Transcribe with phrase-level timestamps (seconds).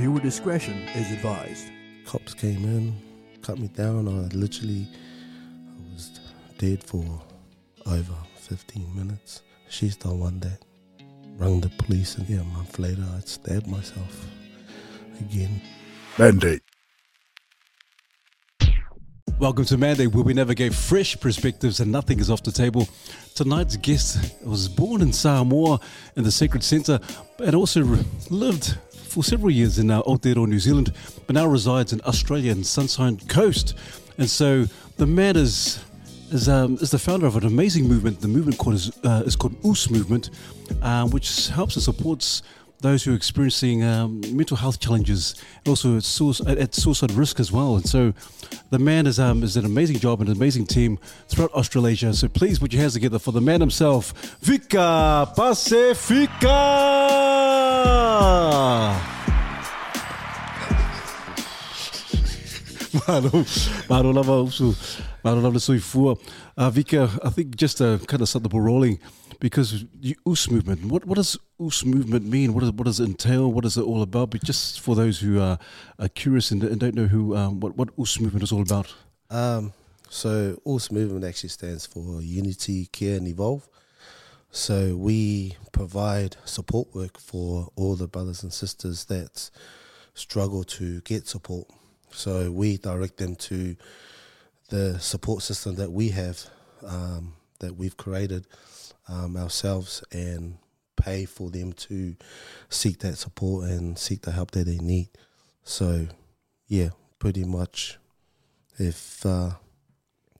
[0.00, 1.70] Viewer discretion is advised.
[2.06, 2.94] Cops came in,
[3.42, 4.08] cut me down.
[4.08, 6.18] I literally I was
[6.56, 7.04] dead for
[7.84, 9.42] over 15 minutes.
[9.68, 10.64] She's the one that
[11.36, 14.24] rang the police, and yeah, a month later, I stabbed myself
[15.20, 15.60] again.
[16.18, 16.62] Mandate.
[19.38, 22.88] Welcome to Mandate, where we navigate fresh perspectives and nothing is off the table.
[23.34, 25.78] Tonight's guest was born in Samoa
[26.16, 27.00] in the Sacred Centre
[27.38, 27.82] and also
[28.30, 28.78] lived
[29.10, 30.92] for several years in uh, Aotearoa, New Zealand,
[31.26, 33.76] but now resides in Australia and Sunshine Coast.
[34.18, 34.66] And so
[34.96, 35.84] the man is
[36.30, 38.20] is, um, is the founder of an amazing movement.
[38.20, 40.30] The movement called is, uh, is called UCE Movement,
[40.80, 42.42] uh, which helps and supports
[42.80, 45.34] those who are experiencing um, mental health challenges,
[45.66, 47.76] also at, suicide, at suicide risk as well.
[47.76, 48.14] And so,
[48.70, 52.14] the man is um, is an amazing job and an amazing team throughout Australasia.
[52.14, 56.80] So please put your hands together for the man himself, Vika Pasefika.
[63.88, 64.74] Maro lava usu,
[65.24, 66.18] Maro lava soifua.
[66.56, 69.00] Uh, Vika, I think just to kind of start the ball rolling,
[69.40, 72.52] because UCE movement, what, what does UCE movement mean?
[72.52, 73.50] What, is, what does it entail?
[73.50, 74.30] What is it all about?
[74.32, 75.58] But just for those who are,
[75.98, 78.94] are curious and, and don't know who um, what, what UCE movement is all about.
[79.30, 79.72] Um,
[80.10, 83.66] so UCE movement actually stands for Unity, Care and Evolve.
[84.52, 89.50] So we provide support work for all the brothers and sisters that
[90.14, 91.68] struggle to get support.
[92.10, 93.76] So we direct them to
[94.68, 96.44] the support system that we have,
[96.84, 98.46] um, that we've created
[99.08, 100.58] um, ourselves, and
[100.96, 102.16] pay for them to
[102.68, 105.08] seek that support and seek the help that they need.
[105.62, 106.08] So,
[106.66, 107.98] yeah, pretty much.
[108.78, 109.50] If uh,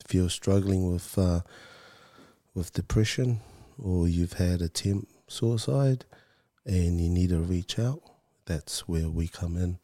[0.05, 1.41] if you're struggling with uh,
[2.55, 3.41] with depression
[3.83, 6.05] or you've had attempt suicide
[6.65, 8.03] and you need to reach out,
[8.47, 9.79] that's where we come in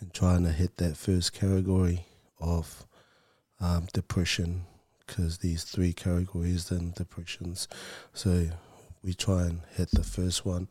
[0.00, 2.06] and trying to hit that first category
[2.40, 2.86] of
[3.60, 4.64] um, depression
[5.06, 7.68] because these three categories then depressions.
[8.12, 8.48] So
[9.02, 10.68] we try and hit the first one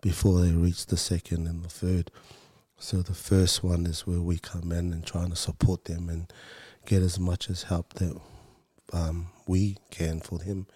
[0.00, 2.10] before they reach the second and the third.
[2.78, 6.32] So the first one is where we come in and trying to support them and
[6.86, 8.18] get as much as help that
[8.92, 10.66] um, we can for them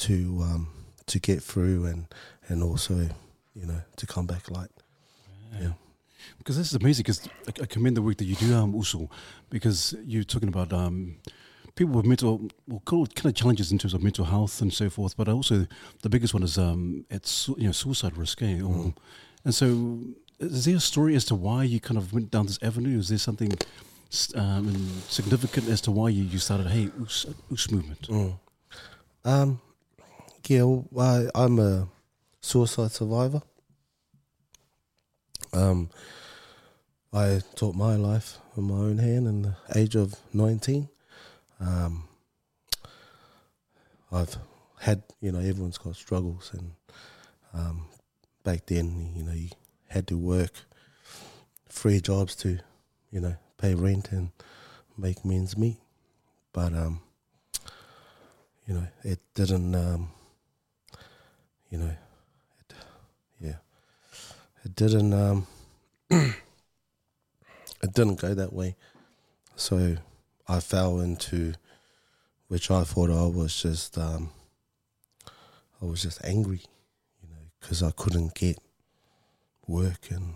[0.00, 0.68] to um,
[1.06, 2.06] to get through and
[2.48, 3.08] and also
[3.54, 4.70] you know to come back light.
[5.60, 5.72] Yeah.
[6.38, 7.04] Because this is amazing.
[7.04, 9.08] Because I, commend the work that you do, um, Usul,
[9.48, 11.16] because you're talking about um,
[11.74, 15.16] people with mental, well, kind of challenges in terms of mental health and so forth.
[15.16, 15.66] But also,
[16.02, 18.42] the biggest one is um, it's you know suicide risk.
[18.42, 18.58] Eh?
[18.58, 18.94] Mm.
[19.44, 20.00] And so,
[20.38, 22.98] is there a story as to why you kind of went down this avenue?
[22.98, 23.52] Is there something
[24.34, 28.08] um, significant as to why you, you started Hey Us, Us movement?
[28.08, 28.38] Mm.
[29.24, 29.60] Um,
[30.48, 30.64] yeah,
[30.98, 31.88] I, I'm a
[32.40, 33.42] suicide survivor.
[35.52, 35.90] Um,
[37.12, 40.88] I took my life in my own hand in the age of 19.
[41.60, 42.04] Um,
[44.12, 44.36] I've
[44.78, 46.72] had, you know, everyone's got struggles, and
[47.52, 47.86] um,
[48.44, 49.48] back then, you know, you
[49.88, 50.52] had to work
[51.68, 52.58] three jobs to,
[53.10, 54.30] you know, pay rent and
[54.96, 55.78] make means meet.
[56.52, 57.00] But um,
[58.66, 60.10] you know, it didn't, um,
[61.70, 61.94] you know,
[62.58, 62.74] it,
[63.40, 63.56] yeah,
[64.64, 65.46] it didn't, um,
[66.10, 66.34] it
[67.94, 68.76] didn't go that way.
[69.54, 69.96] So
[70.48, 71.54] I fell into,
[72.48, 74.30] which I thought I was just, um,
[75.80, 76.62] I was just angry,
[77.22, 78.58] you know, because I couldn't get
[79.66, 80.34] work and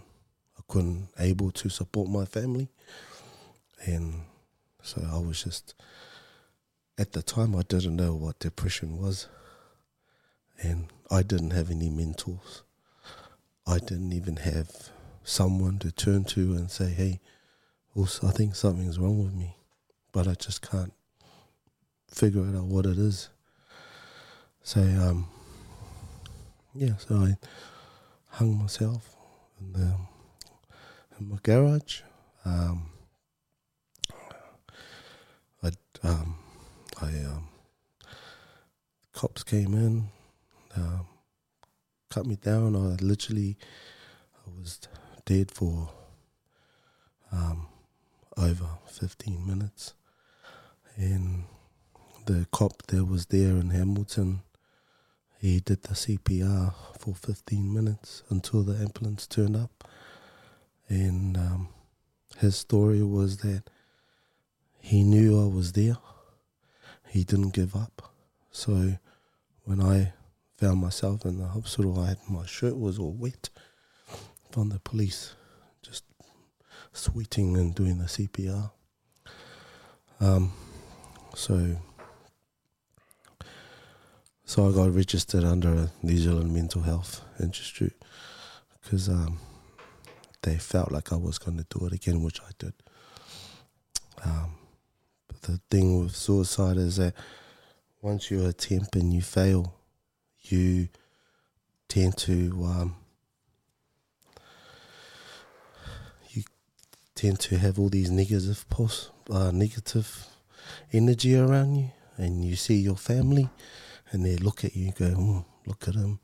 [0.57, 2.69] I couldn't able to support my family,
[3.85, 4.23] and
[4.83, 5.75] so I was just
[6.97, 9.27] at the time I didn't know what depression was
[10.63, 12.63] and I didn't have any mentors.
[13.67, 14.71] I didn't even have
[15.23, 17.21] someone to turn to and say, Hey,
[17.95, 19.57] also I think something's wrong with me.
[20.13, 20.93] But I just can't
[22.09, 23.29] figure out what it is.
[24.63, 25.27] So um
[26.75, 27.37] yeah, so I
[28.29, 29.15] hung myself
[29.61, 29.95] in the
[31.19, 32.03] in my garage.
[32.45, 32.91] Um
[35.63, 35.71] I
[36.03, 36.37] um
[37.01, 37.49] I um,
[39.13, 40.09] cops came in,
[40.77, 41.07] um,
[42.11, 42.77] cut me down.
[42.77, 43.57] I literally,
[44.35, 44.81] I was
[45.25, 45.91] dead for
[47.33, 47.67] um,
[48.37, 49.95] over fifteen minutes,
[50.97, 51.45] and
[52.27, 54.43] the cop that was there in Hamilton,
[55.39, 59.85] he did the CPR for fifteen minutes until the ambulance turned up,
[60.89, 61.69] and um,
[62.39, 63.65] his story was that
[64.81, 65.97] he knew I was there
[67.15, 68.13] he didn't give up.
[68.51, 68.99] So
[69.63, 70.13] when I
[70.65, 73.51] found myself in the hospital, I had my shirt was all wet
[74.51, 75.35] from the police
[75.83, 76.05] just
[76.95, 78.71] sweating and doing the CPR.
[80.21, 80.55] Um,
[81.35, 81.77] so,
[84.47, 88.03] so I got registered under New Zealand Mental Health Institute
[88.83, 89.39] because um,
[90.45, 92.73] they felt like I was going to do it again, which I did.
[94.25, 94.55] Um,
[95.29, 97.13] but the thing with suicide is that
[98.01, 99.75] once you attempt and you fail,
[100.53, 100.89] you
[101.89, 102.97] tend to um,
[106.31, 106.43] you
[107.15, 110.27] tend to have all these negative pos- uh, negative
[110.93, 113.49] energy around you, and you see your family,
[114.11, 116.19] and they look at you and go, mm, "Look at him!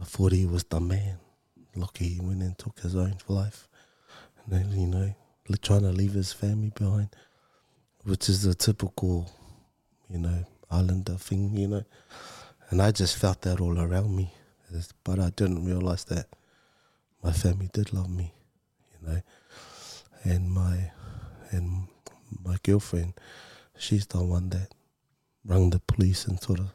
[0.00, 1.18] I thought he was the man.
[1.76, 3.68] Look, he went and took his own life,
[4.44, 5.14] and then you know,
[5.62, 7.08] trying to leave his family behind,
[8.04, 9.30] which is the typical,
[10.08, 11.84] you know, islander thing, you know."
[12.74, 14.32] And I just felt that all around me,
[15.04, 16.26] but I didn't realize that
[17.22, 18.34] my family did love me,
[18.90, 19.22] you know,
[20.24, 20.90] and my
[21.52, 21.86] and
[22.44, 23.14] my girlfriend,
[23.78, 24.74] she's the one that
[25.44, 26.72] rang the police and sort of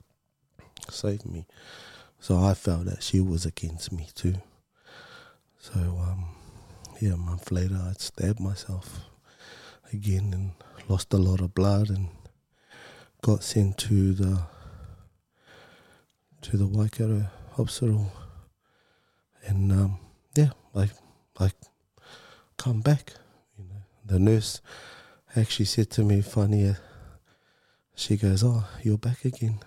[0.90, 1.46] saved me.
[2.22, 4.36] So I felt that she was against me too.
[5.60, 6.30] So um,
[7.01, 9.01] yeah, a month later, I stabbed myself
[9.92, 10.51] again and
[10.88, 12.07] lost a lot of blood and
[13.22, 14.44] got sent to the
[16.41, 18.12] to the Waikato hospital.
[19.45, 20.00] And um,
[20.36, 20.89] yeah, I
[21.39, 21.51] I
[22.57, 23.13] come back.
[23.57, 24.62] You know, the nurse
[25.36, 26.75] actually said to me, funny.
[27.95, 29.59] She goes, "Oh, you're back again.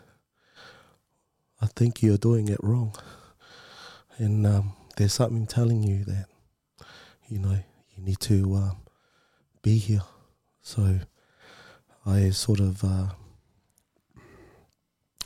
[1.60, 2.94] I think you're doing it wrong,
[4.16, 6.26] and um, there's something telling you that,
[7.28, 7.58] you know,
[7.94, 8.76] you need to um,
[9.62, 10.02] be here."
[10.62, 11.00] So
[12.06, 13.08] I sort of uh,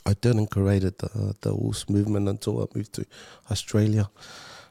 [0.07, 1.53] I didn't create the the
[1.89, 3.05] movement until I moved to
[3.51, 4.09] Australia,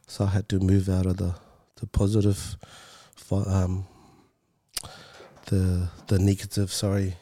[0.08, 1.36] so I had to move out of the
[1.76, 2.56] the positive,
[3.32, 3.86] um,
[5.48, 7.18] the the negative sorry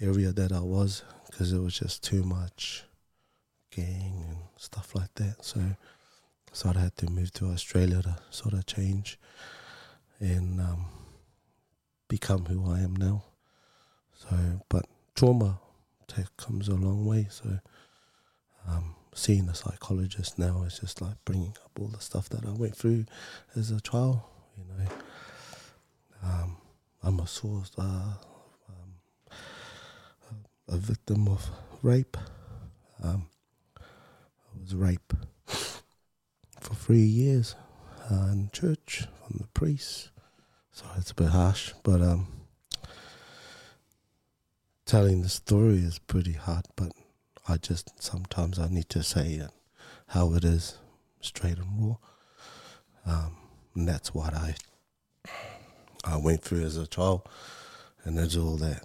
[0.00, 2.84] area that I was because it was just too much
[3.70, 5.42] gang and stuff like that.
[5.42, 5.60] So
[6.52, 9.18] so I had to move to Australia to sort of change
[10.20, 10.86] and um,
[12.06, 13.24] become who I am now.
[14.14, 14.36] So,
[14.68, 14.86] but
[15.16, 15.58] trauma
[16.08, 17.26] take, comes a long way.
[17.30, 17.58] So,
[18.68, 22.50] um, seeing a psychologist now is just like bringing up all the stuff that I
[22.50, 23.06] went through
[23.54, 24.20] as a child.
[24.56, 24.90] You know,
[26.22, 26.56] um,
[27.02, 27.82] I'm a source, uh,
[28.68, 29.34] um,
[30.68, 31.48] a victim of
[31.82, 32.16] rape.
[33.02, 33.26] Um,
[33.78, 35.14] I was raped
[36.60, 37.54] for three years
[38.10, 40.10] uh, in church from the priest.
[40.72, 42.26] So it's a bit harsh, but um,
[44.84, 46.66] telling the story is pretty hard.
[46.76, 46.92] But
[47.48, 49.50] I just sometimes I need to say it
[50.08, 50.78] how it is,
[51.20, 51.96] straight and raw.
[53.06, 53.36] Um,
[53.74, 54.54] and that's what I
[56.04, 57.22] I went through as a child,
[58.04, 58.84] and there's all that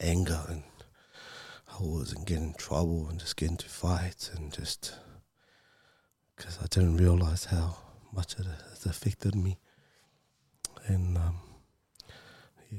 [0.00, 0.62] anger and
[1.68, 4.94] I was and getting in trouble and just getting into fights and just
[6.36, 7.76] because I didn't realize how
[8.12, 9.58] much it has affected me.
[10.86, 11.36] And um,
[12.70, 12.78] yeah,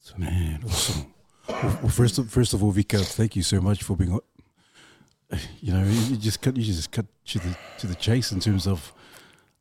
[0.00, 1.11] so, yeah, Man, awesome.
[1.48, 4.18] Well, first, of, first of all, Vika, thank you so much for being.
[5.60, 8.66] You know, you just cut, you just cut to the to the chase in terms
[8.66, 8.92] of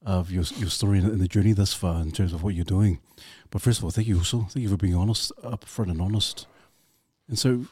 [0.06, 3.00] of your your story and the journey thus far, in terms of what you're doing.
[3.50, 4.42] But first of all, thank you also.
[4.50, 6.46] Thank you for being honest, upfront, and honest.
[7.30, 7.66] And so,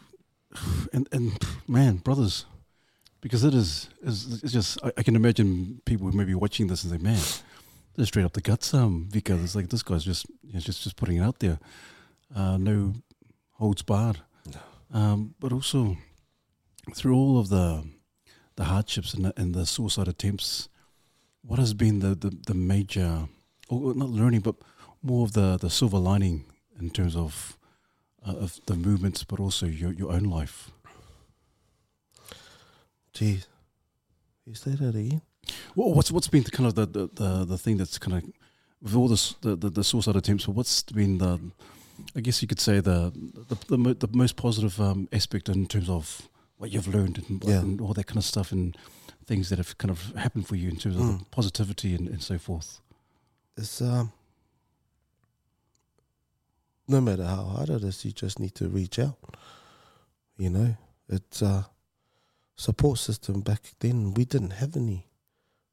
[0.93, 2.45] and and man, brothers,
[3.22, 6.67] because it is is it's just I, I can imagine people who may be watching
[6.67, 8.74] this and say, man, this is straight up the guts.
[8.74, 11.60] Um, Vika, it's like this guy's just you know, just just putting it out there.
[12.33, 12.93] Uh, no
[13.59, 14.19] holds barred.
[14.91, 15.97] Um, but also
[16.95, 17.83] through all of the
[18.55, 20.67] the hardships and the, and the suicide attempts,
[21.41, 23.29] what has been the, the, the major,
[23.69, 24.55] or not learning, but
[25.01, 26.43] more of the, the silver lining
[26.77, 27.57] in terms of
[28.27, 30.71] uh, of the movements, but also your, your own life?
[33.13, 33.47] Geez,
[34.45, 35.21] you say that again?
[35.75, 38.23] Well, what's what's been the kind of the, the, the, the thing that's kind of
[38.81, 40.47] with all this the, the, the suicide attempts?
[40.47, 41.39] What's been the
[42.15, 43.12] I guess you could say the
[43.50, 46.22] the, the, mo- the most positive um, aspect in terms of
[46.58, 47.60] what you've learned and, Yeah.
[47.60, 48.75] and all that kind of stuff and
[49.25, 52.22] things that have kind of happened for you in terms of the positivity and, and
[52.22, 52.82] so forth.
[53.58, 54.12] It's um,
[56.88, 59.15] no matter how hard it is, you just need to reach out.
[60.38, 60.77] You know,
[61.08, 61.63] it's uh,
[62.56, 65.06] support system back then we didn't have any.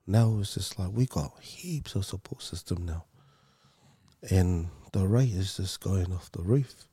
[0.06, 3.04] Now it's just like we got heaps of support system now,
[4.30, 6.86] and the rate is just going off the roof.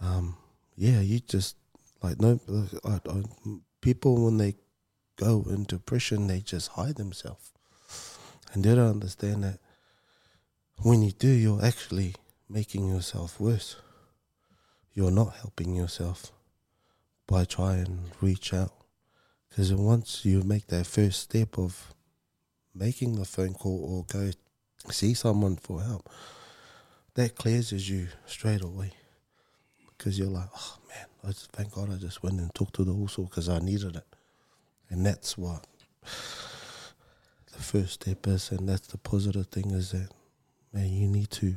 [0.00, 0.36] Um,
[0.76, 1.56] yeah, you just
[2.02, 2.40] like no
[2.84, 3.22] I, I,
[3.80, 4.56] people when they
[5.16, 7.52] go into depression, they just hide themselves,
[8.52, 9.60] and they don't understand that
[10.82, 12.16] when you do, you're actually
[12.48, 13.76] making yourself worse.
[14.92, 16.32] You're not helping yourself
[17.26, 18.72] by trying to reach out.
[19.48, 21.94] Because once you make that first step of
[22.74, 24.30] making the phone call or go
[24.90, 26.10] see someone for help,
[27.16, 28.92] that cleanses you straight away.
[29.96, 32.84] Because you're like, oh man, I just, thank God I just went and talked to
[32.84, 34.06] the also because I needed it.
[34.90, 35.66] And that's what
[36.02, 40.10] the first step is, and that's the positive thing is that
[40.72, 41.56] man, you need to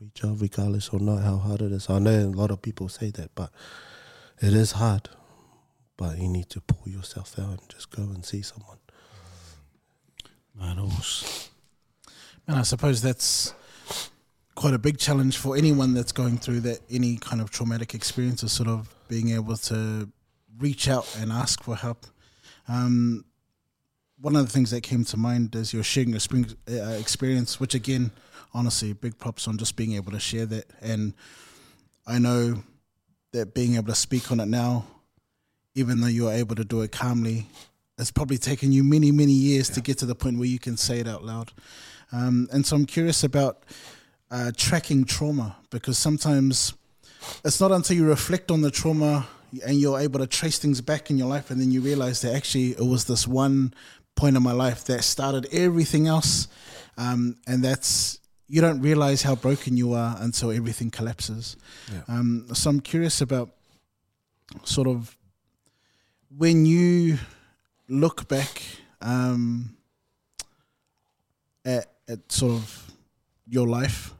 [0.00, 1.88] reach out regardless or not how hard it is.
[1.88, 3.50] I know a lot of people say that, but
[4.40, 5.08] it is hard.
[5.96, 8.78] But you need to pull yourself out and just go and see someone.
[10.54, 10.78] Man,
[12.56, 13.54] I suppose that's
[14.58, 18.42] quite a big challenge for anyone that's going through that any kind of traumatic experience
[18.42, 20.10] is sort of being able to
[20.58, 22.06] reach out and ask for help.
[22.66, 23.24] Um,
[24.20, 27.60] one of the things that came to mind is you're sharing your spring uh, experience,
[27.60, 28.10] which again,
[28.52, 30.64] honestly, big props on just being able to share that.
[30.82, 31.14] And
[32.04, 32.64] I know
[33.30, 34.86] that being able to speak on it now,
[35.76, 37.46] even though you're able to do it calmly,
[37.96, 40.76] it's probably taken you many, many years to get to the point where you can
[40.76, 41.52] say it out loud.
[42.10, 43.62] Um, and so I'm curious about
[44.30, 46.74] uh, tracking trauma because sometimes
[47.44, 49.26] it's not until you reflect on the trauma
[49.66, 52.34] and you're able to trace things back in your life and then you realize that
[52.34, 53.72] actually it was this one
[54.14, 56.48] point in my life that started everything else
[56.98, 58.18] um, and that's
[58.48, 61.56] you don't realize how broken you are until everything collapses
[61.92, 62.00] Yeah.
[62.08, 63.50] um, so i'm curious about
[64.64, 65.16] sort of
[66.36, 67.18] when you
[67.88, 68.62] look back
[69.00, 69.76] um,
[71.64, 72.90] at, at sort of
[73.46, 74.12] your life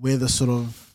[0.00, 0.86] where the sort of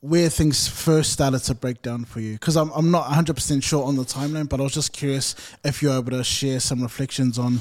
[0.00, 3.84] where things first started to break down for you because I'm, I'm not 100% sure
[3.84, 7.38] on the timeline but i was just curious if you're able to share some reflections
[7.38, 7.60] on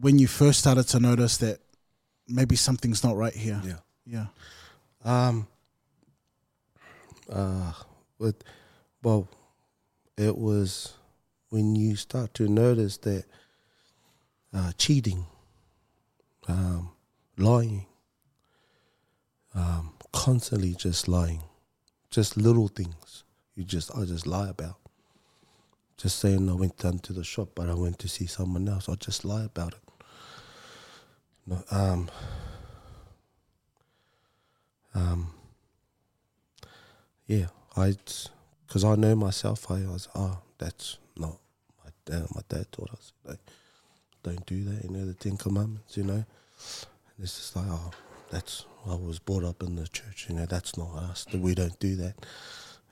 [0.00, 1.58] when you first started to notice that
[2.28, 3.78] maybe something's not right here Yeah.
[4.06, 4.26] yeah
[5.04, 5.46] Um.
[7.30, 7.72] Uh.
[8.20, 8.44] But,
[9.02, 9.26] well,
[10.16, 10.94] it was
[11.48, 13.24] when you start to notice that
[14.54, 15.26] uh, cheating,
[16.46, 16.90] um,
[17.36, 17.86] lying,
[19.54, 21.42] um, constantly just lying,
[22.10, 23.22] just little things
[23.54, 24.76] you just I just lie about.
[25.96, 28.88] Just saying I went down to the shop, but I went to see someone else.
[28.88, 29.78] I just lie about it.
[31.46, 32.10] No, um,
[34.94, 35.34] um,
[37.26, 37.94] yeah, I,
[38.66, 41.38] because I know myself, I was, oh, that's not
[41.84, 42.26] my dad.
[42.34, 43.38] My dad taught us, like,
[44.22, 44.84] don't do that.
[44.84, 45.96] You know, the Ten Commandments.
[45.96, 46.26] You know, and
[47.18, 47.90] it's just like, oh,
[48.30, 48.64] that's.
[48.86, 50.26] I was brought up in the church.
[50.28, 51.24] You know, that's not us.
[51.30, 52.14] That we don't do that.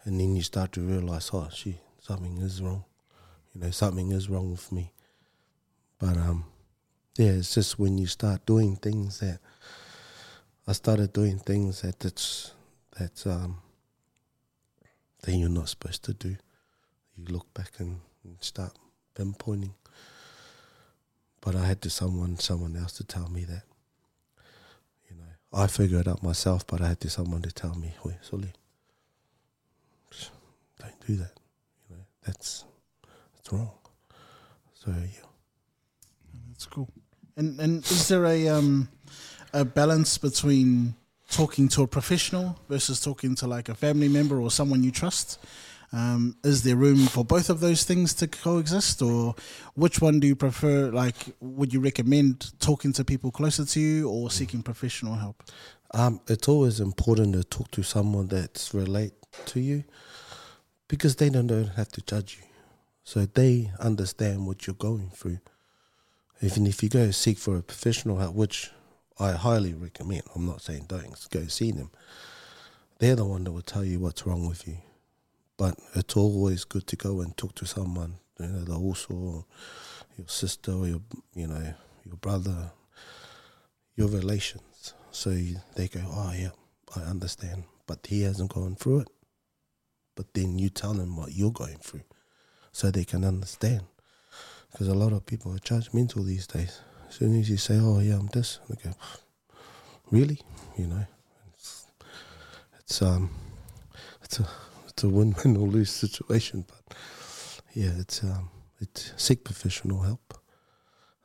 [0.04, 2.84] And then you start to realize, oh, gee, something is wrong.
[3.54, 4.92] You know, something is wrong with me.
[5.98, 6.44] But um,
[7.16, 9.40] yeah, it's just when you start doing things that
[10.66, 12.52] I started doing things that that's
[12.98, 13.58] that's um
[15.22, 16.36] that you're not supposed to do.
[17.16, 18.78] You look back and, and start
[19.14, 19.74] pinpointing.
[21.40, 23.64] But I had to someone someone else to tell me that.
[25.52, 28.52] I figured it out myself, but I had to someone to tell me, "Wait, Soli,
[30.78, 31.32] don't do that.
[31.88, 32.64] You know, that's
[33.34, 33.72] that's wrong."
[34.74, 35.26] So yeah.
[36.60, 36.88] That's cool.
[37.36, 38.88] And and is there a um
[39.52, 40.94] a balance between
[41.30, 45.38] talking to a professional versus talking to like a family member or someone you trust?
[45.92, 49.34] Um, is there room for both of those things to coexist, or
[49.74, 50.90] which one do you prefer?
[50.90, 55.42] Like, would you recommend talking to people closer to you or seeking professional help?
[55.92, 59.12] Um, it's always important to talk to someone that's relate
[59.46, 59.82] to you
[60.86, 62.46] because they don't, don't have to judge you.
[63.02, 65.40] So they understand what you're going through.
[66.40, 68.70] Even if you go seek for a professional help, which
[69.18, 71.90] I highly recommend, I'm not saying don't go see them.
[72.98, 74.76] They're the one that will tell you what's wrong with you.
[75.60, 79.44] But it's always good to go and talk to someone, you know, the also
[80.16, 81.02] your sister or your
[81.34, 81.74] you know,
[82.06, 82.72] your brother,
[83.94, 84.94] your relations.
[85.10, 86.52] So you, they go, oh yeah,
[86.96, 89.08] I understand, but he hasn't gone through it.
[90.16, 92.04] But then you tell them what you're going through,
[92.72, 93.82] so they can understand.
[94.72, 96.80] Because a lot of people are judgmental these days.
[97.06, 98.96] As soon as you say, oh yeah, I'm this, they go,
[100.10, 100.40] really,
[100.78, 101.04] you know,
[101.52, 101.86] it's,
[102.78, 103.28] it's um,
[104.22, 104.48] it's a
[105.04, 106.64] a win-win or lose situation.
[106.68, 106.96] But
[107.74, 110.34] yeah, it's um, it's seek professional help.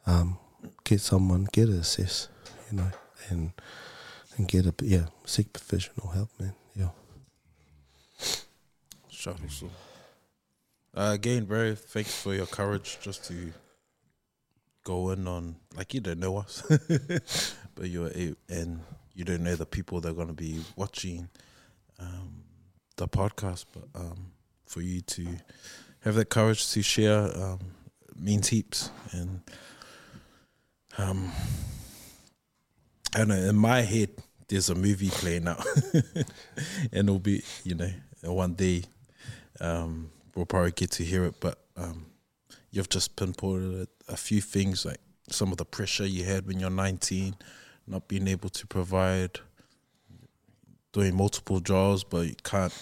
[0.06, 0.38] Um,
[0.84, 2.28] get someone, get a assess,
[2.72, 2.92] you know,
[3.30, 3.52] and
[4.38, 6.54] and get a yeah, seek professional help, man.
[6.76, 6.90] Yeah.
[9.28, 9.70] Out to-
[10.94, 13.52] Uh, again, bro, thanks for your courage just to
[14.84, 16.62] go in on like you don't know us,
[17.76, 18.12] but you're
[18.48, 18.80] and
[19.14, 21.28] you don't know the people that are going to be watching
[22.00, 22.45] um,
[22.98, 23.66] the podcast.
[23.74, 24.32] But um,
[24.66, 25.28] for you to
[26.02, 27.60] have that courage to share um,
[28.16, 28.92] means heaps.
[29.12, 29.42] And
[30.98, 31.32] um,
[33.14, 34.10] I don't know in my head,
[34.48, 37.92] there's a movie playing out, and it'll be you know
[38.24, 38.84] one day
[39.60, 41.36] um, we'll probably get to hear it.
[41.40, 42.06] But um,
[42.72, 45.00] you've just pinpointed a, a few things like
[45.30, 47.36] some of the pressure you had when you're 19,
[47.88, 49.40] not being able to provide,
[50.96, 52.74] doing multiple jobs, but you can't,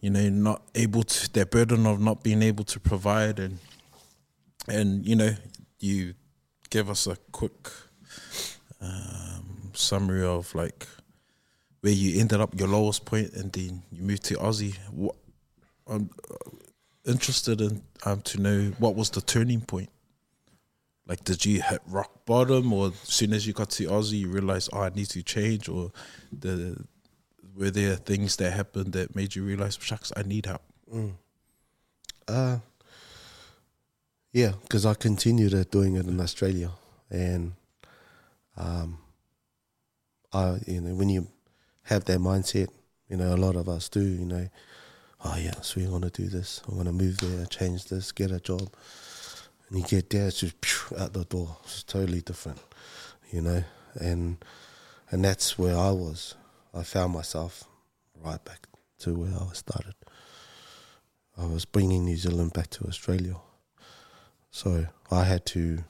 [0.00, 3.40] you know, not able to, that burden of not being able to provide.
[3.40, 3.58] And,
[4.68, 5.34] and you know,
[5.80, 6.14] you
[6.70, 7.70] give us a quick
[8.80, 10.86] um, summary of like
[11.80, 14.76] where you ended up your lowest point and then you moved to Aussie.
[14.92, 15.16] What,
[15.88, 16.56] I'm uh,
[17.04, 19.90] interested in um, to know what was the turning point
[21.06, 24.28] like, did you hit rock bottom, or as soon as you got to Aussie, you
[24.28, 25.92] realized, oh, I need to change, or
[26.32, 26.82] the
[27.56, 30.62] were there things that happened that made you realize, shucks, I need help?
[30.92, 31.12] Mm.
[32.26, 32.58] Uh,
[34.32, 36.70] yeah, because I continued doing it in Australia,
[37.10, 37.52] and
[38.56, 38.98] um,
[40.32, 41.28] I, you know, when you
[41.84, 42.68] have that mindset,
[43.08, 44.48] you know, a lot of us do, you know,
[45.24, 48.40] oh yeah, so we're gonna do this, I'm gonna move there, change this, get a
[48.40, 48.70] job
[49.74, 51.56] and you get there, it's just phew, out the door.
[51.64, 52.60] It's totally different,
[53.30, 53.64] you know.
[53.94, 54.36] And
[55.10, 56.34] and that's where I was.
[56.76, 57.64] I found myself
[58.20, 58.66] right back
[59.00, 59.94] to where I started.
[61.36, 63.36] I was bringing New Zealand back to Australia,
[64.50, 65.84] so I had to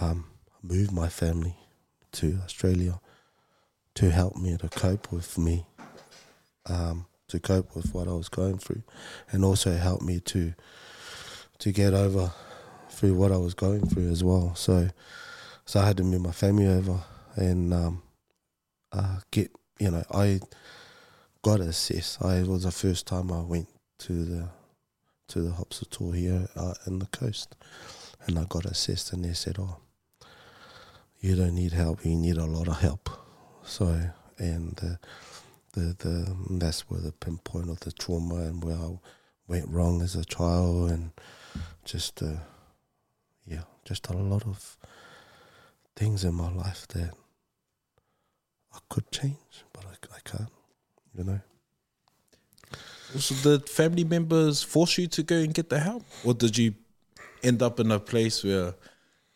[0.00, 0.26] um,
[0.62, 1.56] move my family
[2.12, 3.00] to Australia
[3.94, 5.66] to help me to cope with me,
[6.66, 8.82] um, to cope with what I was going through,
[9.32, 10.54] and also help me to
[11.58, 12.32] to get over
[12.88, 14.54] through what I was going through as well.
[14.54, 14.88] So,
[15.64, 17.00] so I had to move my family over
[17.36, 18.02] and um,
[18.92, 20.40] uh, get you know I
[21.42, 22.22] got assessed.
[22.22, 23.68] I was the first time I went
[24.00, 24.48] to the
[25.28, 27.54] to the hospital here uh, in the coast,
[28.26, 29.78] and I got assessed, and they said, "Oh,
[31.20, 32.04] you don't need help.
[32.04, 33.08] You need a lot of help."
[33.64, 34.00] So,
[34.38, 34.98] and the
[35.72, 38.98] the the that's where the pinpoint of the trauma and where I
[39.46, 41.10] went wrong as a child and
[41.84, 42.40] just uh,
[43.46, 44.76] yeah, just a lot of
[45.96, 47.12] things in my life that
[48.74, 50.50] I could change, but I, I can't,
[51.16, 51.40] you know.
[53.18, 56.74] So did family members force you to go and get the help, or did you
[57.42, 58.74] end up in a place where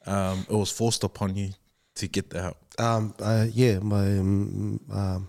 [0.07, 1.51] um, it was forced upon you
[1.97, 2.57] to get the help?
[2.79, 5.29] Um, uh, yeah, my um, um,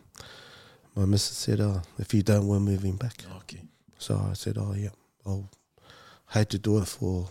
[0.96, 3.64] my missus said, "Oh, if you don't, we're moving back." Okay.
[3.98, 4.90] So I said, "Oh, yeah,
[5.26, 5.50] I'll
[6.28, 7.28] had to do it for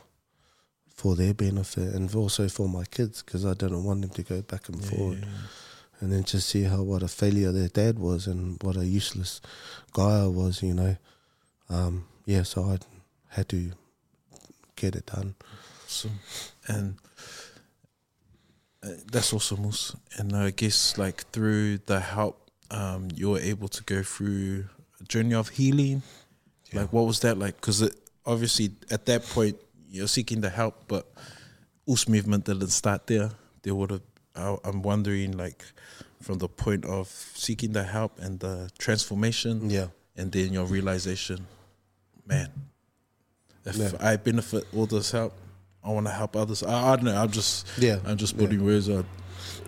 [0.94, 4.42] for their benefit and also for my kids because I didn't want them to go
[4.42, 5.26] back and Yeah, forward.
[6.04, 9.40] And then just see how what a failure their dad was and what a useless
[9.94, 10.98] guy I was, you know.
[11.70, 12.78] Um, yeah, so I
[13.28, 13.72] had to
[14.76, 15.34] get it done.
[15.86, 16.10] So,
[16.68, 16.96] and
[18.82, 19.96] uh, that's awesome, Moose.
[20.18, 24.66] And I guess like through the help, um, you were able to go through
[25.00, 26.02] a journey of healing.
[26.74, 27.56] Like, what was that like?
[27.56, 27.88] Because
[28.26, 29.56] obviously at that point
[29.88, 31.06] you're seeking the help, but
[31.88, 33.30] UCE movement didn't start there.
[33.62, 34.02] There would have.
[34.34, 35.64] I- I'm wondering, like,
[36.20, 39.88] from the point of seeking the help and the transformation, Yeah.
[40.16, 41.46] and then your realization,
[42.26, 42.50] man,
[43.64, 43.92] if Yeah.
[44.00, 45.34] I benefit all this help,
[45.82, 46.62] I want to help others.
[46.62, 47.16] I, I don't know.
[47.16, 47.98] I'm just Yeah.
[48.06, 48.40] I'm just Yeah.
[48.40, 49.04] putting words out.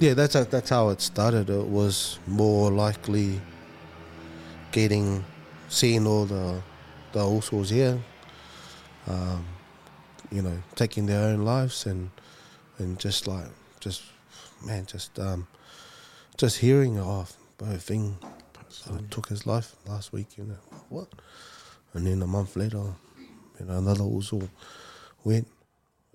[0.01, 1.51] Yeah, that's how, that's how it started.
[1.51, 3.41] It was more likely
[4.73, 5.25] getting,
[5.69, 6.63] seeing all the
[7.13, 7.99] the Usos here,
[9.07, 9.47] um,
[10.31, 12.11] you know, taking their own lives and
[12.79, 13.49] and just like
[13.81, 14.03] just
[14.65, 15.47] man, just um,
[16.37, 18.17] just hearing of oh, thing
[18.91, 20.37] uh, took his life last week.
[20.37, 21.09] You know what?
[21.93, 22.83] And then a month later,
[23.59, 24.49] you know, another also
[25.25, 25.49] went,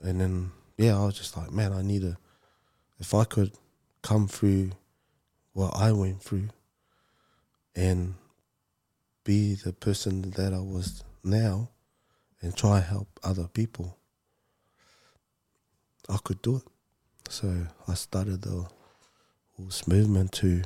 [0.02, 2.18] and then yeah, I was just like, man, I need to.
[3.00, 3.52] If I could
[4.02, 4.72] come through
[5.54, 6.50] what I went through
[7.76, 8.16] and
[9.24, 11.70] be the person that I was now
[12.42, 13.98] and try help other people,
[16.10, 16.71] I could do it.
[17.32, 18.68] So I started the
[19.56, 20.64] Horse movement to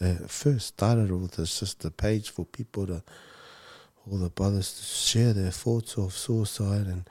[0.00, 3.02] uh, first started with just a page for people to
[4.06, 7.10] all the brothers to share their thoughts of suicide and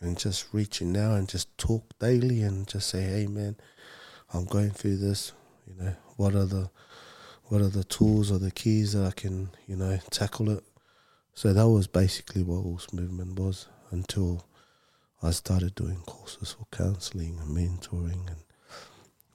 [0.00, 3.54] and just reaching out and just talk daily and just say, hey man,
[4.32, 5.30] I'm going through this.
[5.64, 6.70] You know, what are the
[7.44, 10.64] what are the tools or the keys that I can, you know, tackle it.
[11.34, 14.44] So that was basically what Horse Movement was until
[15.24, 18.42] I started doing courses for counselling and mentoring and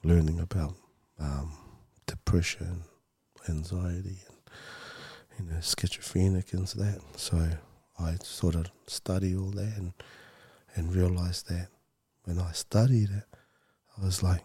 [0.04, 0.74] learning about
[1.18, 1.52] um,
[2.06, 2.84] depression,
[3.48, 4.36] anxiety, and
[5.36, 7.00] you know schizophrenic and that.
[7.16, 7.44] So
[7.98, 9.92] I sort of study all that and
[10.76, 11.66] and realized that
[12.22, 13.24] when I studied it,
[13.98, 14.42] I was like,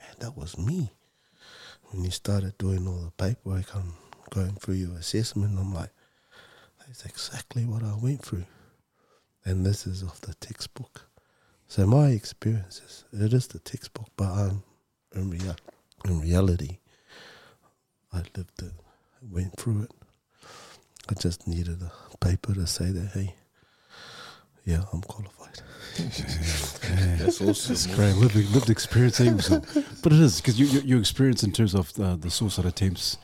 [0.00, 0.90] man, that was me.
[1.90, 3.94] When you started doing all the paperwork, I'm
[4.30, 5.58] going through your assessment.
[5.58, 5.90] I'm like,
[6.80, 8.46] that's exactly what I went through,
[9.48, 11.06] and this is off the textbook.
[11.68, 14.62] So my experiences, it is the textbook, but um,
[15.14, 15.56] in rea-
[16.04, 16.78] in reality,
[18.12, 18.72] I lived it,
[19.22, 19.92] went through it.
[21.10, 23.34] I just needed a paper to say that, hey,
[24.66, 25.62] yeah, I'm qualified.
[27.18, 27.72] That's awesome.
[27.72, 29.60] It's great, lived, lived experience, eh,
[30.02, 33.16] but it is because you, you, your experience in terms of uh, the suicide attempts.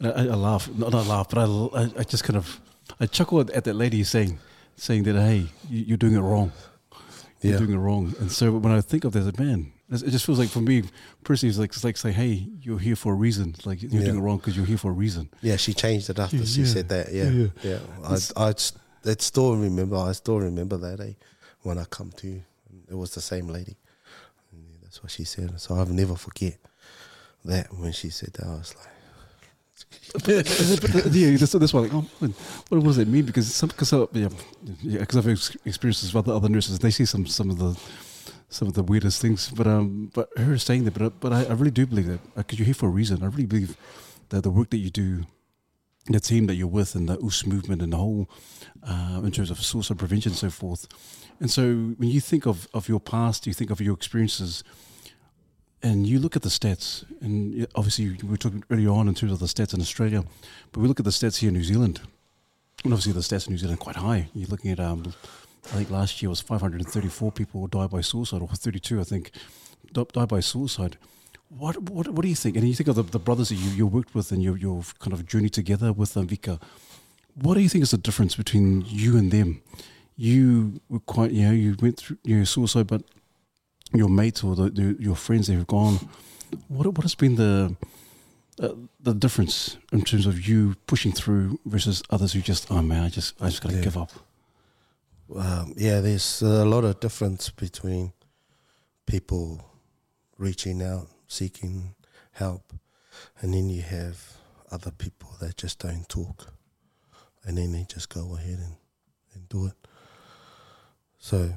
[0.00, 2.60] I, I, I laugh, not, I laugh, but I, I, I just kind of
[2.98, 4.38] I chuckle at, at that lady saying
[4.80, 6.52] saying that hey, you, you're doing it wrong.
[7.40, 7.58] You're Yeah.
[7.58, 8.14] doing it wrong.
[8.20, 10.84] And so when I think of that, man, it it just feels like for me
[11.24, 13.50] personally, it's like it's like say, hey, you're here for a reason.
[13.56, 14.04] It's like you're Yeah.
[14.08, 15.28] doing it wrong because you're here for a reason.
[15.42, 17.12] Yeah, she changed it after Yeah, she said that.
[17.12, 17.78] Yeah, Yeah, yeah.
[18.04, 18.54] I, I,
[19.02, 19.96] that still remember.
[19.96, 21.14] I still remember that eh,
[21.62, 22.42] when I come to.
[22.90, 23.76] It was the same lady.
[24.52, 25.60] And that's what she said.
[25.60, 26.56] So I'll never forget
[27.44, 28.46] that when she said that.
[28.46, 28.86] I was like,
[30.26, 31.80] yeah, that's, that's why.
[31.80, 32.06] Like, oh,
[32.68, 33.26] what does it mean?
[33.26, 34.28] Because some, because yeah,
[34.82, 36.78] yeah, because I've ex- experienced this with other, other nurses.
[36.78, 37.78] They see some some of the
[38.48, 39.50] some of the weirdest things.
[39.50, 42.58] But um, but her saying that, but but I, I really do believe that because
[42.58, 43.22] you're here for a reason.
[43.22, 43.76] I really believe
[44.30, 45.24] that the work that you do,
[46.06, 48.28] the team that you're with, and the UCE movement, and the whole
[48.82, 50.86] uh, in terms of suicide prevention and so forth.
[51.40, 54.64] And so when you think of of your past, you think of your experiences
[55.82, 59.32] and you look at the stats, and obviously we were talking earlier on in terms
[59.32, 60.24] of the stats in Australia,
[60.72, 62.00] but we look at the stats here in New Zealand,
[62.84, 64.28] and obviously the stats in New Zealand are quite high.
[64.34, 65.14] You're looking at, um,
[65.66, 69.30] I think last year was 534 people died by suicide, or 32, I think,
[69.92, 70.98] died by suicide.
[71.48, 72.56] What what what do you think?
[72.56, 74.84] And you think of the, the brothers that you you worked with and your your
[75.00, 76.60] kind of journey together with um, Vika.
[77.34, 79.60] What do you think is the difference between you and them?
[80.16, 83.02] You were quite, you know, you went through you know, suicide, but
[83.92, 85.98] your mates or the, the, your friends that have gone,
[86.68, 87.74] what what has been the
[88.60, 93.04] uh, the difference in terms of you pushing through versus others who just oh man
[93.04, 93.82] I just I just gotta Yeah.
[93.82, 94.10] give up.
[95.36, 98.12] um, yeah, there's a lot of difference between
[99.06, 99.64] people
[100.38, 101.94] reaching out, seeking
[102.32, 102.72] help,
[103.40, 104.16] and then you have
[104.70, 106.52] other people that just don't talk,
[107.44, 108.76] and then they just go ahead and,
[109.34, 109.74] and do it.
[111.18, 111.52] So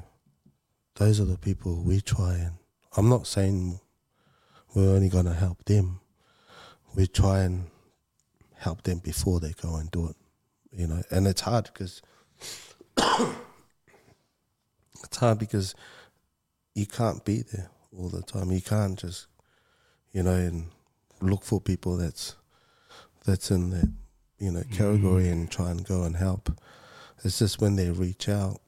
[0.96, 2.52] those are the people we try and
[2.96, 3.80] I'm not saying
[4.74, 6.00] we're only going to help them.
[6.94, 7.66] We try and
[8.56, 10.16] help them before they go and do it,
[10.72, 11.02] you know.
[11.10, 12.02] And it's hard because
[12.96, 13.36] it's
[15.16, 15.74] hard because
[16.74, 18.52] you can't be there all the time.
[18.52, 19.26] You can't just,
[20.12, 20.66] you know, and
[21.20, 22.36] look for people that's
[23.24, 23.90] that's in that
[24.38, 25.32] you know category mm-hmm.
[25.32, 26.56] and try and go and help.
[27.24, 28.60] It's just when they reach out,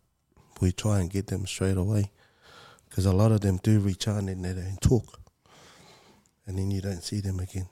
[0.60, 2.10] we try and get them straight away
[2.96, 5.20] because a lot of them do reach out and they don't talk,
[6.46, 7.68] and then you don't see them again,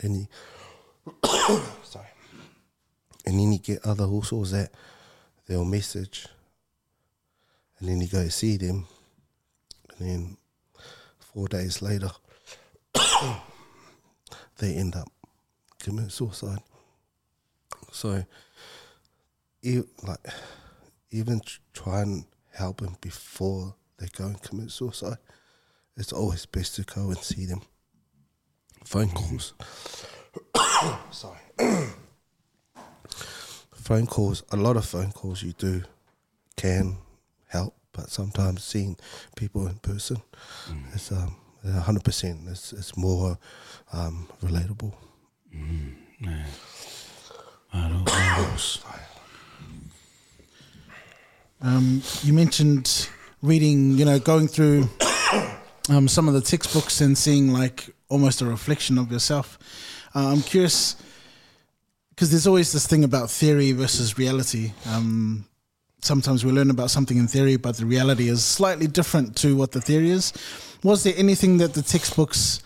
[0.00, 0.26] and you
[1.82, 2.06] sorry,
[3.26, 4.70] and then you get other hustles that
[5.48, 6.28] they'll message,
[7.80, 8.86] and then you go see them,
[9.98, 10.36] and then
[11.18, 12.10] four days later,
[14.58, 15.10] they end up
[15.80, 16.60] committing suicide.
[17.90, 18.24] So,
[19.64, 20.26] like
[21.10, 21.40] even
[21.72, 25.18] try and help them before they go and commit suicide.
[25.96, 27.62] It's always best to go and see them.
[28.84, 29.54] Phone calls.
[31.10, 31.38] Sorry.
[33.72, 34.42] phone calls.
[34.50, 35.82] A lot of phone calls you do
[36.56, 36.96] can
[37.48, 38.96] help, but sometimes seeing
[39.36, 40.16] people in person
[40.94, 42.40] is um hundred percent.
[42.48, 43.38] It's it's more
[43.92, 44.92] um, relatable.
[47.72, 48.46] I don't know.
[51.60, 53.08] Um, you mentioned
[53.44, 54.88] reading, you know, going through
[55.90, 59.58] um, some of the textbooks and seeing like almost a reflection of yourself.
[60.14, 60.96] Uh, I'm curious
[62.08, 64.72] because there's always this thing about theory versus reality.
[64.86, 65.44] Um,
[66.00, 69.72] sometimes we learn about something in theory, but the reality is slightly different to what
[69.72, 70.32] the theory is.
[70.82, 72.62] Was there anything that the textbooks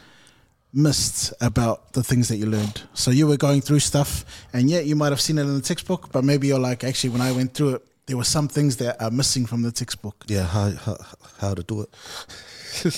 [0.73, 2.83] missed about the things that you learned?
[2.95, 5.61] So you were going through stuff, and yet you might have seen it in the
[5.61, 8.77] textbook, but maybe you're like, actually, when I went through it, there were some things
[8.79, 10.25] that are missing from the textbook.
[10.27, 10.97] Yeah, how how,
[11.39, 11.95] how to do it.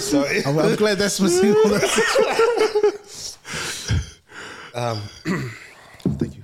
[0.00, 0.44] Sorry.
[0.44, 1.50] I'm, I'm glad that's missing.
[1.50, 3.38] all that.
[4.74, 5.00] Um,
[6.18, 6.42] thank you.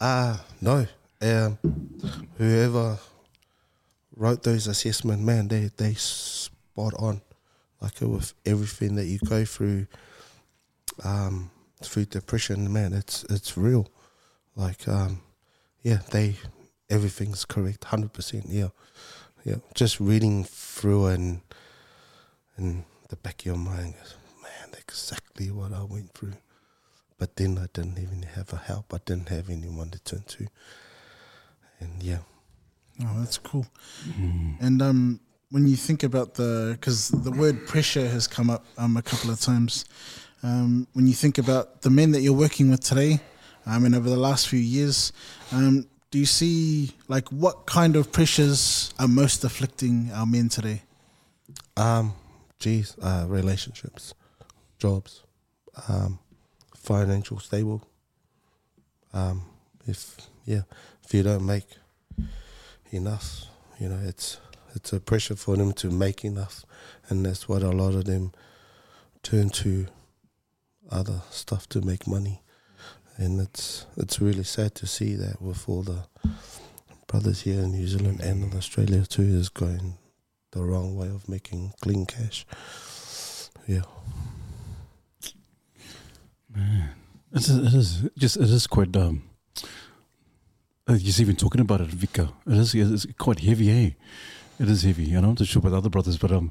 [0.00, 0.86] Uh no.
[1.20, 1.58] Um,
[2.38, 2.98] whoever
[4.16, 7.20] wrote those assessment, man, they they spot on,
[7.82, 9.86] like with everything that you go through,
[11.04, 11.50] um,
[11.82, 13.88] through depression, man, it's it's real,
[14.54, 15.22] like um,
[15.82, 16.36] yeah, they
[16.88, 18.68] everything's correct, hundred percent, yeah,
[19.44, 19.56] yeah.
[19.74, 21.40] Just reading through and
[22.58, 26.34] in the back of your mind, goes, man, exactly what I went through.
[27.18, 28.94] But then I didn't even have a help.
[28.94, 30.46] I didn't have anyone to turn to,
[31.80, 32.18] and yeah.
[33.02, 33.66] Oh, that's cool.
[34.60, 38.96] And um, when you think about the, because the word pressure has come up um,
[38.98, 39.86] a couple of times.
[40.42, 43.20] Um, when you think about the men that you're working with today,
[43.66, 45.12] um, and over the last few years,
[45.52, 50.82] um, do you see like what kind of pressures are most afflicting our men today?
[51.76, 52.14] Um,
[52.58, 54.14] geez, uh, relationships,
[54.78, 55.22] jobs,
[55.88, 56.18] um,
[56.74, 57.82] financial stable.
[59.12, 59.42] Um,
[59.86, 60.62] if yeah,
[61.04, 61.66] if you don't make
[62.90, 63.44] enough,
[63.78, 64.38] you know, it's
[64.74, 66.64] it's a pressure for them to make enough,
[67.08, 68.32] and that's what a lot of them
[69.22, 69.86] turn to
[70.90, 72.42] other stuff to make money,
[73.16, 76.04] and it's it's really sad to see that with all the
[77.06, 79.98] brothers here in New Zealand and in Australia too is going
[80.52, 82.46] the wrong way of making clean cash.
[83.66, 83.82] Yeah.
[87.32, 89.22] It is, it is just it is quite um.
[90.88, 93.90] uh, Just even talking about it, Vika, it is it's quite heavy, eh?
[94.58, 95.14] It is heavy.
[95.14, 96.50] And I'm not sure about the other brothers, but um,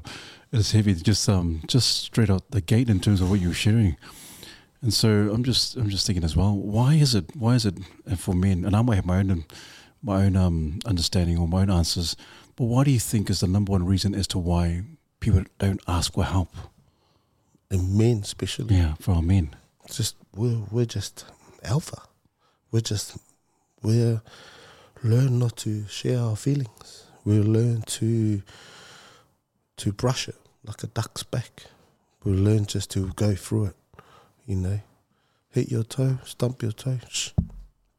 [0.50, 0.94] it is heavy.
[0.94, 3.96] Just um, just straight out the gate in terms of what you're sharing.
[4.82, 6.56] And so I'm just I'm just thinking as well.
[6.56, 7.36] Why is it?
[7.36, 7.78] Why is it
[8.10, 8.64] uh, for men?
[8.64, 9.44] And I might have my own
[10.02, 12.16] my own um understanding or my own answers.
[12.56, 14.82] But why do you think is the number one reason as to why
[15.20, 16.54] people don't ask for help?
[17.70, 18.74] And men especially.
[18.76, 19.54] Yeah, for our men.
[19.90, 21.26] Just we're we're just
[21.62, 22.02] alpha.
[22.70, 23.18] We're just
[23.82, 24.22] we're
[25.02, 27.04] learn not to share our feelings.
[27.24, 28.42] We learn to
[29.76, 31.64] to brush it like a duck's back.
[32.24, 33.76] We learn just to go through it.
[34.50, 34.80] You know,
[35.50, 37.30] hit your toe, stump your toe, shh,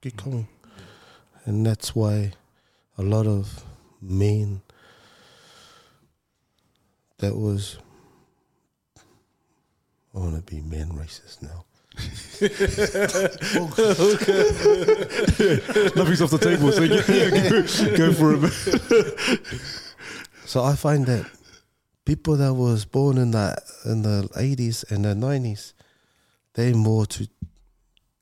[0.02, 0.26] keep mm.
[0.26, 0.48] going,
[1.46, 2.34] and that's why
[2.98, 3.64] a lot of
[4.02, 4.62] men
[7.20, 7.78] that was
[10.14, 11.64] I want to be man racist now.
[15.96, 18.42] Nothing's off the table, so yeah, go, go for it.
[20.46, 21.32] So I find that
[22.04, 25.74] people that was born in the in the eighties and the nineties,
[26.54, 27.28] they more to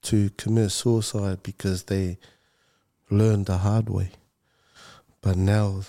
[0.02, 2.18] to commit suicide because they
[3.10, 4.12] learned the hard way.
[5.22, 5.82] But now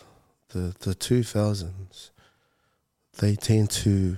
[0.48, 2.10] the the two thousands,
[3.18, 4.16] they tend to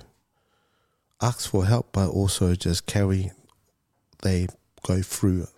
[1.20, 3.30] ask for help but also just carry
[4.22, 4.46] they
[4.82, 5.48] go through.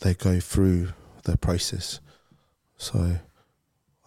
[0.00, 0.92] They go through
[1.24, 2.00] the process.
[2.76, 3.18] So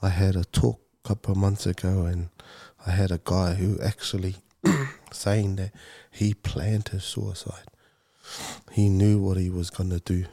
[0.02, 2.30] I had a talk a couple of months ago, and
[2.86, 4.36] I had a guy who actually
[5.14, 5.72] saying that
[6.12, 7.66] he planned his suicide.
[8.72, 10.26] He knew what he was going to do.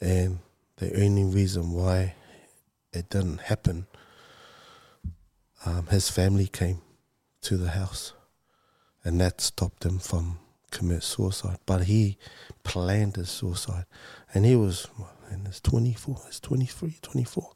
[0.00, 0.38] And
[0.76, 2.14] the only reason why
[2.92, 3.86] it didn't happen,
[5.64, 6.80] um, his family came
[7.42, 8.12] to the house,
[9.04, 10.38] and that stopped him from
[10.70, 11.58] commit suicide.
[11.66, 12.18] But he
[12.64, 13.86] planned his suicide,
[14.34, 17.52] and he was what, in his 24, his 23, 24.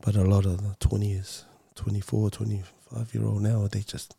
[0.00, 4.16] But a lot of the 20s, 24, 25 year old now, they just,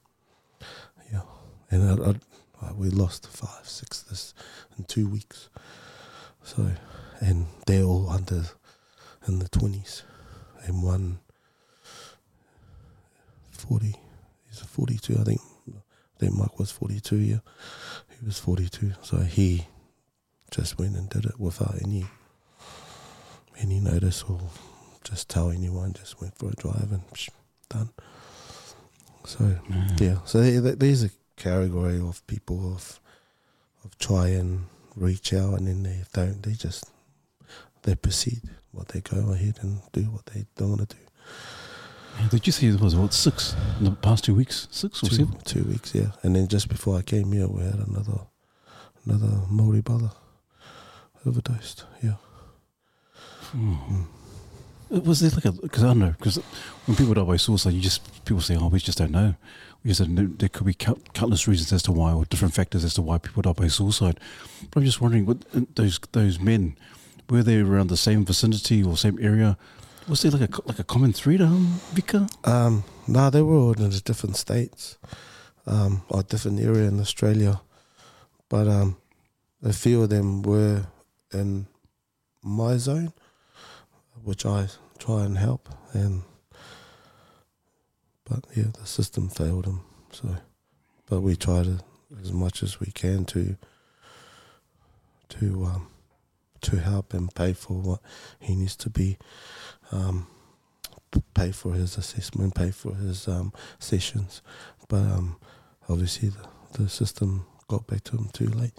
[1.11, 1.21] yeah.
[1.69, 4.33] And I, I, I- we lost five, six this
[4.77, 5.49] in two weeks.
[6.43, 6.71] So,
[7.19, 8.43] and they're all under
[9.27, 10.03] in the 20s.
[10.65, 11.19] And one
[13.51, 13.95] 40,
[14.47, 15.41] he's 42, I think.
[15.69, 17.37] I think Mike was 42, yeah.
[18.19, 18.93] He was 42.
[19.01, 19.65] So he
[20.51, 22.05] just went and did it without any
[23.59, 24.39] any notice or
[25.03, 27.29] just tell anyone, just went for a drive and psh,
[27.69, 27.89] done.
[29.25, 29.55] So,
[29.99, 30.17] yeah.
[30.25, 32.99] So there- there- there's a category of people of
[33.83, 36.85] of try and reach out and then they don't, they just,
[37.81, 41.01] they proceed what they go ahead and do what they don't want to do.
[42.29, 44.67] Did you say it was what six in the past two weeks?
[44.69, 45.37] Six or two, seven?
[45.45, 46.11] two weeks, yeah.
[46.21, 48.19] And then just before I came here, we had another
[49.05, 50.11] another Maori brother
[51.25, 51.85] overdosed.
[52.03, 52.17] Yeah,
[53.53, 54.03] Uh,
[54.91, 56.37] Was there like a because I don't know because
[56.85, 59.35] when people die by suicide, you just people say, "Oh, we just don't know."
[59.83, 60.27] We just don't know.
[60.37, 63.41] There could be countless reasons as to why, or different factors as to why people
[63.41, 64.19] die by suicide.
[64.69, 66.75] But I'm just wondering, what uh, those those men
[67.29, 69.57] were they around the same vicinity or same area?
[70.07, 72.29] Was there like a like a common thread, um, Vika?
[72.47, 74.97] Um, no, they were all in different states,
[75.65, 77.61] um, or different area in Australia,
[78.49, 78.97] but um,
[79.63, 80.83] a few of them were
[81.33, 81.67] in
[82.43, 83.13] my zone,
[84.23, 84.67] which I
[84.99, 86.23] try and help and
[88.25, 89.81] but yeah the system failed him
[90.11, 90.37] so
[91.07, 91.83] but we try it
[92.21, 93.57] as much as we can to
[95.29, 95.87] to um
[96.61, 97.99] to help and pay for what
[98.39, 99.17] he needs to be
[99.91, 100.27] um
[101.33, 104.41] pay for his assessment pay for his um sessions.
[104.87, 105.37] But um
[105.89, 106.47] obviously the,
[106.83, 108.73] the system got back to him too late.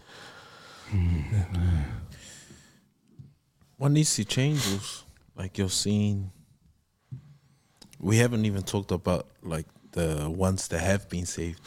[3.77, 5.05] What needs to change is
[5.37, 6.31] like you're seeing.
[7.99, 11.61] We haven't even talked about like the ones that have been saved,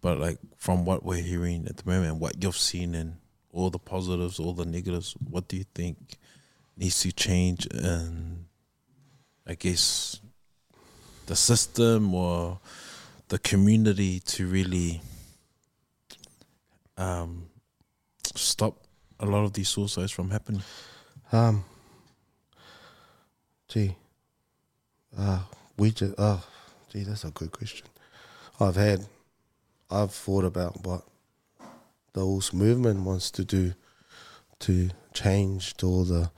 [0.00, 3.16] but like from what we're hearing at the moment, what you've seen and
[3.52, 5.96] all the positives, all the negatives, what do you think
[6.76, 8.44] needs to change and
[9.46, 10.20] I guess
[11.26, 12.58] the system or
[13.28, 15.00] the community to really
[16.96, 17.46] um,
[18.34, 18.82] stop
[19.20, 20.62] a lot of these suicides from happening?
[21.32, 21.64] Um.
[23.68, 23.96] Gee.
[25.16, 25.40] Uh,
[25.76, 26.14] we just.
[26.18, 26.44] Oh,
[26.92, 27.86] gee, that's a good question.
[28.60, 29.06] I've had.
[29.90, 31.02] I've thought about what
[32.12, 33.74] the UCE movement wants to do
[34.60, 36.30] to change all the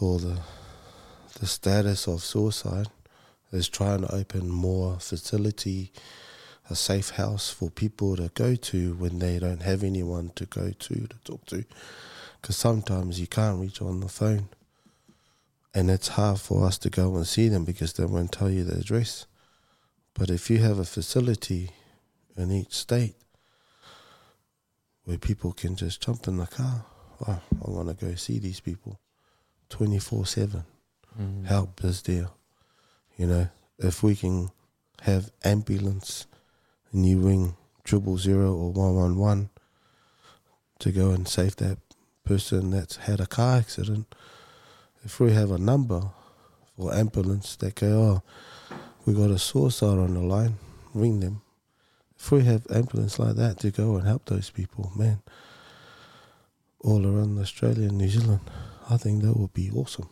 [0.00, 0.40] all the
[1.40, 2.88] the status of suicide
[3.52, 5.92] is trying to open more facility,
[6.70, 10.70] a safe house for people to go to when they don't have anyone to go
[10.70, 11.64] to to talk to
[12.40, 14.48] because sometimes you can't reach on the phone
[15.74, 18.64] and it's hard for us to go and see them because they won't tell you
[18.64, 19.26] the address.
[20.14, 21.70] But if you have a facility
[22.36, 23.16] in each state
[25.04, 26.84] where people can just jump in the car
[27.28, 28.98] oh, i want to go see these people
[29.70, 30.64] 24-7
[31.20, 31.46] mm.
[31.46, 32.28] help is there.
[33.16, 34.50] You know if we can
[35.02, 36.26] have ambulance
[36.92, 39.50] and you ring triple zero or 111
[40.78, 41.78] to go and save that
[42.24, 44.14] person that's had a car accident,
[45.04, 46.02] if we have a number
[46.76, 48.22] for ambulance that go,
[48.70, 50.56] oh, we got a suicide on the line,
[50.92, 51.42] ring them.
[52.18, 55.20] If we have ambulance like that to go and help those people, man,
[56.80, 58.40] all around Australia and New Zealand,
[58.88, 60.08] I think that would be awesome.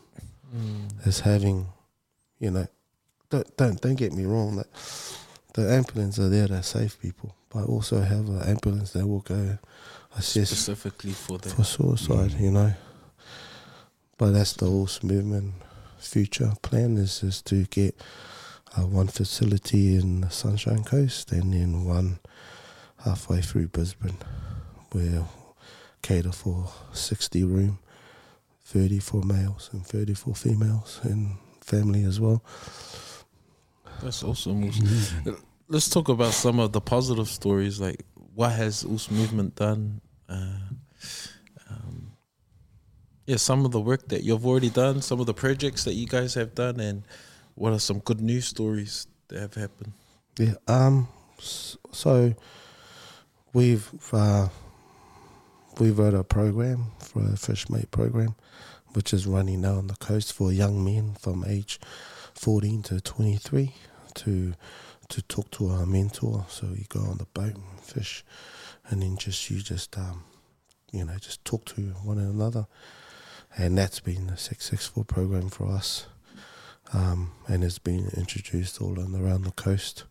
[0.54, 1.06] Mm.
[1.06, 1.66] As having,
[2.38, 2.66] you know,
[3.30, 4.66] don't don't don't get me wrong, that
[5.54, 9.58] the ambulance are there to save people, but also have an ambulance that will go
[10.16, 12.74] assess specifically for the for suicide, you know.
[14.22, 15.54] But that's the UCE movement
[15.98, 18.00] future plan is is to get
[18.78, 22.20] uh, one facility in the Sunshine Coast and then one
[22.98, 24.18] halfway through Brisbane,
[24.92, 25.24] where
[26.02, 27.80] cater for sixty room,
[28.64, 32.44] thirty for males and thirty for females and family as well.
[34.04, 34.70] That's awesome.
[35.66, 37.80] Let's talk about some of the positive stories.
[37.80, 38.04] Like,
[38.36, 40.00] what has UCE Movement done?
[40.28, 40.58] Uh,
[43.26, 46.06] yeah, some of the work that you've already done, some of the projects that you
[46.06, 47.04] guys have done, and
[47.54, 49.92] what are some good news stories that have happened?
[50.38, 50.54] Yeah.
[50.66, 51.08] Um.
[51.40, 52.34] So
[53.52, 54.48] we've uh,
[55.78, 58.34] we wrote a program for a fish mate program,
[58.92, 61.80] which is running now on the coast for young men from age
[62.34, 63.74] fourteen to twenty three
[64.14, 64.54] to
[65.08, 66.46] to talk to our mentor.
[66.48, 68.24] So you go on the boat and fish,
[68.88, 70.24] and then just you just um,
[70.92, 72.66] you know just talk to one another,
[73.56, 76.06] and that's been a successful program for us.
[76.92, 80.04] Um, and it's been introduced all around the coast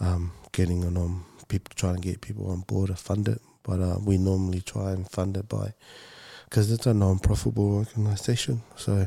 [0.00, 3.40] um, getting on, on people trying to get people on board to fund it.
[3.62, 5.74] But uh, we normally try and fund it by
[6.44, 8.62] because it's a non-profitable organisation.
[8.76, 9.06] So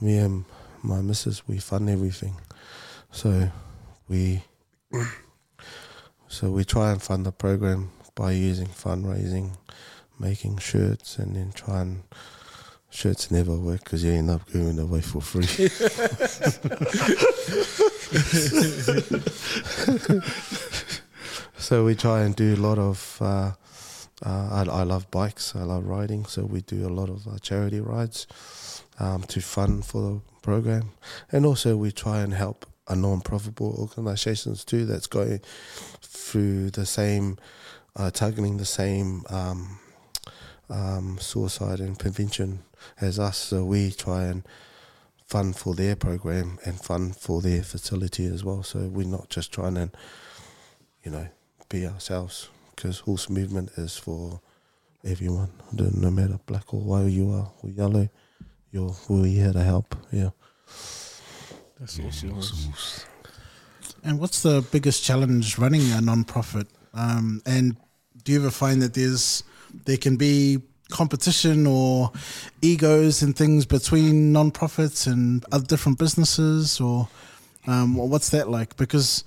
[0.00, 0.44] me and
[0.82, 2.36] my missus we fund everything.
[3.10, 3.50] So
[4.08, 4.44] we
[6.28, 9.56] so we try and fund the program by using fundraising,
[10.18, 12.02] making shirts, and then try and
[12.90, 15.46] shirts never work because you end up giving away for free.
[21.56, 23.18] so we try and do a lot of.
[23.20, 23.52] Uh,
[24.22, 25.56] uh, I, I love bikes.
[25.56, 28.26] I love riding, so we do a lot of uh, charity rides
[28.98, 30.90] um, to fund for the program,
[31.32, 35.40] and also we try and help a non-profitable organisations too that's going
[36.02, 37.38] through the same,
[37.96, 39.78] uh, targeting the same um,
[40.70, 42.60] um, suicide and prevention
[43.00, 43.36] as us.
[43.36, 44.42] So we try and
[45.26, 48.62] fund for their program and fund for their facility as well.
[48.62, 49.90] So we're not just trying to,
[51.04, 51.28] you know,
[51.68, 54.40] be ourselves because UCE movement is for
[55.04, 58.08] everyone, no no matter black or white you are or yellow.
[58.72, 59.96] You're we're here to help.
[60.12, 60.30] Yeah.
[61.78, 62.72] That's awesome.
[64.02, 66.68] And what's the biggest challenge running a non-profit?
[66.94, 67.76] Um, and
[68.24, 69.42] do you ever find that there's
[69.84, 70.58] there can be
[70.90, 72.10] competition or
[72.62, 77.08] egos and things between non-profits and other different businesses or
[77.66, 79.22] um, what's that like because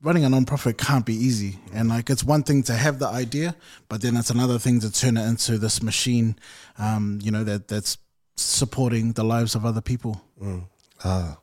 [0.00, 3.56] running a non-profit can't be easy and like it's one thing to have the idea
[3.88, 6.36] but then it's another thing to turn it into this machine
[6.78, 7.98] um, you know that that's
[8.36, 10.64] supporting the lives of other people Mm.
[11.04, 11.38] Ah,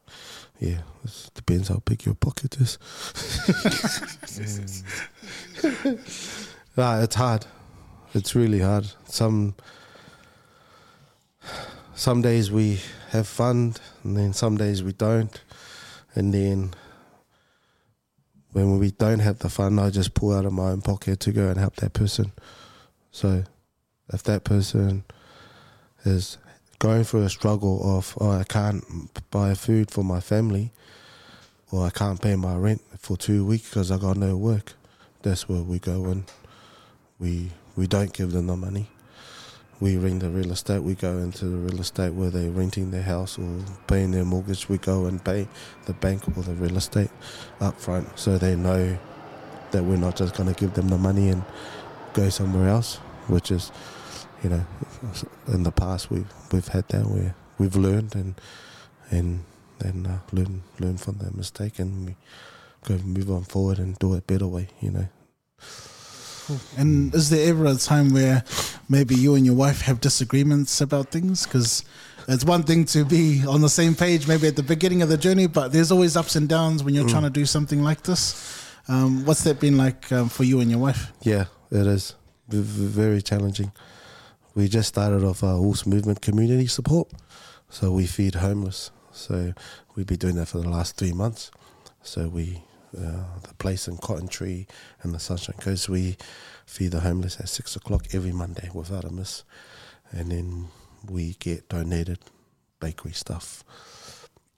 [0.59, 0.79] yeah.
[1.03, 2.77] It depends how big your pocket is.
[6.75, 7.45] nah, it's hard.
[8.13, 8.87] It's really hard.
[9.05, 9.55] Some
[11.93, 12.79] some days we
[13.11, 15.39] have fun, and then some days we don't.
[16.15, 16.73] And then
[18.51, 21.31] when we don't have the fun, I just pull out of my own pocket to
[21.31, 22.31] go and help that person.
[23.11, 23.43] So
[24.11, 25.03] if that person
[26.03, 26.37] is
[26.79, 28.83] going through a struggle of oh I can't
[29.29, 30.71] buy food for my family
[31.71, 34.73] or I can't pay my rent for two weeks because I got no work.
[35.21, 36.23] That's where we go and
[37.19, 38.89] we we don't give them the money.
[39.79, 40.83] We ring the real estate.
[40.83, 43.47] We go into the real estate where they're renting their house or
[43.87, 44.67] paying their mortgage.
[44.67, 45.47] We go and pay
[45.85, 47.09] the bank or the real estate
[47.61, 48.97] up front so they know
[49.71, 51.41] that we're not just going to give them the money and
[52.11, 53.71] go somewhere else, which is,
[54.43, 54.65] you know,
[55.47, 58.35] in the past we've we've had that where we've learned and
[59.09, 59.45] and
[59.79, 62.15] and uh, learn learn from that mistake and we
[62.83, 64.67] go move on forward and do it better way.
[64.81, 65.07] You know.
[66.77, 68.43] And is there ever a time where
[68.87, 71.45] maybe you and your wife have disagreements about things?
[71.45, 71.83] Because
[72.27, 75.17] it's one thing to be on the same page, maybe at the beginning of the
[75.17, 78.65] journey, but there's always ups and downs when you're trying to do something like this.
[78.87, 81.11] Um, what's that been like um, for you and your wife?
[81.21, 82.15] Yeah, it is
[82.47, 83.71] v- very challenging.
[84.55, 87.07] We just started off our UCE movement community support,
[87.69, 88.91] so we feed homeless.
[89.11, 89.53] So
[89.95, 91.51] we've been doing that for the last three months.
[92.01, 92.63] So we,
[92.97, 94.67] uh, the place in Cotton Tree
[95.01, 96.17] and the Sunshine Coast, we
[96.65, 99.43] feed the homeless at six o'clock every Monday without a miss,
[100.11, 100.67] and then
[101.09, 102.19] we get donated
[102.79, 103.63] bakery stuff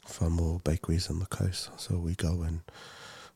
[0.05, 1.69] from all bakeries on the coast.
[1.77, 2.61] So we go and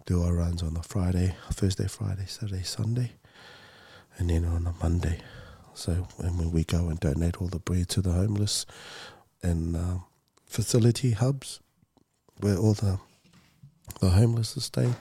[0.05, 3.13] do our runs on the Friday, Thursday, Friday, Saturday, Sunday,
[4.17, 5.19] and then on a Monday.
[5.73, 8.65] So and when we go and donate all the bread to the homeless
[9.41, 10.05] and um,
[10.45, 11.59] facility hubs
[12.39, 12.99] where all the
[13.99, 14.95] the homeless are staying,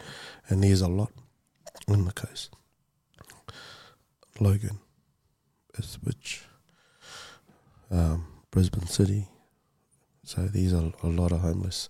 [0.49, 1.11] and there's a lot
[1.89, 2.51] on the coast.
[4.41, 4.79] Logan,
[5.79, 6.43] Ipswich,
[7.91, 9.29] um, Brisbane City.
[10.25, 11.89] So these are a lot of homeless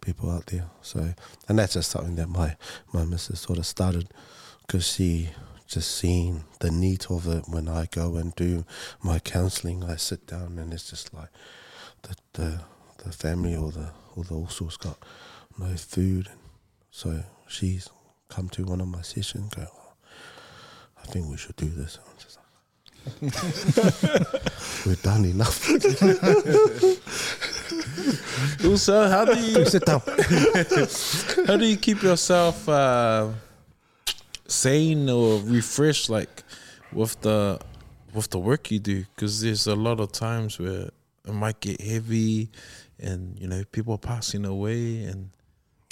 [0.00, 0.68] people out there.
[0.82, 1.14] So,
[1.48, 2.56] and that's just something that my
[2.92, 4.08] my missus sort of started
[4.66, 5.30] because she
[5.66, 8.64] just seen the need of it when I go and do
[9.02, 9.84] my counselling.
[9.84, 11.30] I sit down and it's just like
[12.02, 12.60] the the
[13.04, 14.98] the family or the or the also has got
[15.58, 16.38] no food, and
[16.90, 17.88] so she's
[18.28, 19.54] come to one of my sessions.
[19.54, 19.92] Go, oh,
[21.02, 21.98] I think we should do this.
[21.98, 22.46] And I'm just like,
[24.86, 25.68] We're done enough.
[28.64, 30.00] Also, how do you Sit down.
[31.46, 33.28] how do you keep yourself uh,
[34.46, 36.42] sane or refreshed, like
[36.92, 37.60] with the
[38.12, 39.04] with the work you do?
[39.14, 40.90] Because there's a lot of times where
[41.26, 42.50] it might get heavy,
[42.98, 45.30] and you know people are passing away, and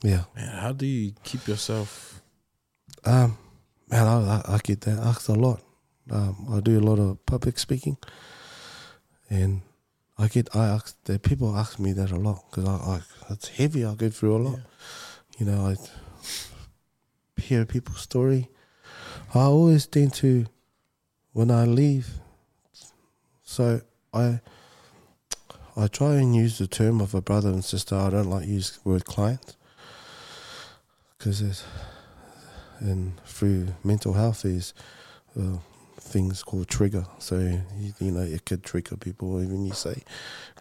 [0.03, 0.25] Yeah.
[0.35, 2.23] man, how do you keep yourself?
[3.05, 3.37] Um,
[3.89, 5.61] man, I, I, I get that asked a lot.
[6.11, 7.97] Um, I do a lot of public speaking,
[9.29, 9.63] and
[10.19, 13.01] I get I ask that people ask me that a lot because I, I
[13.33, 13.85] it's heavy.
[13.85, 14.61] I go through a lot.
[15.39, 15.77] You know, I
[17.41, 18.49] hear people's story.
[19.35, 20.47] I always tend to
[21.33, 22.09] when I leave.
[23.43, 23.83] So
[24.13, 24.41] I
[25.77, 27.95] I try and use the term of a brother and sister.
[27.95, 29.57] I don't like use the word client
[31.21, 31.65] because
[32.79, 34.73] and through mental health is
[35.39, 35.59] uh,
[35.99, 37.05] things called trigger.
[37.19, 40.03] So you, you know it could trigger people Even you say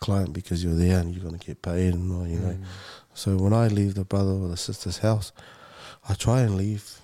[0.01, 2.57] client because you're there and you're gonna get paid and all, you know.
[3.13, 5.31] So when I leave the brother or the sister's house,
[6.07, 6.99] I try and leave,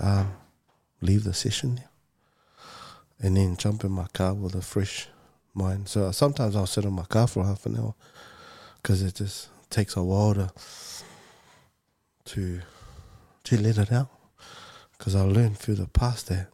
[0.00, 0.32] um,
[1.00, 1.80] leave the session,
[3.20, 5.06] and then jump in my car with a fresh
[5.54, 5.88] mind.
[5.88, 7.94] So sometimes I'll sit in my car for half an hour
[8.82, 10.52] because it just takes a while to
[12.26, 12.60] to
[13.44, 14.08] to let it out.
[14.96, 16.48] Because I learned through the past that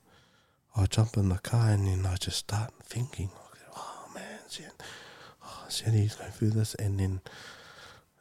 [0.74, 3.30] I jump in the car and then I just start thinking,
[3.76, 4.72] oh man, shit,
[5.44, 7.20] oh, shit, he's going through this, and then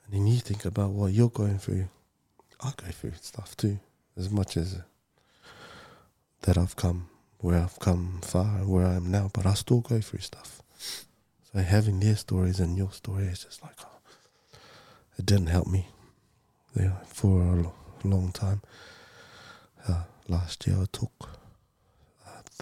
[0.06, 1.88] and then you think about what you're going through.
[2.62, 3.80] I go through stuff too,
[4.18, 4.80] as much as
[6.41, 9.82] that I've come where I've come far and where I am now, but I still
[9.82, 10.62] go through stuff.
[10.78, 14.58] So having their stories and your story is just like, oh,
[15.18, 15.88] it didn't help me
[17.06, 18.62] for a long time.
[19.88, 21.30] Uh, last year I took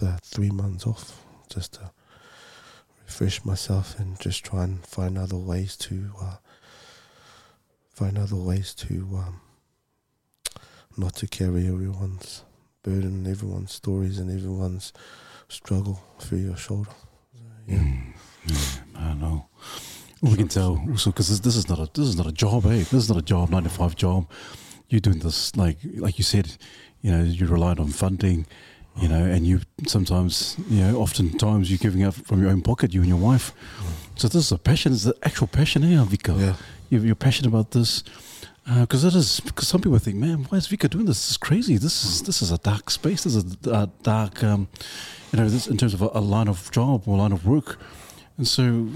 [0.01, 1.91] uh, three months off just to
[3.05, 6.35] refresh myself and just try and find other ways to uh,
[7.93, 9.41] find other ways to um,
[10.97, 12.43] not to carry everyone's
[12.83, 14.93] burden, everyone's stories, and everyone's
[15.47, 16.89] struggle through your shoulder.
[17.33, 17.77] So, yeah.
[17.77, 18.13] Mm,
[18.47, 19.47] yeah, I know.
[20.31, 22.65] We can tell also because this, this is not a this is not a job,
[22.65, 22.77] eh?
[22.77, 24.27] This is not a job, nine to five job.
[24.89, 26.57] You're doing this like like you said,
[27.01, 28.47] you know, you relied on funding,
[29.01, 32.93] you know, and you sometimes, you know, oftentimes you're giving up from your own pocket,
[32.93, 33.53] you and your wife.
[34.15, 36.39] So this is a passion, it's the actual passion, eh, Vika?
[36.39, 36.55] Yeah.
[36.89, 38.03] You're, you're passionate about this
[38.79, 39.39] because it is.
[39.41, 41.19] Because some people think, man, why is Vika doing this?
[41.19, 41.77] This is crazy.
[41.77, 43.23] This is this is a dark space.
[43.23, 44.67] This is a, a dark, um,
[45.31, 47.77] you know, this in terms of a, a line of job or line of work,
[48.37, 48.89] and so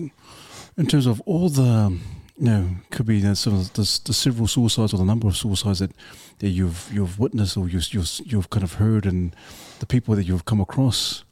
[0.79, 1.99] in terms of all the,
[2.37, 5.91] you know, could be of the, the several suicides or the number of suicides that,
[6.39, 9.35] that you've you've witnessed or you've, you've you've kind of heard and
[9.79, 11.25] the people that you've come across.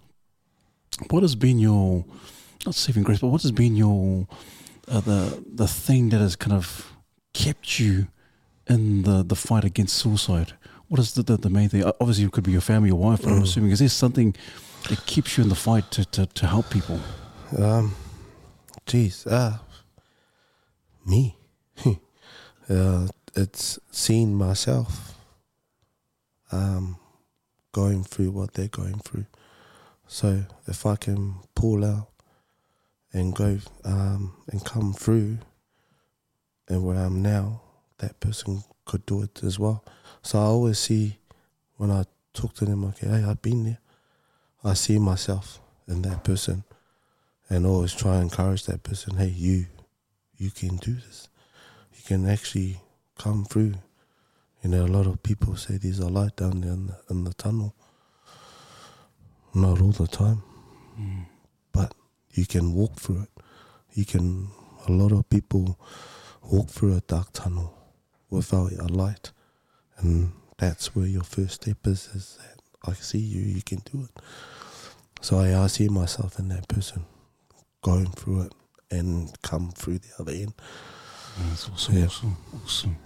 [1.10, 2.04] What has been your
[2.66, 4.28] not saving grace, but what has been your
[4.90, 6.92] uh, the the thing that has kind of
[7.34, 8.08] kept you
[8.68, 10.54] in the, the fight against suicide?
[10.90, 11.84] What is the, the, the main thing?
[12.02, 14.36] Obviously, it could be your family, your wife, but I'm assuming is there something
[14.90, 17.00] that keeps you in the fight to, to, to help people?
[17.58, 17.94] Um,
[18.88, 19.58] geez, uh,
[21.06, 21.38] me.
[22.70, 25.14] uh, it's seeing myself
[26.52, 26.98] um,
[27.74, 29.26] going through what they're going through.
[30.08, 32.08] So if I can pull out
[33.12, 35.40] and go um, and come through
[36.70, 37.62] and where I'm now,
[37.98, 39.84] that person could do it as well.
[40.22, 41.18] So I always see
[41.76, 43.80] when I talk to them, okay, hey, I've been there.
[44.64, 46.64] I see myself in that person
[47.50, 49.68] and always try and encourage that person, hey, you,
[50.38, 51.30] you can do this.
[51.96, 52.82] You can actually
[53.18, 53.76] come through.
[54.64, 57.24] You know, a lot of people say there's a light down there in the, in
[57.24, 57.74] the tunnel.
[59.54, 60.44] Not all the time,
[61.00, 61.26] mm.
[61.72, 61.94] but
[62.34, 63.44] you can walk through it.
[63.94, 64.50] You can,
[64.88, 65.80] a lot of people
[66.44, 67.74] walk through a dark tunnel
[68.30, 69.32] without a light.
[69.98, 74.04] And that's where your first step is, is that I see you, you can do
[74.04, 74.22] it.
[75.22, 77.06] So I, I see myself in that person
[77.88, 78.54] going through it
[78.92, 80.54] and come through the other end.
[81.50, 82.06] That's awesome, Yeah.
[82.06, 82.98] awesome, awesome.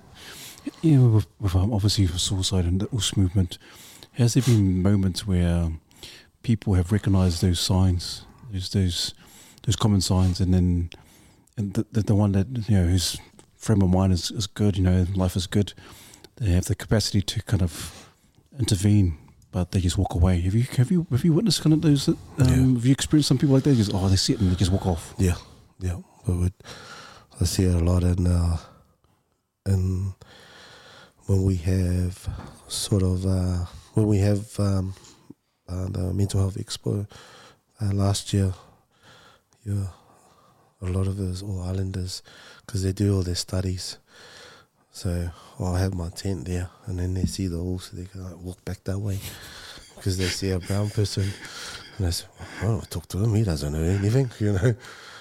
[0.81, 3.57] Yeah, with, with um, obviously for suicide and the UCE movement,
[4.13, 5.81] has there been moments where um,
[6.43, 9.13] people have recognised those signs, those those
[9.63, 10.89] those common signs, and then
[11.57, 13.17] and the, the, the one that you know whose
[13.57, 15.73] frame of mind is, is good, you know, life is good,
[16.37, 18.07] they have the capacity to kind of
[18.59, 19.17] intervene,
[19.51, 20.39] but they just walk away.
[20.41, 22.07] Have you have you have you witnessed kind of those?
[22.07, 22.45] Um, Yeah.
[22.45, 23.75] Have you experienced some people like that?
[23.75, 25.13] Just oh, they sit and they just walk off.
[25.17, 25.35] Yeah,
[25.79, 25.97] yeah.
[26.25, 26.53] But with,
[27.39, 28.57] I see it a lot in uh,
[29.65, 30.13] in
[31.25, 32.27] when we have
[32.67, 34.93] sort of uh, when we have um,
[35.67, 37.07] uh, the mental health expo
[37.81, 38.53] uh, last year.
[39.65, 39.87] Yeah,
[40.81, 42.23] a lot of us all islanders
[42.65, 43.97] because they do all their studies.
[44.91, 48.05] So well, I have my tent there, and then they see the wall, so they
[48.05, 49.19] can like, walk back that way
[49.95, 51.29] because they see a brown person.
[51.97, 52.25] And I say,
[52.61, 53.33] well, I talk to him.
[53.35, 54.75] He doesn't know anything, you know.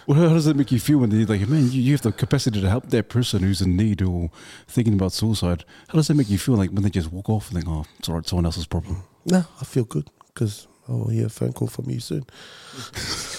[0.06, 2.10] Well, how does that make you feel when they're like, man, you, you have the
[2.10, 4.30] capacity to help that person who's in need or
[4.66, 5.64] thinking about suicide?
[5.88, 7.84] How does that make you feel like when they just walk off and think, oh,
[7.98, 9.02] it's all right, someone else's problem?
[9.26, 12.24] No, I feel good because I'll hear a phone call from you soon.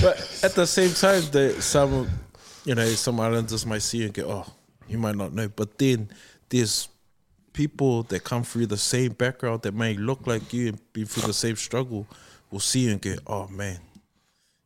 [0.00, 2.08] But at the same time, the, some,
[2.64, 4.52] you know, some islanders might see you and go, oh,
[4.90, 5.48] you might not know.
[5.48, 6.08] But then
[6.48, 6.88] there's
[7.52, 11.26] people that come through the same background that may look like you and be through
[11.26, 12.06] the same struggle
[12.50, 13.78] will see you and go, oh, man,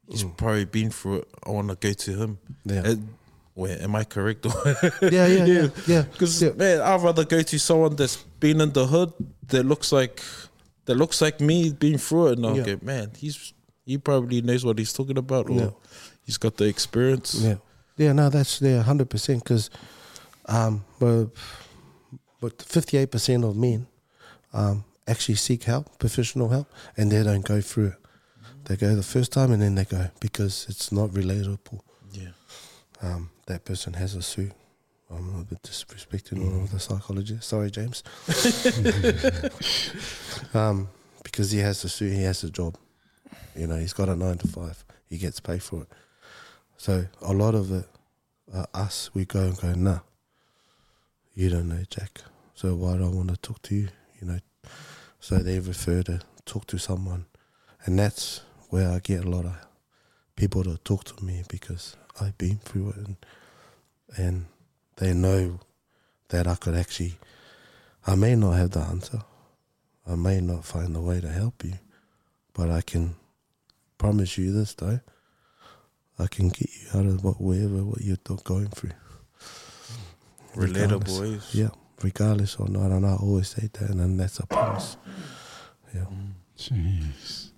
[0.09, 0.37] he's mm.
[0.37, 1.29] probably been through it.
[1.47, 2.39] I want to go to him.
[2.65, 2.83] Yeah.
[2.85, 3.09] And-
[3.55, 4.47] wait, am I correct?
[5.03, 6.03] Yeah, yeah, yeah, yeah.
[6.03, 6.51] Because yeah.
[6.57, 9.13] man, I'd rather go to someone that's been in the hood
[9.49, 10.23] that looks like
[10.87, 12.75] that looks like me being through it, and I'll Yeah.
[12.75, 13.55] go, man, he's
[13.87, 15.71] he probably knows what he's talking about, or Yeah.
[16.25, 17.35] he's got the experience.
[17.35, 17.57] Yeah,
[17.97, 18.13] yeah.
[18.13, 19.45] No, that's yeah, hundred percent.
[19.45, 19.71] Because,
[20.47, 21.27] um, but
[22.41, 23.87] but fifty eight percent of men,
[24.53, 27.95] um, actually seek help, professional help, and they don't go through it.
[28.65, 31.81] They go the first time and then they go because it's not relatable.
[32.13, 32.31] Yeah.
[33.03, 34.53] Um, that person has a suit.
[35.11, 37.47] I'm a bit disrespecting all of the psychologists.
[37.47, 38.03] Sorry, James.
[40.55, 40.89] um,
[41.23, 42.77] because he has a suit, he has a job.
[43.55, 44.83] You know, he's got a nine to five.
[45.09, 45.89] He gets paid for it.
[46.77, 47.87] So a lot of it,
[48.53, 50.01] uh, us, we go and go, nah,
[51.35, 52.23] you don't know Jack.
[52.55, 53.89] So why do I want to talk to you?
[54.21, 54.39] You know,
[55.21, 57.27] so they refer to talk to someone,
[57.85, 59.57] and that's where I get a lot of
[60.37, 63.17] people to talk to me because I've been through it, and
[64.17, 64.47] and
[64.97, 65.59] they know
[66.29, 67.19] that I could actually.
[68.07, 69.23] I may not have the answer.
[70.07, 71.75] I may not find the way to help you,
[72.53, 73.17] but I can
[73.97, 75.01] promise you this though.
[76.19, 78.93] I can get you out of what whatever what you're going through.
[80.55, 81.21] Relatable Regardless.
[81.21, 81.55] ways.
[81.55, 81.69] Yeah,
[82.03, 84.97] regardless or not, and I always say that, and then that's a promise.
[85.95, 86.05] Yeah.
[86.59, 87.51] Jeez.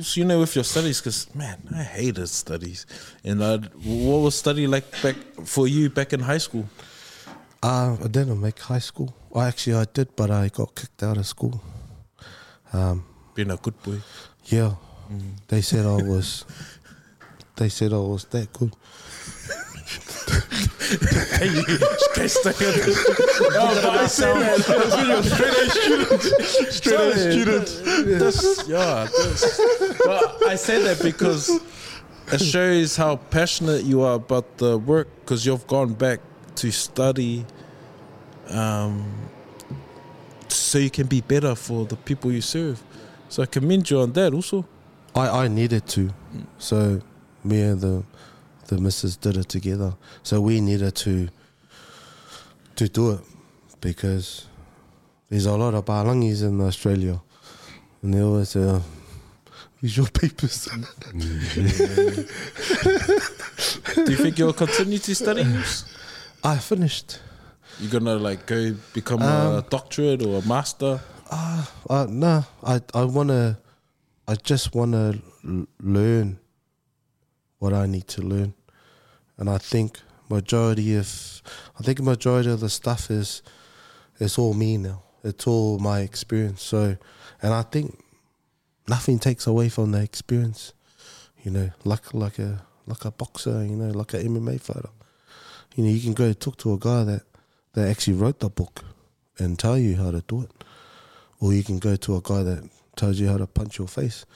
[0.00, 2.86] So you know, with your studies, because man, I hated studies.
[3.24, 6.68] And uh, what was study like back for you back in high school?
[7.62, 9.12] Uh, I didn't make high school.
[9.30, 11.60] Well, actually, I did, but I got kicked out of school.
[12.72, 13.04] Um,
[13.34, 13.98] Being a good boy.
[14.44, 14.74] yeah,
[15.48, 16.44] they said I was.
[17.56, 18.72] They said I was that good.
[26.70, 27.66] Straight A student.
[28.18, 29.60] That's, yeah, that's,
[30.04, 31.60] well, I say that because
[32.32, 36.20] it shows how passionate you are about the work because you've gone back
[36.56, 37.44] to study
[38.48, 39.28] um,
[40.48, 42.82] so you can be better for the people you serve.
[43.28, 44.64] So I commend you on that also.
[45.14, 46.10] I, I needed to,
[46.58, 47.00] so
[47.44, 48.04] me and the
[48.68, 49.94] the missus did it together.
[50.22, 51.28] So we needed to
[52.76, 53.20] to do it
[53.80, 54.46] because
[55.28, 57.20] there's a lot of balangis in Australia,
[58.02, 58.80] and they always say, uh,
[59.80, 60.68] "Use your papers."
[63.94, 65.44] Do you think you'll continue to study?
[66.44, 67.20] I finished.
[67.80, 71.00] You're gonna like go become a Um, doctorate or a master?
[71.30, 73.58] Uh, nah, I I wanna,
[74.26, 75.14] I just wanna
[75.44, 76.38] l- learn
[77.58, 78.54] what I need to learn,
[79.38, 81.42] and I think majority of,
[81.78, 83.42] I think majority of the stuff is,
[84.20, 85.02] it's all me now.
[85.24, 86.62] It's all my experience.
[86.62, 86.96] So,
[87.40, 87.98] and I think
[88.88, 90.72] nothing takes away from the experience.
[91.42, 93.64] You know, like like a like a boxer.
[93.64, 94.90] You know, like a MMA fighter.
[95.76, 97.22] You know, you can go talk to a guy that
[97.74, 98.84] that actually wrote the book
[99.38, 100.50] and tell you how to do it
[101.40, 104.26] or you can go to a guy that tells you how to punch your face.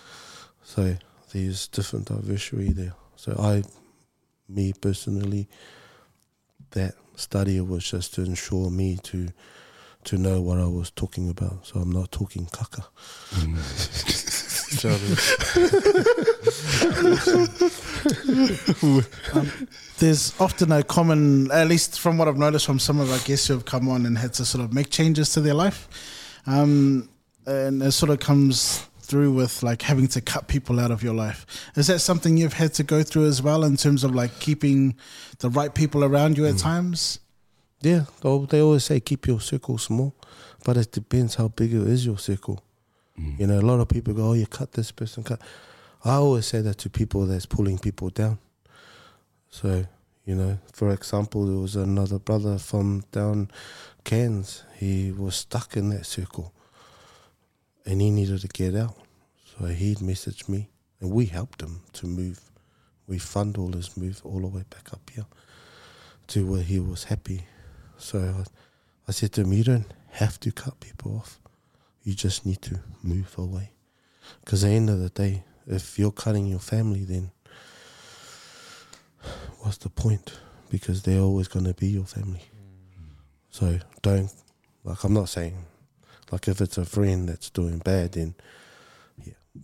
[0.62, 0.96] So
[1.32, 2.94] there's different diversity there.
[3.16, 3.62] So I,
[4.54, 5.48] me personally,
[6.70, 9.28] that study was just to ensure me to
[10.04, 11.64] to know what I was talking about.
[11.64, 12.84] So I'm not talking kaka.
[19.98, 23.48] There's often a common, at least from what I've noticed from some of our guests
[23.48, 25.88] who have come on and had to sort of make changes to their life,
[26.46, 27.08] um,
[27.46, 31.12] and it sort of comes through with like having to cut people out of your
[31.12, 31.44] life.
[31.76, 34.96] Is that something you've had to go through as well in terms of like keeping
[35.40, 36.62] the right people around you at mm.
[36.62, 37.20] times?
[37.82, 40.14] Yeah, they they always say keep your circle small,
[40.64, 42.64] but it depends how big it is your circle.
[43.20, 43.38] Mm.
[43.40, 45.42] You know, a lot of people go, "Oh, you cut this person, cut."
[46.02, 48.38] I always say that to people that's pulling people down.
[49.50, 49.84] So,
[50.24, 53.50] you know, for example, there was another brother from down
[54.04, 54.64] Cairns.
[54.78, 56.54] He was stuck in that circle,
[57.84, 59.01] and he needed to get out.
[59.58, 62.40] So he'd messaged me, and we helped him to move.
[63.06, 65.26] We fund all his move all the way back up here
[66.28, 67.42] to where he was happy.
[67.98, 68.44] So I,
[69.08, 71.40] I said to him, You don't have to cut people off.
[72.02, 73.72] You just need to move away.
[74.44, 77.30] Because at the end of the day, if you're cutting your family, then
[79.60, 80.38] what's the point?
[80.70, 82.42] Because they're always going to be your family.
[83.50, 84.32] So don't,
[84.84, 85.56] like, I'm not saying,
[86.30, 88.34] like, if it's a friend that's doing bad, then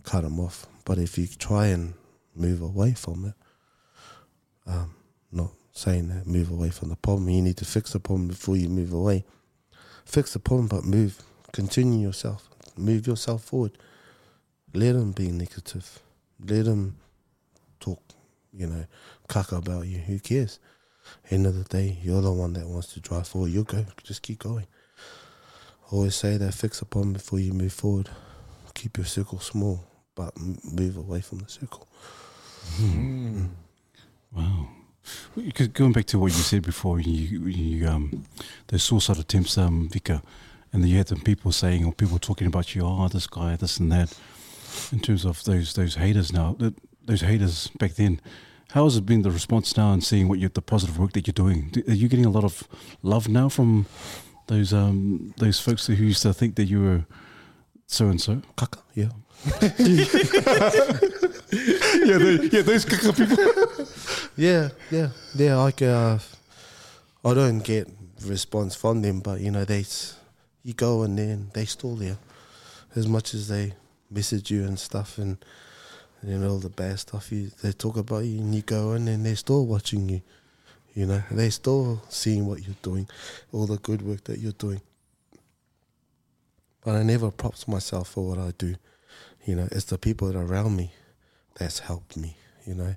[0.03, 0.65] cut them off.
[0.85, 1.93] But if you try and
[2.35, 3.33] move away from it,
[4.65, 4.95] um,
[5.31, 7.29] not saying that move away from the problem.
[7.29, 9.25] You need to fix the problem before you move away.
[10.05, 11.21] Fix the problem, but move.
[11.51, 12.49] Continue yourself.
[12.77, 13.77] Move yourself forward.
[14.73, 15.99] Let them be negative.
[16.39, 16.97] Let them
[17.79, 18.01] talk,
[18.53, 18.85] you know,
[19.27, 19.97] caca about you.
[19.99, 20.59] Who cares?
[21.31, 23.51] End of the day, you're the one that wants to drive forward.
[23.51, 23.85] You go.
[24.03, 24.67] Just keep going.
[25.91, 28.09] Always say that fix the problem before you move forward.
[28.79, 29.83] Keep your circle small,
[30.15, 31.85] but move away from the circle.
[34.31, 34.69] Wow.
[35.35, 38.23] Because going back to what you said before, you, you um,
[38.67, 40.21] those suicide attempts, um, Vika,
[40.71, 43.79] and you had some people saying or people talking about you, oh, this guy, this
[43.79, 44.17] and that.
[44.93, 46.75] In terms of those those haters now, th-
[47.05, 48.21] those haters back then,
[48.71, 51.27] how has it been the response now and seeing what you the positive work that
[51.27, 51.73] you're doing?
[51.85, 52.65] Are you getting a lot of
[53.03, 53.87] love now from
[54.47, 57.05] those um those folks who used to think that you were
[57.89, 58.41] so and so?
[58.55, 59.09] Caca, yeah.
[61.51, 63.37] Yeah, they, yeah, those kaka people.
[64.37, 65.55] Yeah, yeah, yeah.
[65.57, 66.19] Like, uh,
[67.25, 67.89] I don't get
[68.23, 69.83] response from them, but you know, they,
[70.63, 72.17] you go and then they still there,
[72.95, 73.73] as much as they
[74.11, 75.37] message you and stuff, and
[76.23, 79.07] you know all the bad stuff you they talk about you, and you go in
[79.07, 80.21] and they're still watching you.
[80.93, 83.07] You know, they're still seeing what you're doing,
[83.51, 84.81] all the good work that you're doing.
[86.83, 88.75] But I never props myself for what I do.
[89.45, 90.91] You know, it's the people that are around me
[91.55, 92.37] that's helped me.
[92.65, 92.95] You know,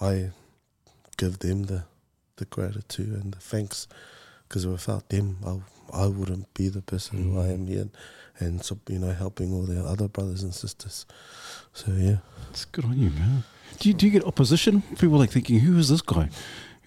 [0.00, 0.30] I
[1.16, 1.84] give them the
[2.36, 3.86] the gratitude and the thanks
[4.48, 5.60] because without them, I
[5.92, 7.54] I wouldn't be the person who I mm.
[7.54, 7.86] am yet,
[8.38, 11.06] and so you know, helping all the other brothers and sisters.
[11.72, 12.18] So yeah,
[12.50, 13.44] It's good on you, man.
[13.80, 14.82] Do you, do you get opposition?
[14.98, 16.28] People like thinking, who is this guy?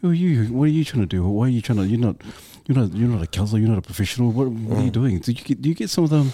[0.01, 0.45] Who are you?
[0.53, 1.23] What are you trying to do?
[1.27, 1.85] Why are you trying to?
[1.87, 2.17] You're not.
[2.65, 2.93] You're not.
[2.93, 3.59] You're not a counselor.
[3.59, 4.31] You're not a professional.
[4.31, 5.19] What, what are you doing?
[5.19, 5.61] Do you get?
[5.61, 6.33] Do you get some of them?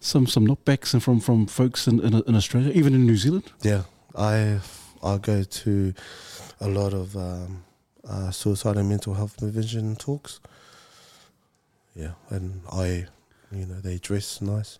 [0.00, 3.52] Some some knockbacks from from folks in, in in Australia, even in New Zealand.
[3.62, 3.82] yeah.
[4.16, 4.58] I
[5.02, 5.94] I go to
[6.60, 7.64] a lot of um,
[8.06, 10.40] uh, suicide and mental health prevention talks.
[11.94, 13.06] Yeah, and I,
[13.50, 14.78] you know, they dress nice.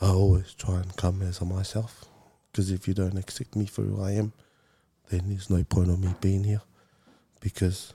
[0.00, 2.04] I always try and come as myself,
[2.50, 4.32] because if you don't accept me for who I am,
[5.10, 6.62] then there's no point of me being here,
[7.40, 7.94] because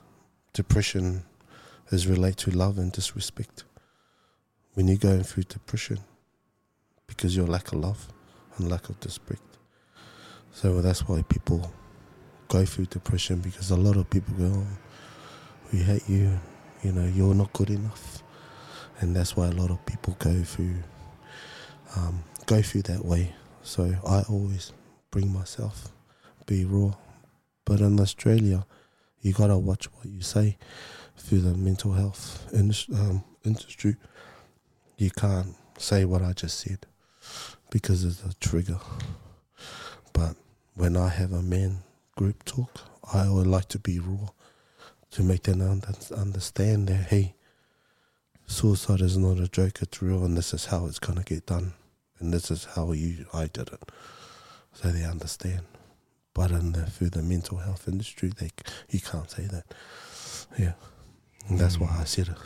[0.52, 1.24] depression
[1.90, 3.64] is related to love and disrespect.
[4.74, 5.98] When you're going through depression,
[7.06, 8.08] because your lack of love
[8.56, 9.42] and lack of respect.
[10.52, 11.72] So that's why people
[12.48, 14.66] go through depression because a lot of people go, oh,
[15.72, 16.38] we hate you,
[16.82, 18.22] you know, you're not good enough.
[19.00, 20.76] And that's why a lot of people go through
[21.96, 23.34] um, go through that way.
[23.62, 24.72] So I always
[25.10, 25.92] bring myself,
[26.46, 26.92] be raw.
[27.64, 28.66] But in Australia,
[29.24, 30.58] you gotta watch what you say
[31.16, 33.96] through the mental health indus- um, industry.
[34.98, 36.86] You can't say what I just said
[37.70, 38.78] because it's a trigger.
[40.12, 40.36] But
[40.74, 41.78] when I have a man
[42.16, 42.82] group talk,
[43.14, 44.28] I always like to be raw
[45.12, 47.34] to make them under- understand that hey,
[48.46, 51.72] suicide is not a joke; it's real, and this is how it's gonna get done,
[52.18, 53.90] and this is how you I did it,
[54.74, 55.62] so they understand.
[56.34, 58.50] But in the through the mental health industry, they
[58.90, 59.64] you can't say that.
[60.58, 60.72] Yeah,
[61.48, 62.38] and that's why I said it.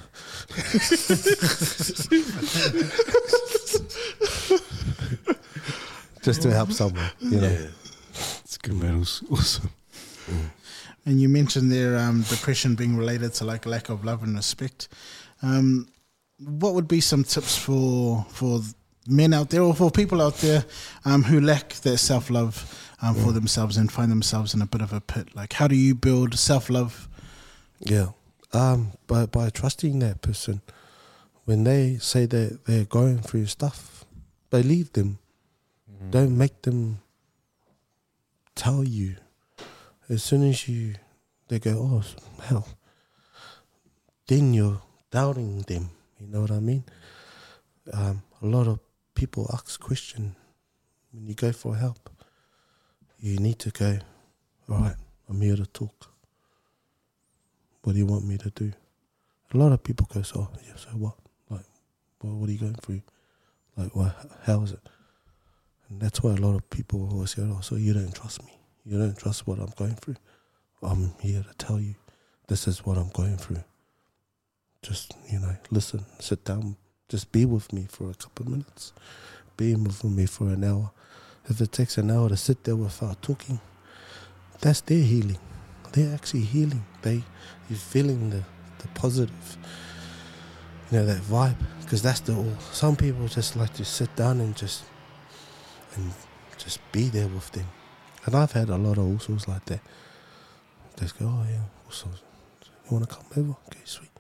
[6.22, 7.68] Just to help someone, you know.
[8.44, 8.96] It's good, man.
[8.96, 9.70] It was awesome.
[11.06, 14.88] And you mentioned there um, depression being related to like lack of love and respect.
[15.42, 15.88] Um,
[16.38, 18.60] what would be some tips for for
[19.06, 20.64] men out there or for people out there
[21.04, 24.80] um, who lack that self love um, for themselves and find themselves in a bit
[24.80, 25.34] of a pit?
[25.34, 27.08] Like, how do you build self love?
[27.80, 28.08] Yeah.
[28.52, 30.62] Um, by by trusting that person,
[31.44, 34.04] when they say that they're going through stuff,
[34.50, 35.18] believe them.
[36.10, 37.00] Don't make them
[38.54, 39.16] tell you.
[40.08, 40.94] As soon as you,
[41.48, 42.68] they go, oh hell.
[44.26, 44.80] Then you're
[45.10, 45.90] doubting them.
[46.20, 46.84] You know what I mean?
[47.92, 48.80] Um, a lot of
[49.14, 50.36] people ask question
[51.12, 52.10] when you go for help.
[53.20, 53.98] You need to go.
[54.68, 54.96] All right,
[55.28, 56.10] I'm here to talk.
[57.82, 58.72] What do you want me to do?
[59.52, 61.14] A lot of people go, so yeah, so what?
[61.50, 61.64] Like,
[62.22, 63.02] well, what are you going through?
[63.76, 64.14] Like, well,
[64.44, 64.88] how is it?
[65.88, 68.58] And that's why a lot of people always say, oh, so you don't trust me.
[68.84, 70.16] You don't trust what I'm going through.
[70.82, 71.94] I'm here to tell you
[72.46, 73.64] this is what I'm going through.
[74.82, 76.76] Just, you know, listen, sit down,
[77.08, 78.92] just be with me for a couple of minutes.
[79.56, 80.92] Be with me for an hour.
[81.48, 83.60] If it takes an hour to sit there without talking,
[84.60, 85.38] that's their healing.
[85.92, 86.84] They're actually healing.
[87.02, 87.22] They,
[87.68, 88.42] you're feeling the,
[88.78, 89.56] the positive,
[90.90, 91.56] you know, that vibe.
[91.80, 92.52] Because that's the all.
[92.72, 94.84] Some people just like to sit down and just,
[95.96, 96.12] and
[96.58, 97.66] just be there with them.
[98.26, 99.80] And I've had a lot of usos like that.
[101.00, 102.20] Just go, oh yeah, usos.
[102.84, 103.56] You want to come over?
[103.68, 104.10] Okay, sweet.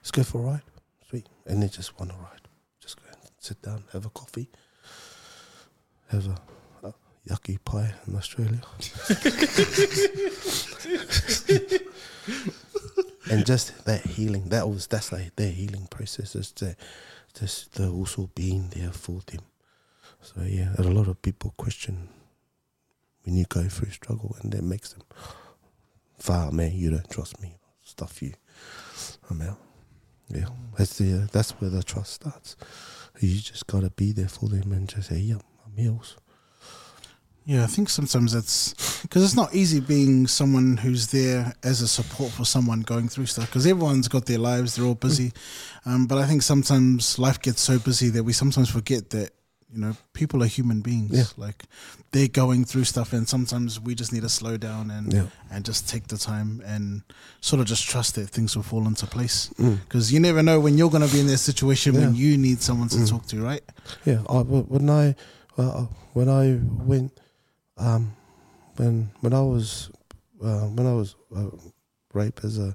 [0.00, 0.62] Let's go for a ride.
[1.08, 1.26] Sweet.
[1.46, 2.42] And they just want to ride.
[2.80, 4.48] Just go and sit down, have a coffee,
[6.08, 6.59] have a, a
[7.28, 8.60] yucky pie in Australia.
[13.30, 16.34] and just that healing, that was that's like their healing process.
[16.34, 16.76] Is that
[17.38, 19.40] just the also being there for them.
[20.22, 22.08] So yeah, a lot of people question
[23.24, 25.02] when you go through struggle, and that makes them,
[26.18, 28.34] "Far man, you don't trust me." Stuff you,
[29.28, 29.58] I'm out.
[30.28, 32.56] Yeah, that's the that's where the trust starts.
[33.20, 36.16] You just gotta be there for them and just say, "Yep, I'm heels."
[37.46, 41.88] Yeah, I think sometimes it's because it's not easy being someone who's there as a
[41.88, 45.32] support for someone going through stuff because everyone's got their lives, they're all busy.
[45.86, 49.30] Um, but I think sometimes life gets so busy that we sometimes forget that,
[49.72, 51.10] you know, people are human beings.
[51.12, 51.24] Yeah.
[51.44, 51.64] Like
[52.12, 55.26] they're going through stuff and sometimes we just need to slow down and, Yeah.
[55.50, 57.02] and just take the time and
[57.40, 59.50] sort of just trust that things will fall into place.
[59.58, 59.78] Mm.
[59.80, 62.60] Because you never know when you're going to be in that situation when you need
[62.62, 63.08] someone to Mm.
[63.10, 63.62] talk to, right?
[64.04, 65.16] Yeah, I, when I
[65.58, 67.19] uh, when I went
[67.80, 68.14] um,
[68.76, 69.90] when when I was
[70.42, 71.50] uh, when I was uh,
[72.12, 72.74] raped as a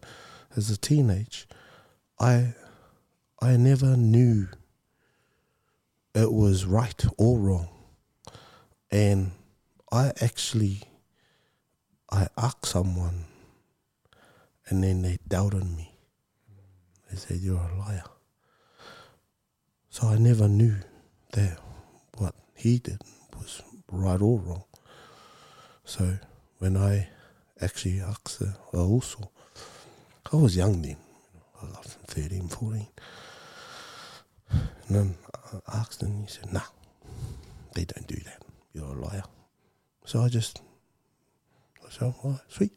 [0.56, 1.48] as a teenage,
[2.20, 2.54] I
[3.42, 4.48] I never knew
[6.14, 7.70] it was right or wrong,
[8.92, 9.32] and
[9.92, 10.82] I actually
[12.12, 13.26] I asked someone
[14.68, 15.92] and then they doubted me.
[17.10, 18.04] They said you're a liar.
[19.90, 20.76] So I never knew
[21.34, 21.60] that
[22.18, 23.02] what he did
[23.38, 24.64] was right or wrong.
[25.86, 26.18] So
[26.58, 27.08] when I
[27.62, 29.32] actually asked the also,
[30.34, 30.98] I was young then,
[31.62, 32.88] I was 13, 14.
[34.50, 35.16] And then
[35.68, 36.62] I asked him, he said, nah,
[37.76, 38.42] they don't do that.
[38.74, 39.24] You're a liar.
[40.06, 40.62] So I just,
[41.86, 42.74] I said, all right, sweet.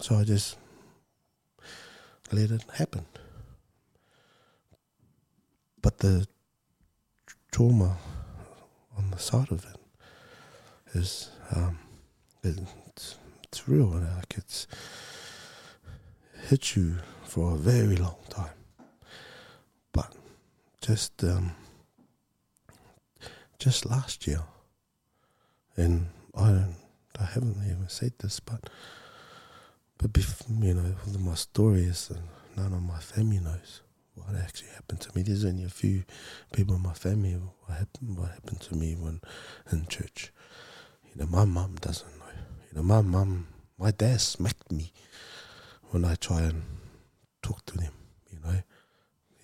[0.00, 0.58] So I just
[2.30, 3.06] let it happen.
[5.80, 6.26] But the
[7.50, 7.96] trauma
[8.98, 9.80] on the side of it
[10.94, 11.78] is, um,
[12.46, 13.86] it's, it's real.
[13.86, 14.66] Like it's
[16.48, 18.50] hit you for a very long time.
[19.92, 20.14] But
[20.80, 21.52] just, um,
[23.58, 24.42] just last year,
[25.76, 26.76] and I don't,
[27.18, 28.68] I haven't even said this, but
[29.98, 32.10] but bef- you know, my story is
[32.56, 33.80] none of my family knows
[34.14, 35.22] what actually happened to me.
[35.22, 36.04] There's only a few
[36.52, 37.32] people in my family
[37.66, 39.20] what happened, what happened to me when
[39.72, 40.32] in church.
[41.04, 42.15] You know, my mum doesn't
[42.76, 42.82] know.
[42.82, 43.46] My mum,
[43.78, 44.92] my dad smacked me
[45.90, 46.62] when I try and
[47.42, 47.92] talk to them.
[48.30, 48.62] You know,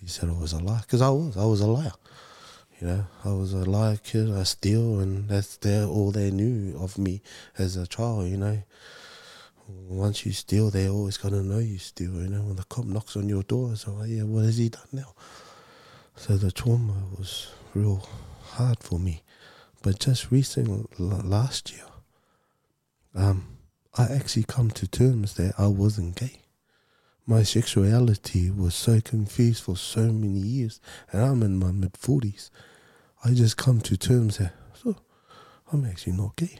[0.01, 1.37] he said I was a liar because I was.
[1.37, 1.93] I was a liar.
[2.81, 4.31] You know, I was a liar kid.
[4.31, 7.23] I steal, and that's their, all they knew of me
[7.57, 8.29] as a child.
[8.29, 8.63] You know,
[9.69, 12.15] once you steal, they always gonna know you steal.
[12.15, 14.69] You know, when the cop knocks on your door, so oh, yeah, what has he
[14.69, 15.15] done now?
[16.17, 18.07] So the trauma was real
[18.43, 19.23] hard for me.
[19.83, 21.85] But just recently, last year,
[23.15, 23.59] um,
[23.97, 26.41] I actually come to terms that I wasn't gay.
[27.27, 32.51] My sexuality was so confused for so many years, and I'm in my mid forties.
[33.25, 34.97] I just come to terms that so
[35.73, 36.59] I'm actually not gay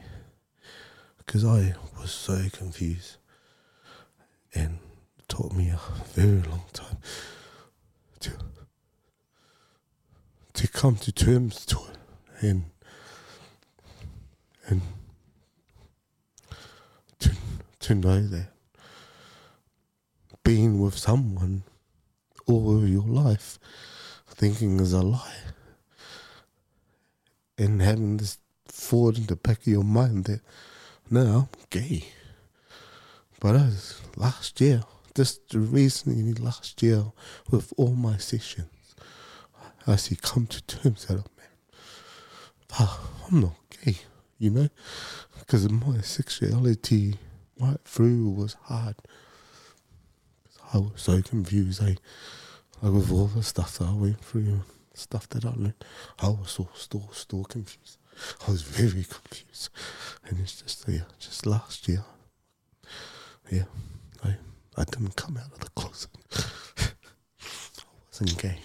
[1.17, 3.17] because I was so confused,
[4.53, 4.79] and
[5.17, 5.79] it took me a
[6.13, 6.97] very long time
[8.21, 8.31] to
[10.53, 11.97] to come to terms to it,
[12.41, 12.65] and
[14.67, 14.81] and
[17.83, 18.47] to know that
[20.43, 21.63] being with someone
[22.45, 23.59] all of your life
[24.27, 25.37] thinking is a lie
[27.57, 30.41] and having this thought in the back of your mind that
[31.09, 32.05] no, I'm gay.
[33.39, 37.03] But as last year, just recently last year,
[37.51, 38.95] with all my sessions,
[39.85, 41.47] I see come to terms that, man,
[42.79, 43.97] ah, I'm not gay,
[44.39, 44.69] you know?
[45.39, 47.15] Because of my sexuality
[47.59, 48.95] right through was hard.
[50.73, 51.95] I was so confused, eh?
[52.81, 54.61] Like with all the stuff that I went through,
[54.93, 55.83] stuff that I learned,
[56.19, 57.97] I was so still, still confused.
[58.47, 59.69] I was very confused,
[60.25, 62.03] and it's just yeah, just last year,
[63.51, 63.63] yeah,
[64.23, 64.35] I
[64.77, 66.09] I didn't come out of the closet.
[67.41, 68.57] I wasn't gay.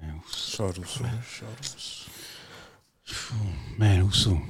[0.00, 2.08] Man, Shadows, shadows.
[3.78, 4.40] man, also.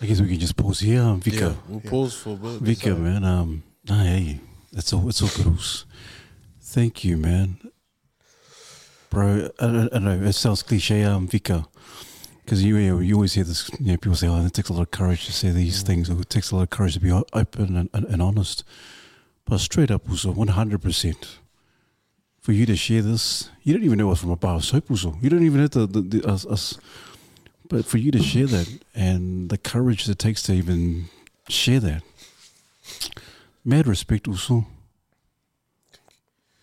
[0.00, 1.40] I guess we can just pause here, um, Vika.
[1.40, 2.62] Yeah, we'll pause for a bit.
[2.62, 3.24] Vika, man.
[3.24, 4.40] Um, nah, hey,
[4.72, 5.08] that's all.
[5.08, 5.58] It's all good.
[5.58, 5.86] Us.
[6.60, 7.58] Thank you, man.
[9.10, 11.66] Bro, I, I, I know it sounds cliche, um, Vika,
[12.44, 13.68] because you you always hear this.
[13.80, 16.08] You know, people say, "Oh, it takes a lot of courage to say these things,"
[16.10, 18.64] or "It takes a lot of courage to be open and, and, and honest."
[19.46, 21.38] But straight up, also, one hundred percent.
[22.40, 24.90] For you to share this, you don't even know us from a bar of soap,
[24.90, 25.18] also.
[25.20, 26.78] You don't even have to the, the, us, us.
[27.68, 31.08] But for you to share that and the courage that it takes to even
[31.48, 32.02] share that,
[33.64, 34.66] mad respect, also.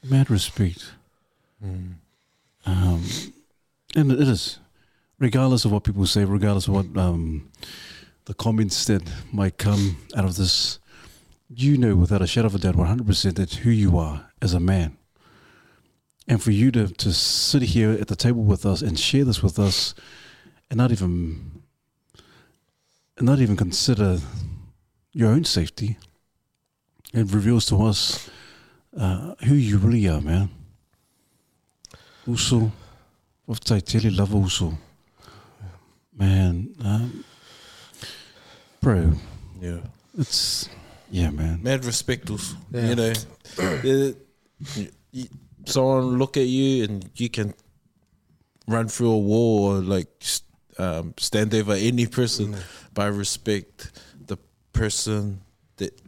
[0.03, 0.91] Mad respect.
[2.65, 3.03] Um,
[3.95, 4.59] and it is,
[5.19, 7.51] regardless of what people say, regardless of what um,
[8.25, 10.79] the comments that might come out of this,
[11.49, 14.59] you know without a shadow of a doubt, 100% that who you are as a
[14.59, 14.97] man.
[16.27, 19.43] And for you to, to sit here at the table with us and share this
[19.43, 19.93] with us
[20.69, 21.61] and not even
[23.17, 24.19] and not even consider
[25.13, 25.97] your own safety,
[27.13, 28.29] it reveals to us
[28.97, 30.49] uh, who you really are, man.
[32.27, 32.71] Also,
[33.47, 34.73] of tele love also.
[36.17, 37.23] Man, um,
[38.81, 39.13] bro,
[39.61, 39.79] Yeah.
[40.17, 40.67] it's
[41.11, 41.61] yeah, man.
[41.61, 42.55] Mad respect also.
[42.71, 42.89] Yeah.
[42.89, 43.13] You know,
[43.59, 44.11] uh,
[45.11, 45.27] you-
[45.65, 47.53] someone look at you and you can
[48.67, 50.41] run through a wall or like s-
[50.77, 52.55] um, stand over any person,
[52.93, 53.91] but I respect
[54.27, 54.37] the
[54.73, 55.41] person
[55.77, 55.99] that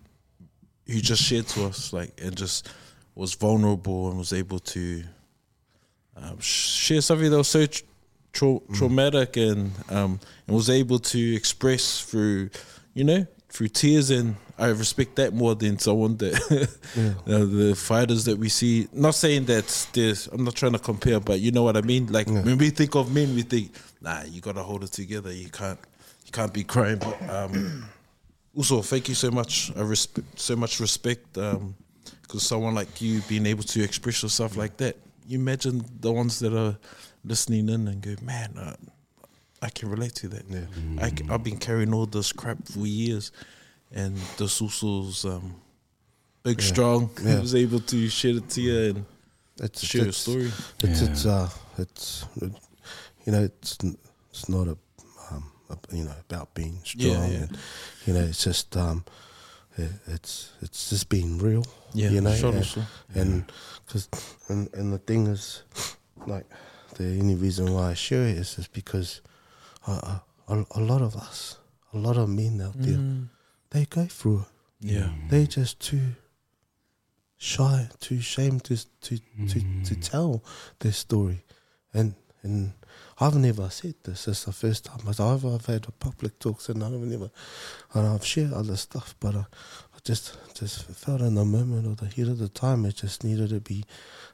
[0.85, 2.69] who just shared to us, like, and just
[3.15, 5.03] was vulnerable and was able to
[6.15, 7.83] um, share something that was so tr-
[8.33, 12.49] trau- traumatic and um, and was able to express through,
[12.93, 14.09] you know, through tears.
[14.09, 16.33] And I respect that more than someone that
[17.27, 18.87] uh, the fighters that we see.
[18.93, 20.27] Not saying that there's.
[20.27, 22.07] I'm not trying to compare, but you know what I mean.
[22.07, 23.71] Like when we think of men, we think,
[24.01, 25.31] nah, you gotta hold it together.
[25.31, 25.79] You can't.
[26.25, 26.97] You can't be crying.
[26.99, 27.85] But um,
[28.55, 29.71] also, thank you so much.
[29.77, 31.33] I respect so much respect.
[31.33, 34.95] because someone like you being able to express yourself like that,
[35.27, 36.75] you imagine the ones that are
[37.23, 38.75] listening in and go, man, uh,
[39.61, 40.43] I can relate to that.
[40.49, 40.65] Yeah.
[41.01, 43.31] I, have been carrying all this crap for years,
[43.93, 45.55] and this also's um,
[46.43, 46.67] big, Yeah.
[46.67, 47.09] strong.
[47.21, 47.39] He Yeah.
[47.39, 49.05] was able to share it to you and
[49.61, 50.51] It's share your it's, story.
[50.83, 51.09] It's Yeah.
[51.09, 52.51] it's uh it's it,
[53.27, 53.77] you know it's
[54.31, 54.77] it's not a
[55.29, 57.11] um a, you know about being strong.
[57.11, 57.37] Yeah, yeah.
[57.37, 57.57] And,
[58.05, 59.03] you know it's just um
[59.77, 61.65] it, it's it's just being real.
[61.93, 62.87] Yeah, you know, sure, and, sure.
[63.13, 63.51] and
[63.87, 64.09] cause
[64.47, 65.63] and and the thing is
[66.25, 66.45] like
[66.95, 69.21] the only reason why I share it is just because
[69.85, 71.57] uh, a, a lot of us,
[71.93, 73.27] a lot of men out there,
[73.69, 74.93] they go through it.
[74.93, 75.09] Yeah.
[75.29, 76.15] They just too
[77.37, 79.19] shy, too ashamed to to
[79.49, 80.43] to, to tell
[80.79, 81.43] their story,
[81.93, 82.73] and and
[83.19, 84.27] I've never said this.
[84.27, 87.31] It's the first time I've I've had a public talks and I've never,
[87.93, 89.39] and I've shared other stuff, but I,
[89.95, 93.23] I just just felt in the moment or the heat of the time it just
[93.23, 93.85] needed to be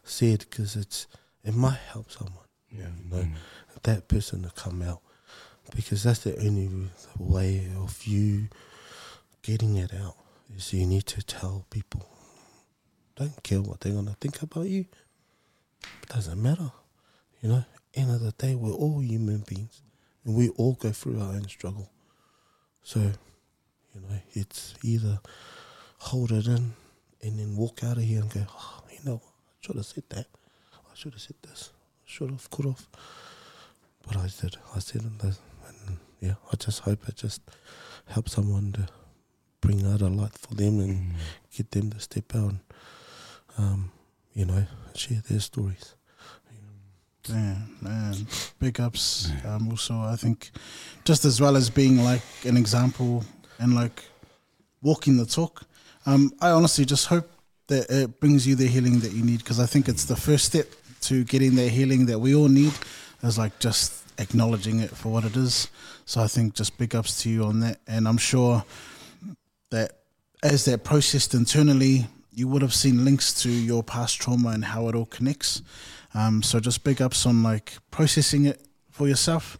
[0.03, 1.07] said because it's
[1.43, 2.43] it might help someone.
[2.69, 2.87] Yeah.
[3.03, 3.33] You know, mm.
[3.83, 5.01] that person to come out
[5.75, 6.69] because that's the only
[7.17, 8.49] way of you
[9.41, 10.15] getting it out
[10.55, 12.05] is you need to tell people
[13.15, 14.85] don't care what they're gonna think about you
[16.01, 16.71] It doesn't matter
[17.41, 17.65] you know
[17.95, 19.81] end of the day we're all human beings
[20.25, 21.89] and we all go through our own struggle.
[22.81, 25.19] So you know it's either
[25.99, 26.73] hold it in
[27.21, 29.21] and then walk out of here and go oh, you know?
[29.25, 30.27] I should have said that.
[30.73, 31.71] I should have said this.
[31.73, 32.85] I should have could have.
[34.05, 34.57] But I did.
[34.75, 35.35] I said it and,
[35.87, 37.41] and yeah I just hope it just
[38.07, 38.87] helps someone to
[39.61, 41.13] bring out a light for them and
[41.55, 42.59] get them to step out and
[43.57, 43.91] um,
[44.33, 44.65] you know
[44.95, 45.95] share their stories
[47.23, 48.15] Damn, man.
[48.59, 49.31] Big ups.
[49.45, 50.51] Um, also, I think
[51.05, 53.23] just as well as being like an example
[53.59, 54.03] and like
[54.81, 55.63] walking the talk,
[56.05, 57.31] um, I honestly just hope
[57.67, 60.45] that it brings you the healing that you need because I think it's the first
[60.45, 60.67] step
[61.01, 62.73] to getting the healing that we all need
[63.23, 65.69] is like just acknowledging it for what it is.
[66.05, 67.79] So I think just big ups to you on that.
[67.87, 68.65] And I'm sure
[69.71, 69.99] that
[70.43, 74.87] as that processed internally, you would have seen links to your past trauma and how
[74.89, 75.61] it all connects.
[76.13, 78.61] Um, so just big ups on like processing it
[78.91, 79.57] for yourself,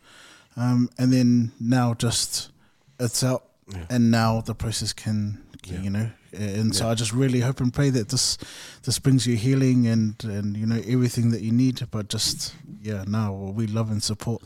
[0.56, 2.52] um, and then now just
[3.00, 3.44] it's out,
[3.90, 6.10] and now the process can, can, you know.
[6.32, 8.38] And so I just really hope and pray that this
[8.84, 11.82] this brings you healing and and you know everything that you need.
[11.90, 14.44] But just yeah, now we love and support,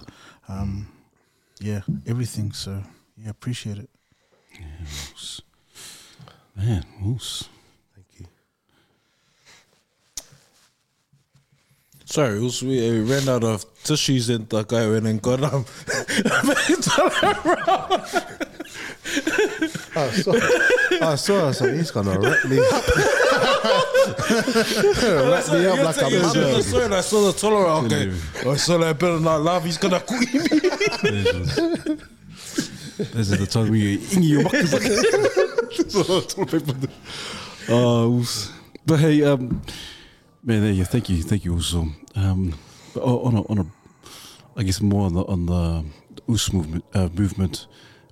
[0.47, 0.87] um,
[1.59, 2.51] yeah, everything.
[2.53, 2.83] So
[3.17, 3.89] yeah, appreciate it.
[6.55, 7.49] Man, Moose.
[7.93, 8.25] thank you
[12.09, 15.43] Sorry, also we, uh, we ran out of tissues and the guy went and got
[15.43, 15.65] um.
[19.93, 20.31] I saw,
[21.01, 22.87] I saw, I was like, he's gonna wrap me up.
[25.27, 26.61] wrap me up like a I mother.
[26.63, 27.91] saw I saw the tolerant.
[27.91, 29.65] Okay, I saw that better not laugh.
[29.65, 30.39] He's gonna quit me.
[32.97, 34.63] This is the time where you ingi your muck.
[37.69, 38.23] Uh,
[38.85, 39.61] but hey, um,
[40.47, 40.85] man, there you.
[40.85, 41.87] Thank you, thank you also.
[42.15, 42.57] Um,
[42.95, 43.65] on a, on a,
[44.55, 45.83] I guess more on the on the
[46.27, 46.85] UCE movement.
[46.95, 47.67] Uh, movement.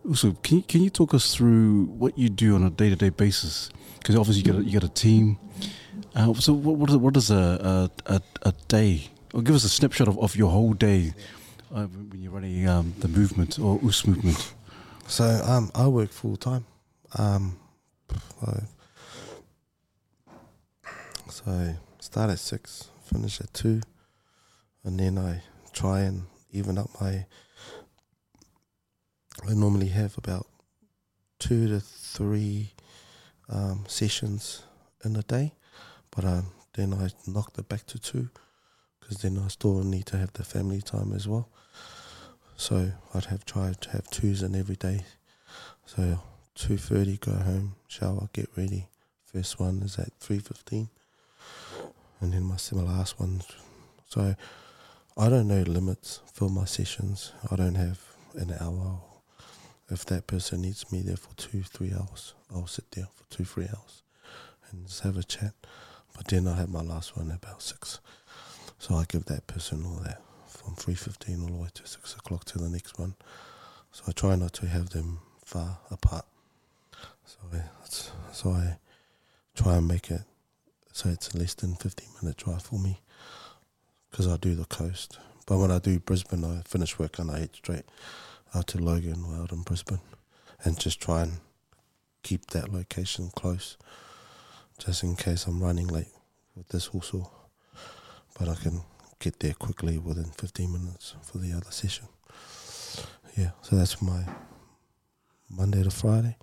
[0.07, 2.95] Also, can you can you talk us through what you do on a day to
[2.95, 3.71] day basis?
[3.97, 5.39] Because obviously you got a, you got a team.
[6.13, 9.09] Uh, so what what is, what is a, a a day?
[9.33, 11.13] Or give us a snapshot of, of your whole day
[11.73, 14.53] uh, when you're running um, the movement or UCE movement.
[15.07, 16.65] So um, I work full time.
[17.17, 17.57] Um,
[21.29, 21.75] so
[22.15, 23.81] start at six, finish at two,
[24.85, 25.41] and then I
[25.73, 27.25] try and even up my.
[29.45, 30.47] I normally have about
[31.39, 32.71] two to three
[33.49, 34.63] um, sessions
[35.03, 35.55] in a day,
[36.09, 36.45] but um,
[36.75, 38.29] then I knocked it back to two
[39.01, 41.49] because then I still need to have the family time as well.
[42.55, 45.03] So I'd have tried to have twos in every day.
[45.85, 46.21] So
[46.53, 48.87] two thirty, go home, shower, get ready.
[49.25, 50.87] First one is at three fifteen,
[52.21, 53.41] and then my my last one.
[54.07, 54.35] So
[55.17, 57.31] I don't know limits for my sessions.
[57.51, 57.99] I don't have
[58.35, 59.01] an hour.
[59.89, 63.45] If that person needs me there for two, three hours, I'll sit there for two,
[63.45, 64.01] three hours,
[64.69, 65.53] and just have a chat.
[66.15, 67.99] But then I have my last one about six,
[68.79, 72.15] so I give that person all that from three fifteen all the way to six
[72.15, 73.15] o'clock to the next one.
[73.91, 76.25] So I try not to have them far apart.
[77.25, 77.61] So I,
[78.31, 78.77] so I
[79.55, 80.21] try and make it
[80.95, 83.01] so it's less than fifteen minute drive for me
[84.09, 85.19] because I do the coast.
[85.45, 87.83] But when I do Brisbane, I finish work and I head straight
[88.53, 89.99] out to Logan out in Brisbane
[90.63, 91.33] and just try and
[92.23, 93.75] keep that location close
[94.79, 96.13] just in case I'm running late
[96.55, 97.29] with this also.
[98.39, 98.81] But I can
[99.19, 102.07] get there quickly within 15 minutes for the other session.
[103.35, 104.23] Yeah, so that's my
[105.49, 106.37] Monday to Friday.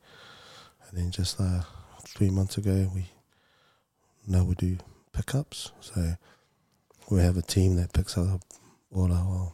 [0.89, 1.63] And then just uh,
[2.07, 3.07] three months ago, we
[4.27, 4.79] now we do
[5.13, 5.73] pickups.
[5.81, 6.15] So
[7.11, 8.41] we have a team that picks up
[8.95, 9.53] all our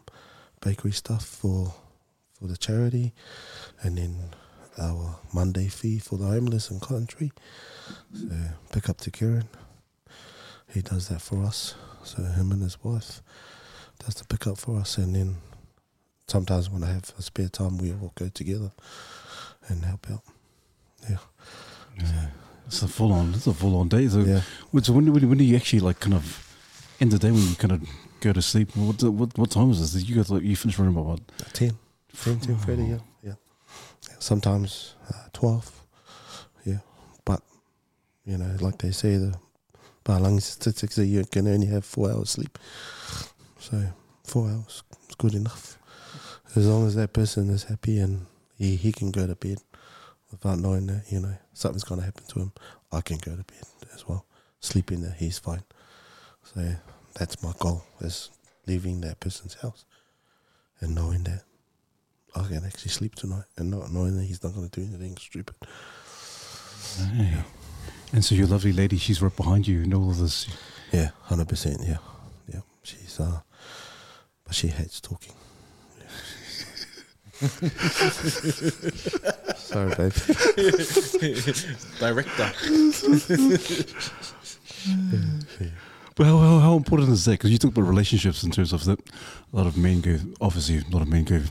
[0.60, 1.74] bakery stuff for
[2.38, 3.12] for the charity,
[3.82, 4.16] and then
[4.78, 7.32] our Monday fee for the homeless in country.
[8.14, 8.30] So
[8.72, 9.48] pick up to Kieran.
[10.72, 11.74] He does that for us.
[12.04, 13.22] So him and his wife
[13.98, 15.36] does the pickup for us, and then
[16.28, 18.70] sometimes when I have a spare time, we all go together
[19.66, 20.22] and help out.
[21.08, 21.16] Yeah,
[22.00, 22.26] Yeah.
[22.68, 23.32] It's a full on.
[23.34, 24.08] It's a full on day.
[24.08, 24.42] So, yeah.
[24.82, 26.24] so when, when, when do you actually like kind of
[27.00, 27.88] end the day when you kind of
[28.20, 28.76] go to sleep?
[28.76, 30.06] What what, what time is this?
[30.06, 31.20] You guys like you finish around about what?
[31.54, 31.72] 10,
[32.14, 32.98] 10, 10 30, yeah.
[33.22, 33.32] yeah.
[34.18, 35.84] Sometimes uh, 12,
[36.66, 36.78] yeah.
[37.24, 37.40] But,
[38.26, 39.34] you know, like they say, the
[40.04, 42.58] Balangi statistics are you can only have four hours sleep.
[43.60, 43.82] So,
[44.24, 45.78] four hours is good enough.
[46.54, 48.26] As long as that person is happy and
[48.58, 49.58] he, he can go to bed
[50.30, 52.52] without knowing that, you know, something's going to happen to him,
[52.92, 53.64] I can go to bed
[53.94, 54.26] as well.
[54.60, 55.62] Sleeping there, he's fine.
[56.42, 56.74] So,
[57.14, 58.30] that's my goal, is
[58.66, 59.84] leaving that person's house
[60.80, 61.42] and knowing that
[62.36, 65.16] I can actually sleep tonight and not knowing that he's not going to do anything
[65.16, 65.56] stupid.
[67.14, 67.42] Yeah.
[68.12, 70.48] And so your lovely lady, she's right behind you and all of this.
[70.92, 71.80] Yeah, hundred percent.
[71.84, 71.98] Yeah,
[72.52, 72.60] yeah.
[72.82, 73.40] She's uh,
[74.44, 75.34] but she hates talking.
[79.56, 80.12] Sorry, babe.
[81.98, 82.52] Director.
[86.18, 87.32] But how, how, how important is that?
[87.32, 88.98] Because you talk about relationships in terms of that.
[89.52, 91.42] A lot of men go, obviously, a lot of men go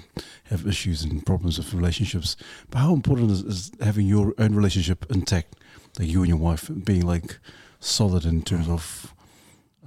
[0.50, 2.36] have issues and problems with relationships.
[2.70, 5.56] But how important is, is having your own relationship intact,
[5.98, 7.40] like you and your wife being like
[7.80, 9.14] solid in terms of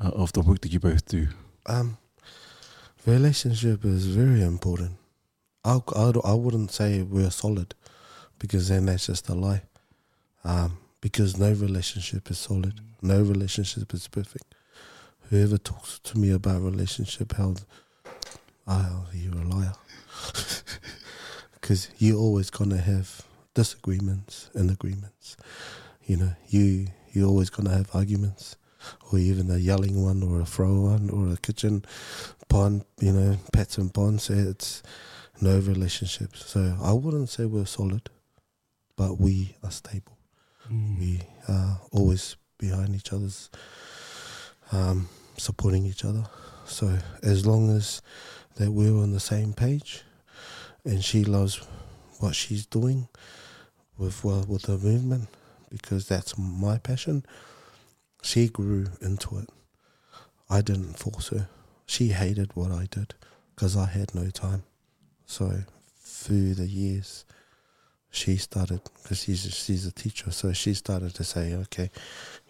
[0.02, 1.28] uh, of the work that you both do?
[1.66, 1.98] Um,
[3.04, 4.99] relationship is very important.
[5.64, 7.74] I, I, I wouldn't say we're solid
[8.38, 9.62] because then that's just a lie.
[10.44, 12.80] Um, because no relationship is solid.
[13.02, 14.54] No relationship is perfect.
[15.28, 17.54] Whoever talks to me about relationship, how
[18.66, 19.74] oh, you're a liar.
[21.60, 23.22] Because you're always gonna have
[23.54, 25.36] disagreements and agreements.
[26.04, 28.56] You know, you you're always gonna have arguments,
[29.12, 31.84] or even a yelling one, or a throw one, or a kitchen
[32.48, 32.84] pond.
[33.00, 34.30] You know, pets and ponds.
[34.30, 34.82] It's
[35.42, 36.44] no relationships.
[36.46, 38.10] So I wouldn't say we're solid,
[38.96, 40.16] but we are stable.
[40.98, 43.50] We are always behind each other's,
[44.70, 46.24] um, supporting each other.
[46.64, 48.02] So as long as
[48.56, 50.02] that we're on the same page,
[50.84, 51.60] and she loves
[52.18, 53.08] what she's doing
[53.98, 55.28] with well, with the movement,
[55.70, 57.24] because that's my passion.
[58.22, 59.48] She grew into it.
[60.48, 61.48] I didn't force her.
[61.86, 63.14] She hated what I did
[63.54, 64.62] because I had no time.
[65.30, 65.62] So
[66.00, 67.24] through the years,
[68.10, 71.88] she started because she's a, she's a teacher, so she started to say, "Okay,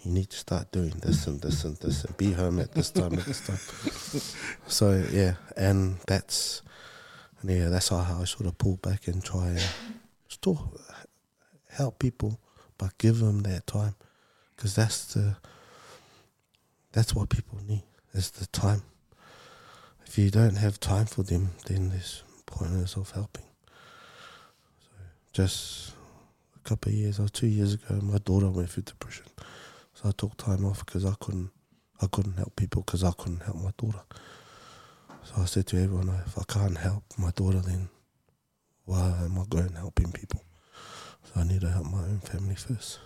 [0.03, 2.91] you need to start doing this and this and this, and be home at this
[2.91, 6.63] time at this time." so yeah, and that's
[7.45, 9.69] yeah, that's how I sort of pull back and try and
[10.29, 10.73] still
[11.69, 12.41] help people,
[12.79, 13.95] but give them that time
[14.57, 15.37] because that's the
[16.93, 17.85] that's what people need
[18.15, 18.85] is the time.
[20.07, 23.45] If you don't have time for them, then there's pointless of helping.
[24.81, 24.89] So
[25.33, 25.93] just
[26.57, 29.27] a couple of years or two years ago, my daughter went through depression,
[29.95, 31.51] so I took time off because I couldn't
[32.03, 34.01] I couldn't help people because I couldn't help my daughter.
[35.25, 37.89] So I said to everyone, if I can't help my daughter, then
[38.87, 40.43] why am I going helping people?
[41.25, 42.99] So I need to help my own family first.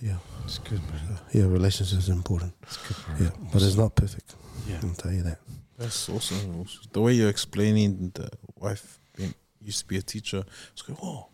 [0.00, 1.00] Yeah, It's good, man.
[1.06, 2.52] so, yeah, relationships is important.
[2.64, 3.26] It's good, bro.
[3.26, 4.34] Yeah, but it's not perfect.
[4.68, 4.80] Yeah.
[4.82, 5.38] I'll tell you that.
[5.82, 6.58] That's awesome.
[6.60, 10.96] Also, The way you're explaining the wife being, used to be a teacher, it's like,
[11.02, 11.26] oh,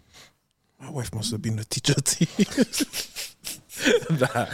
[0.81, 2.25] my wife must have been a teacher too.
[4.11, 4.47] nah.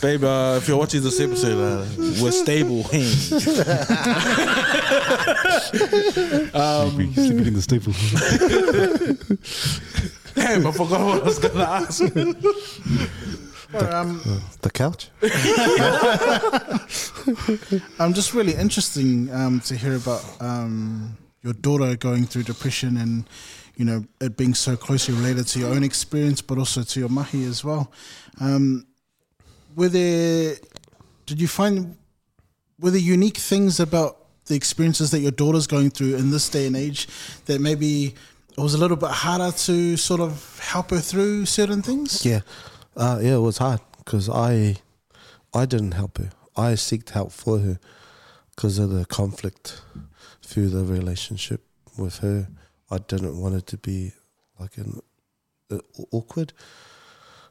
[0.00, 1.84] Babe, uh, if you're watching this episode, uh,
[2.22, 2.84] we're stable.
[6.84, 7.92] Sleeping, sleeping in the stable.
[10.34, 12.02] Damn, I forgot what I was going to ask.
[13.74, 15.10] Well, um, The couch.
[17.98, 23.24] I'm just really interesting um, to hear about um, your daughter going through depression and
[23.76, 27.08] you know it being so closely related to your own experience, but also to your
[27.08, 27.92] mahi as well.
[28.40, 28.86] Um,
[29.76, 30.54] were there?
[31.26, 31.96] Did you find
[32.80, 36.66] were there unique things about the experiences that your daughter's going through in this day
[36.66, 37.08] and age
[37.46, 38.14] that maybe
[38.56, 42.24] it was a little bit harder to sort of help her through certain things?
[42.24, 42.40] Yeah,
[42.96, 44.76] uh, yeah, it was hard because I,
[45.52, 46.30] I didn't help her.
[46.56, 47.78] I seeked help for her
[48.54, 49.82] because of the conflict
[50.42, 51.62] through the relationship
[51.98, 52.48] with her.
[52.90, 54.12] I didn't want it to be
[54.60, 55.00] like an
[55.70, 55.78] uh,
[56.12, 56.52] awkward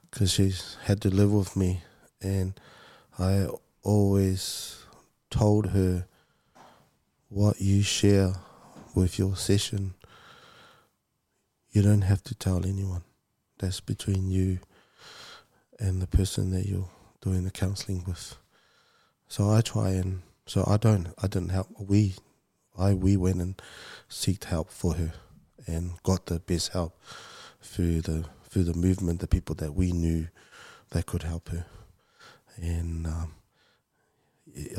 [0.09, 0.53] because she
[0.85, 1.81] had to live with me,
[2.21, 2.59] and
[3.19, 3.47] I
[3.81, 4.77] always
[5.29, 6.05] told her
[7.29, 8.33] what you share
[8.95, 9.95] with your session.
[11.71, 13.01] You don't have to tell anyone.
[13.57, 14.59] That's between you
[15.83, 16.89] and the person that you're
[17.21, 18.37] doing the counselling with.
[19.27, 22.15] So I try and so I don't I didn't help we
[22.77, 23.61] I we went and
[24.09, 25.11] seeked help for her
[25.67, 26.97] and got the best help
[27.61, 30.27] through the through the movement, the people that we knew
[30.91, 31.65] that could help her.
[32.55, 33.33] And um,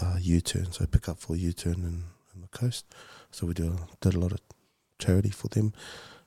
[0.01, 2.05] uh, U turn, so pick up for U turn in,
[2.35, 2.87] in the coast.
[3.33, 4.41] So we do, did a lot of
[5.01, 5.73] charity for them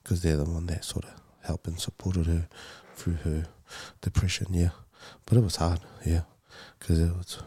[0.03, 1.11] because they're the one that sort of
[1.43, 2.49] helped and supported her
[2.95, 3.45] through her
[4.01, 4.47] depression.
[4.51, 4.69] Yeah,
[5.25, 5.79] but it was hard.
[6.05, 6.21] Yeah,
[6.79, 7.39] because it was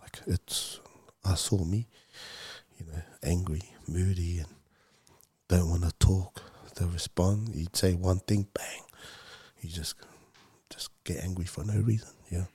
[0.00, 0.80] like it's.
[1.24, 1.86] I saw me,
[2.78, 4.48] you know, angry, moody, and
[5.48, 6.42] don't want to talk.
[6.76, 8.82] To respond, you'd say one thing, bang,
[9.60, 9.94] you just
[10.70, 12.08] just get angry for no reason.
[12.28, 12.46] Yeah,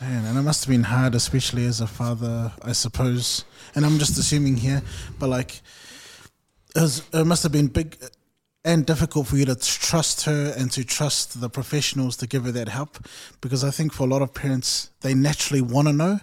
[0.00, 3.44] Man, and it must have been hard, especially as a father, I suppose.
[3.74, 4.82] And I'm just assuming here,
[5.18, 5.60] but like,
[6.74, 7.98] it, was, it must have been big
[8.64, 12.52] and difficult for you to trust her and to trust the professionals to give her
[12.52, 12.98] that help,
[13.40, 16.20] because I think for a lot of parents, they naturally want to know,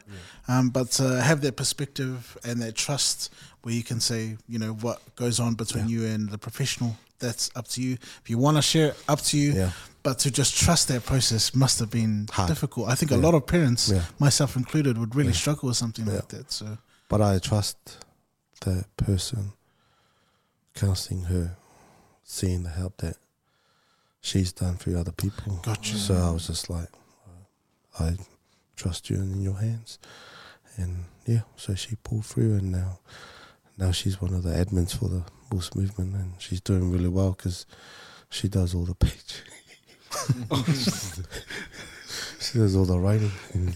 [0.47, 3.33] um, but to have that perspective and that trust
[3.63, 6.95] where you can say, you know, what goes on between you and the professional.
[7.19, 7.93] That's up to you.
[8.21, 9.53] If you want to share, it, up to you.
[9.53, 9.71] Yeah.
[10.03, 12.47] But to just trust that process must have been Hard.
[12.47, 12.87] difficult.
[12.89, 14.03] I think a lot of parents, Yeah.
[14.19, 15.35] myself included, would really Yeah.
[15.35, 16.13] struggle with something Yeah.
[16.13, 16.51] like that.
[16.51, 16.77] So
[17.09, 17.77] but I trust
[18.61, 19.53] the person
[20.75, 21.57] counseling her,
[22.27, 23.17] seeing the help that
[24.21, 25.59] she's done for other people.
[25.63, 25.95] Gotcha.
[25.95, 26.89] So I was just like,
[27.97, 28.17] uh, I
[28.75, 29.97] trust you and in your hands,
[30.75, 31.41] and yeah.
[31.55, 32.99] So she pulled through, and now,
[33.77, 37.31] now she's one of the admins for the Wolves movement, and she's doing really well
[37.31, 37.65] because
[38.29, 39.41] she does all the page.
[42.39, 43.73] she does all the writing, and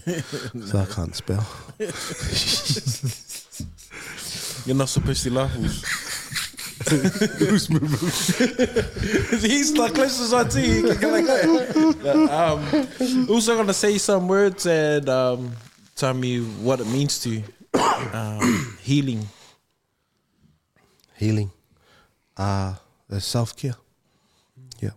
[0.68, 1.46] so I can't spell.
[4.66, 5.56] You're not supposed to laugh.
[7.70, 8.38] Wolves.
[9.42, 10.88] He's the closest I to you.
[10.88, 12.16] He can like that.
[12.30, 15.52] Um, also gonna say some words and um,
[15.96, 17.44] tell me what it means to you.
[18.12, 19.26] um, healing.
[21.16, 21.50] healing,
[22.36, 22.74] uh,
[23.18, 23.76] self care.
[24.80, 24.90] Yeah,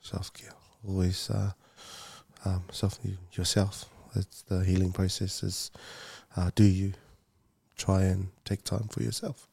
[0.00, 0.52] self care.
[0.86, 1.52] Always uh,
[2.44, 2.98] um, self
[3.32, 3.84] yourself.
[4.14, 5.42] It's the healing process.
[5.42, 5.70] Is
[6.36, 6.92] uh, do you
[7.76, 9.48] try and take time for yourself?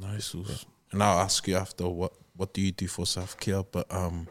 [0.00, 0.34] Nice.
[0.34, 0.66] Wolves.
[0.90, 4.26] And I'll ask you after what what do you do for self care, but um,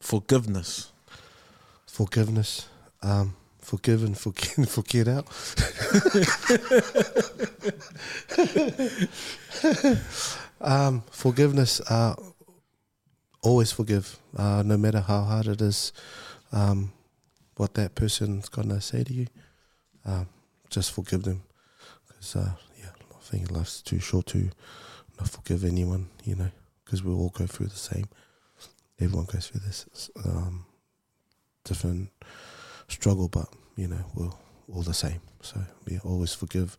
[0.00, 0.92] forgiveness.
[1.86, 2.68] Forgiveness,
[3.02, 5.26] um, forgive and forget, forget out.
[10.60, 12.14] um, forgiveness, uh,
[13.42, 15.92] always forgive, uh, no matter how hard it is,
[16.52, 16.92] um,
[17.56, 19.26] what that person's gonna say to you.
[20.04, 20.28] Um,
[20.70, 21.42] just forgive them,
[22.06, 22.67] because uh, yeah,
[23.28, 24.50] think life's too short to
[25.18, 26.50] not forgive anyone, you know,
[26.84, 28.06] because we all go through the same.
[29.00, 30.10] Everyone goes through this.
[30.24, 30.64] Um,
[31.64, 32.10] different
[32.88, 34.30] struggle, but you know we're
[34.72, 35.20] all the same.
[35.42, 36.76] So we always forgive.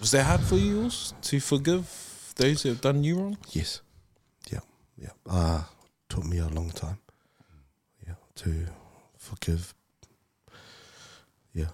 [0.00, 0.90] Was that hard for you
[1.22, 3.38] to forgive those who have done you wrong?
[3.50, 3.80] Yes,
[4.52, 4.60] yeah,
[4.96, 5.10] yeah.
[5.28, 5.62] Uh
[6.08, 6.98] took me a long time.
[8.06, 8.66] Yeah, to
[9.16, 9.74] forgive.
[11.54, 11.72] Yeah,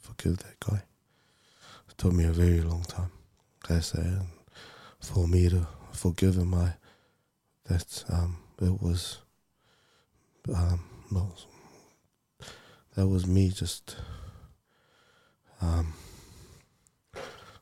[0.00, 0.82] forgive that guy.
[2.02, 3.12] Took me a very long time.
[3.70, 4.26] I say, and
[4.98, 6.72] for me to forgive him, I
[7.66, 9.18] that um it was
[10.52, 10.80] um
[11.12, 11.46] not
[12.96, 13.94] that was me just
[15.60, 15.92] um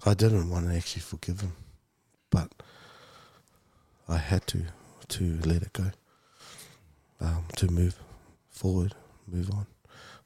[0.06, 1.52] I didn't want to actually forgive him,
[2.30, 2.50] but
[4.08, 4.64] I had to
[5.08, 5.90] to let it go,
[7.20, 7.98] um, to move
[8.48, 8.94] forward,
[9.30, 9.66] move on.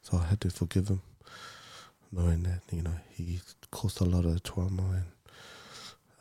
[0.02, 1.02] So I had to forgive him,
[2.14, 5.04] knowing that you know he caused a lot of trauma and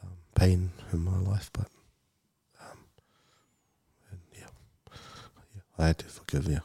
[0.03, 1.49] um, pain in my life.
[1.53, 1.67] But
[2.61, 2.77] um,
[4.11, 4.47] and yeah,
[5.55, 6.47] yeah, I had to forgive.
[6.47, 6.59] Yeah,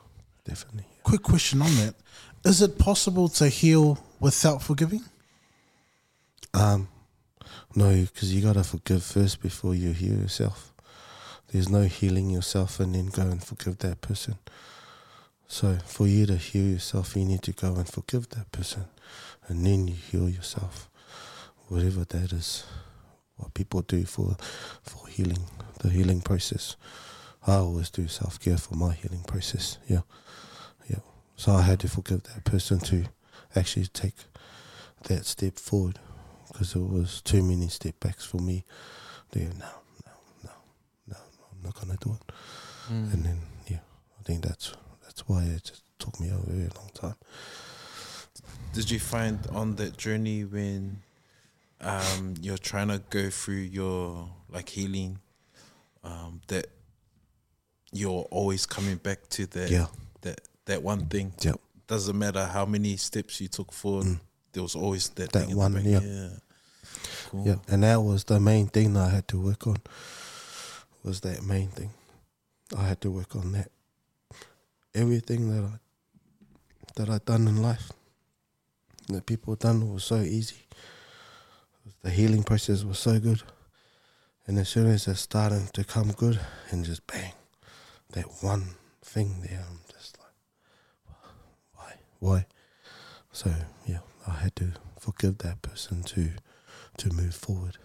[0.44, 0.86] definitely.
[1.02, 1.94] Quick question on that:
[2.44, 5.04] Is it possible to heal without forgiving?
[6.54, 6.88] Um,
[7.74, 10.72] no, because you gotta forgive first before you heal yourself.
[11.52, 14.36] There's no healing yourself and then go and forgive that person.
[15.48, 18.84] So for you to heal yourself, you need to go and forgive that person,
[19.48, 20.90] and then you heal yourself.
[21.68, 22.64] Whatever that is,
[23.36, 24.36] what people do for
[24.82, 25.46] for healing,
[25.80, 26.76] the healing process.
[27.46, 29.78] I always do self care for my healing process.
[29.88, 30.02] Yeah,
[30.88, 31.00] yeah.
[31.36, 33.04] So I had to forgive that person to
[33.56, 34.16] actually take
[35.04, 35.98] that step forward
[36.52, 38.64] because it was too many step backs for me.
[39.30, 39.66] There, no,
[40.04, 40.12] no,
[40.44, 40.50] no,
[41.08, 41.16] no,
[41.52, 42.32] I'm not gonna do it.
[42.92, 43.12] Mm.
[43.14, 43.80] And then yeah,
[44.20, 44.74] I think that's
[45.18, 47.14] that's why it just took me a very long time.
[48.72, 51.00] Did you find on that journey when
[51.80, 55.18] um, you're trying to go through your like healing
[56.04, 56.68] um, that
[57.92, 59.86] you're always coming back to that Yeah,
[60.20, 61.32] that that one thing?
[61.40, 61.54] yeah,
[61.88, 64.20] Doesn't matter how many steps you took forward, Mm.
[64.52, 66.00] there was always that, That thing in one, the yeah.
[66.00, 66.28] yeah.
[67.30, 67.44] Cool.
[67.46, 67.56] yeah.
[67.68, 69.78] And that was the main thing that I had to work on.
[71.04, 71.90] Was that main thing?
[72.76, 73.70] I had to work on that.
[74.94, 75.78] Everything that I
[76.96, 77.92] that I done in life,
[79.08, 80.66] that people done was so easy.
[82.02, 83.42] The healing process was so good,
[84.46, 86.40] and as soon as it started to come good,
[86.70, 87.32] and just bang,
[88.12, 91.14] that one thing there, I'm just like,
[91.74, 92.46] why, why?
[93.32, 93.52] So
[93.86, 96.30] yeah, I had to forgive that person to
[96.96, 97.78] to move forward,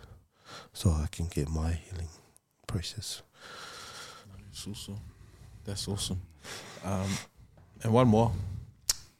[0.73, 2.09] so I can get my healing
[2.65, 3.21] process.
[4.47, 5.12] That's awesome.
[5.65, 6.21] That's awesome.
[6.83, 7.09] Um,
[7.83, 8.31] and one more.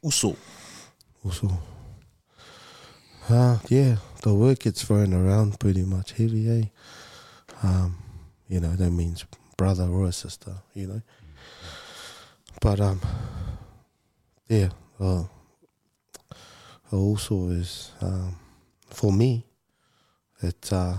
[0.02, 0.36] Uso.
[1.24, 1.50] Also,
[3.30, 6.64] uh, yeah, the word gets thrown around pretty much heavy, eh?
[7.62, 7.96] Um,
[8.46, 9.24] you know, that means
[9.56, 11.02] brother or sister, you know.
[12.60, 13.00] But um,
[14.48, 14.68] yeah,
[15.00, 15.24] uh,
[16.92, 18.36] uso is um,
[18.90, 19.46] for me,
[20.42, 20.98] it's uh,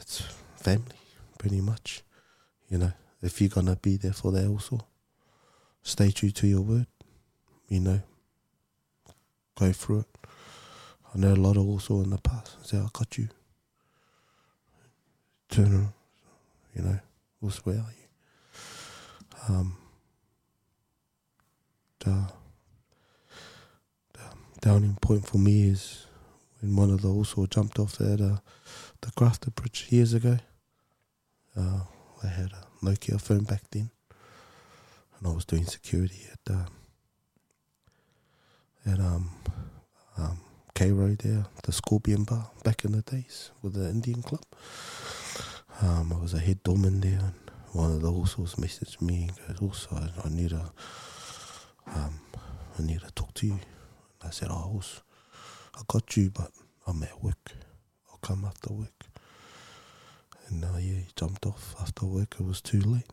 [0.00, 0.20] it's
[0.54, 1.00] family,
[1.38, 2.02] pretty much.
[2.68, 2.92] You know,
[3.22, 4.86] if you're gonna be there for that, also
[5.82, 6.86] stay true to your word
[7.68, 8.00] you know,
[9.58, 10.06] go through it.
[11.14, 13.28] I know a lot of uso in the past say, I got you.
[15.50, 15.92] Turn around,
[16.74, 16.98] you know,
[17.42, 19.54] uso where are you?
[19.54, 19.76] Um,
[22.00, 22.30] the,
[24.14, 24.20] the
[24.60, 26.06] downing point for me is
[26.60, 28.38] when one of the uso jumped off at uh,
[29.00, 30.38] the Grafton Bridge years ago.
[31.56, 31.80] Uh,
[32.22, 33.90] I had a Nokia phone back then,
[35.18, 36.66] and I was doing security at um,
[38.86, 39.30] at um,
[40.16, 40.40] um,
[40.80, 44.44] Road there, the Scorpion Bar back in the days with the Indian club.
[45.82, 49.58] Um, I was a head doorman there, and one of the horses messaged me and
[49.58, 50.72] goes, "Uso, I, I need a,
[51.86, 52.20] um,
[52.78, 53.62] I need to talk to you." And
[54.22, 55.02] I said, "Oh, horse,
[55.74, 56.52] I got you, but
[56.86, 57.52] I'm at work.
[58.10, 59.06] I'll come after work."
[60.50, 62.36] And uh, yeah, he jumped off after work.
[62.40, 63.10] It was too late.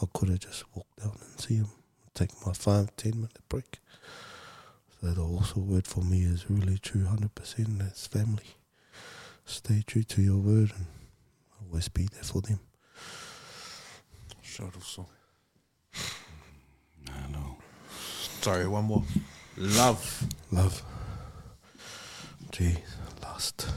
[0.00, 1.68] I could have just walked down and see him,
[2.14, 3.80] take my five ten minute break.
[5.00, 7.78] So the uso word for me is really true, hundred percent.
[7.78, 8.56] That's family.
[9.44, 10.86] Stay true to your word and
[11.62, 12.60] always be there for them.
[14.42, 15.06] Shout uso.
[15.94, 17.56] I know.
[18.40, 19.04] Sorry, one more.
[19.56, 20.24] Love.
[20.52, 20.82] Love.
[22.52, 22.78] Gee,
[23.22, 23.68] last.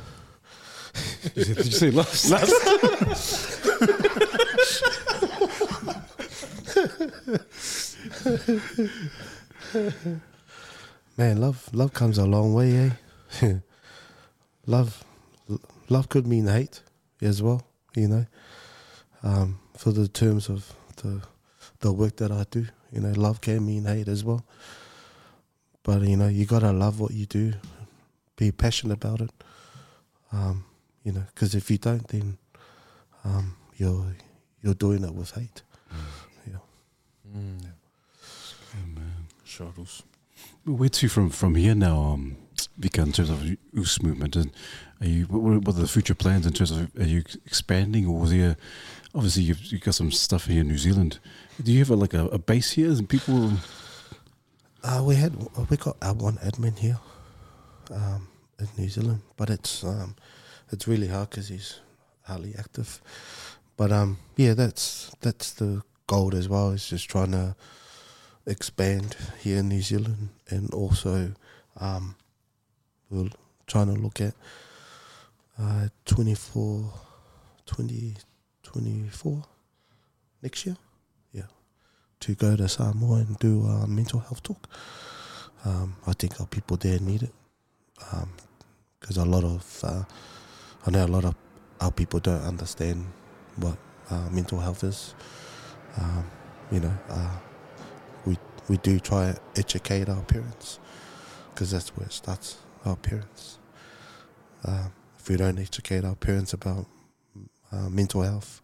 [1.33, 2.31] Did you say, say last?
[11.17, 12.91] Man, love love comes a long way,
[13.41, 13.41] eh?
[14.65, 15.03] love
[15.89, 16.81] love could mean hate
[17.21, 17.63] as well,
[17.95, 18.25] you know.
[19.23, 21.21] Um, for the terms of the
[21.79, 24.45] the work that I do, you know, love can mean hate as well.
[25.83, 27.53] But you know, you gotta love what you do,
[28.35, 29.31] be passionate about it.
[30.31, 30.65] Um,
[31.03, 32.37] you know, because if you don't, then
[33.23, 34.15] um, you're
[34.61, 35.63] you're doing it with hate.
[36.47, 36.53] Yeah.
[37.35, 37.63] Mm.
[37.63, 39.27] Yeah, man.
[39.43, 40.03] Shout uso.
[40.65, 42.37] Where to from from here now, um,
[42.79, 43.39] Vika, in terms of
[43.75, 44.35] UCE movement?
[44.35, 44.51] And
[44.99, 48.27] are you what, what are the future plans in terms of are you expanding or
[48.27, 48.57] there?
[49.13, 51.19] Obviously, you've, you've got some stuff here in New Zealand.
[51.61, 53.51] Do you have a, like a, a base here and people?
[54.83, 55.35] Uh, we had
[55.69, 56.99] we got our one admin here
[57.91, 58.27] um,
[58.59, 60.15] in New Zealand, but it's um,
[60.71, 61.79] it's really hard because he's
[62.23, 63.01] hardly active.
[63.77, 66.71] But um, yeah, that's that's the goal as well.
[66.71, 67.55] Is just trying to
[68.45, 71.33] expand here in New Zealand, and also
[71.79, 72.15] um,
[73.09, 73.29] we're
[73.67, 74.33] trying to look at
[75.59, 76.91] uh, 24,
[77.65, 78.15] 20,
[78.63, 79.43] 24
[80.41, 80.75] next year.
[82.21, 84.69] to go to Samoa and do a mental health talk.
[85.65, 87.33] Um, I think our people there need it
[88.99, 90.03] because a lot of uh,
[90.85, 91.35] I know a lot of
[91.79, 93.05] our people don't understand
[93.57, 93.77] what
[94.09, 95.13] uh, mental health is.
[95.97, 96.25] Um,
[96.71, 97.37] you know, uh,
[98.25, 98.37] we
[98.67, 100.79] we do try to educate our parents
[101.53, 102.57] because that's where it starts.
[102.83, 103.59] Our parents.
[104.65, 104.87] Uh,
[105.19, 106.87] if we don't educate our parents about
[107.71, 108.61] uh, mental health,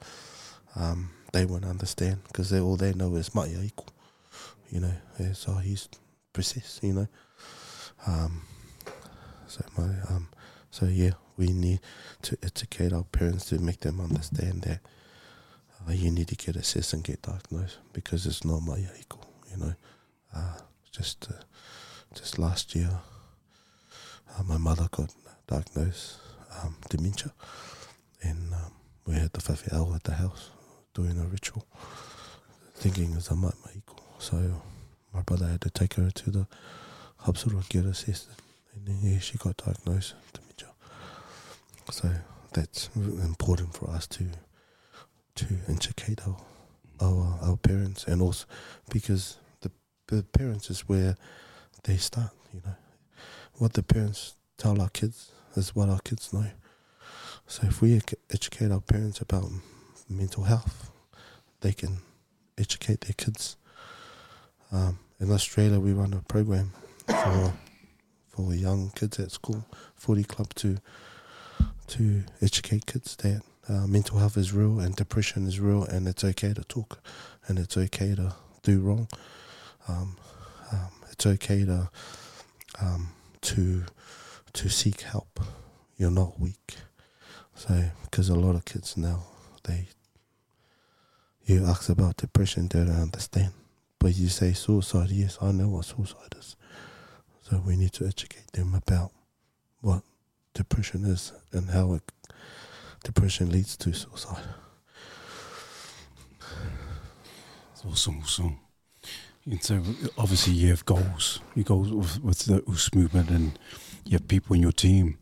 [0.75, 3.87] um, they won't understand because all they know is mai iko.
[4.71, 4.93] You know,
[5.33, 5.87] so he's
[6.33, 6.79] process.
[6.81, 7.07] You know,
[8.07, 8.41] um,
[9.45, 10.29] so my um,
[10.71, 11.79] so yeah, we need
[12.23, 14.79] to educate our parents to make them understand that
[15.87, 19.57] uh, you need to get assessed and get diagnosed because it's not my equal, You
[19.57, 19.73] know,
[20.35, 20.57] uh,
[20.91, 21.43] just uh,
[22.13, 22.89] just last year,
[24.37, 25.13] uh, my mother got
[25.47, 26.17] diagnosed
[26.63, 27.31] um, dementia,
[28.21, 28.71] and um,
[29.05, 30.49] we had the whawhiao at the house
[30.93, 31.65] doing a ritual,
[32.75, 33.99] thinking it's a mai iko.
[34.19, 34.61] So
[35.13, 36.47] my brother had to take her to the
[37.17, 38.29] hospital and get assessed,
[38.73, 40.15] and then yeah, she got diagnosed.
[41.89, 42.11] So
[42.53, 44.25] that's important for us to
[45.35, 46.37] to educate our
[46.99, 48.45] our, our parents and also
[48.91, 49.71] because the,
[50.07, 51.15] the parents is where
[51.83, 52.31] they start.
[52.53, 52.75] You know,
[53.57, 56.47] what the parents tell our kids is what our kids know.
[57.45, 58.01] So if we
[58.31, 59.49] educate our parents about
[60.09, 60.91] mental health,
[61.61, 61.99] they can
[62.57, 63.55] educate their kids.
[64.71, 66.73] Um, in Australia, we run a program
[67.05, 67.53] for
[68.29, 69.65] for young kids at school,
[69.95, 70.77] footy club to
[71.87, 76.23] to educate kids that uh, mental health is real and depression is real, and it's
[76.23, 76.99] okay to talk,
[77.47, 79.07] and it's okay to do wrong.
[79.87, 80.17] Um,
[80.71, 81.89] um, it's okay to
[82.81, 83.09] um,
[83.41, 83.83] to
[84.53, 85.39] to seek help.
[85.97, 86.75] You're not weak.
[87.55, 89.23] So, because a lot of kids now,
[89.63, 89.87] they
[91.47, 93.53] you ask about depression, they don't understand.
[93.99, 96.55] But you say suicide, yes, I know what suicide is.
[97.41, 99.11] So we need to educate them about
[99.79, 100.03] what
[100.57, 102.01] depression is and how it,
[103.03, 104.43] depression leads to suicide.
[107.73, 108.59] It's awesome, awesome.
[109.45, 109.75] And so
[110.17, 111.39] obviously you have goals.
[111.55, 113.59] You goals with, with the UCE movement, and
[114.03, 115.19] you have people in your team,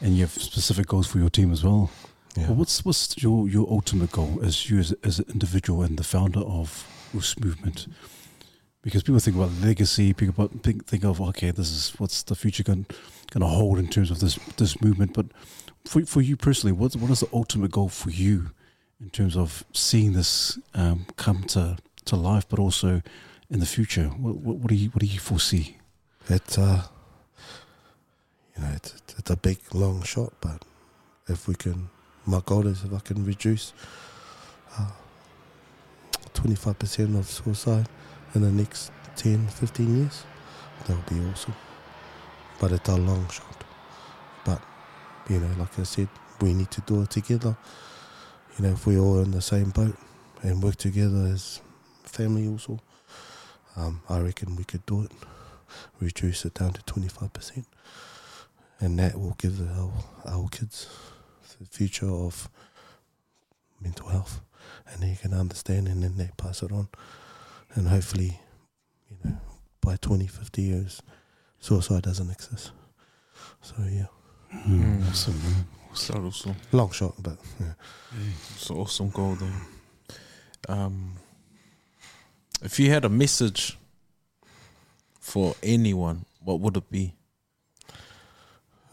[0.00, 1.90] and you have specific goals for your team as well.
[2.36, 2.46] Yeah.
[2.46, 6.04] Well, what's what's your, your ultimate goal as you as, as an individual and the
[6.04, 7.88] founder of UCE movement?
[8.80, 12.62] Because people think about legacy, people think, think of okay, this is what's the future
[12.62, 12.86] going
[13.30, 15.12] going to hold in terms of this this movement.
[15.14, 15.26] But
[15.84, 18.50] for for you personally, what what is the ultimate goal for you
[19.00, 23.02] in terms of seeing this um, come to to life, but also
[23.50, 24.08] in the future?
[24.08, 25.76] What, what, what do you what do you foresee?
[26.28, 26.82] It's uh,
[28.56, 30.64] you know, it's, it's a big long shot, but
[31.28, 31.90] if we can,
[32.26, 33.72] my goal is if I can reduce
[36.34, 37.88] twenty five percent of suicide
[38.34, 40.24] in the next 10, 15 years,
[40.86, 41.54] that would be awesome.
[42.60, 43.64] But it's a long shot.
[44.44, 44.62] But
[45.28, 46.08] you know, like I said,
[46.40, 47.56] we need to do it together.
[48.56, 49.96] You know, if we're all in the same boat
[50.42, 51.60] and work together as
[52.04, 52.80] family, also,
[53.76, 55.12] um, I reckon we could do it
[56.00, 57.64] reduce it down to 25%.
[58.80, 59.92] And that will give our,
[60.26, 60.88] our kids
[61.58, 62.48] the future of
[63.80, 64.40] mental health.
[64.86, 66.88] And they can understand and then they pass it on.
[67.74, 68.40] And hopefully,
[69.10, 69.38] you know,
[69.80, 71.02] by twenty fifty years,
[71.60, 72.72] suicide doesn't exist.
[73.62, 74.06] So, yeah,
[74.66, 75.06] Mm.
[75.08, 75.66] Awesome, man.
[75.90, 76.56] It's awesome.
[76.72, 77.72] long shot, but yeah.
[78.54, 80.72] It's an awesome goal, though.
[80.72, 81.16] Um,
[82.62, 83.76] if you had a message
[85.20, 87.14] for anyone, what would it be?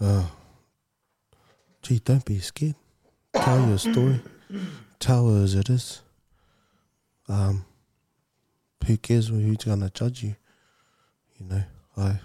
[0.01, 0.25] Uh,
[1.81, 2.75] gee, don't be scared.
[3.33, 4.21] Tell your story.
[4.99, 6.01] Tell her as it is.
[7.29, 7.65] Um,
[8.85, 10.35] who cares who's gonna judge you?
[11.39, 11.63] You know,
[11.97, 12.19] I,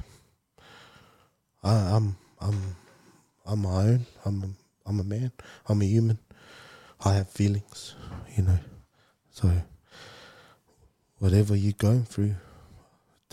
[1.63, 2.77] I, I'm, I'm,
[3.47, 4.07] I'm my own.
[4.25, 5.33] I'm, a, I'm a man.
[5.69, 6.19] I'm a human.
[7.05, 7.95] I have feelings.
[8.37, 8.59] You know,
[9.31, 9.51] so
[11.19, 12.35] whatever you're going through,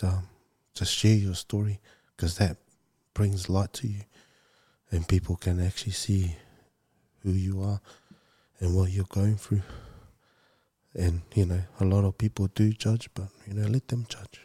[0.02, 0.28] um,
[0.74, 1.80] just share your story
[2.16, 2.56] because that
[3.14, 4.02] brings light to you
[4.90, 6.36] and people can actually see
[7.22, 7.80] who you are
[8.60, 9.62] and what you're going through.
[10.94, 14.40] And you know, a lot of people do judge, but you know, let them judge.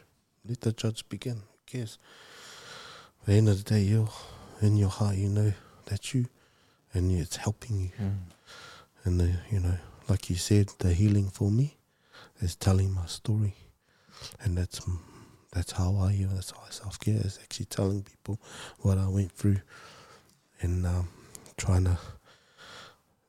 [0.46, 1.36] Let the judge begin.
[1.36, 1.98] Who cares?
[3.24, 4.06] At the end of the day, you
[4.60, 5.54] in your heart, you know
[5.86, 6.26] that's you,
[6.92, 7.90] and it's helping you.
[9.04, 9.78] And the, you know,
[10.10, 11.78] like you said, the healing for me
[12.40, 13.54] is telling my story,
[14.42, 14.82] and that's
[15.54, 16.28] that's how I heal.
[16.34, 18.38] That's how I self care is actually telling people
[18.80, 19.56] what I went through,
[20.60, 21.08] and um,
[21.56, 21.98] trying to,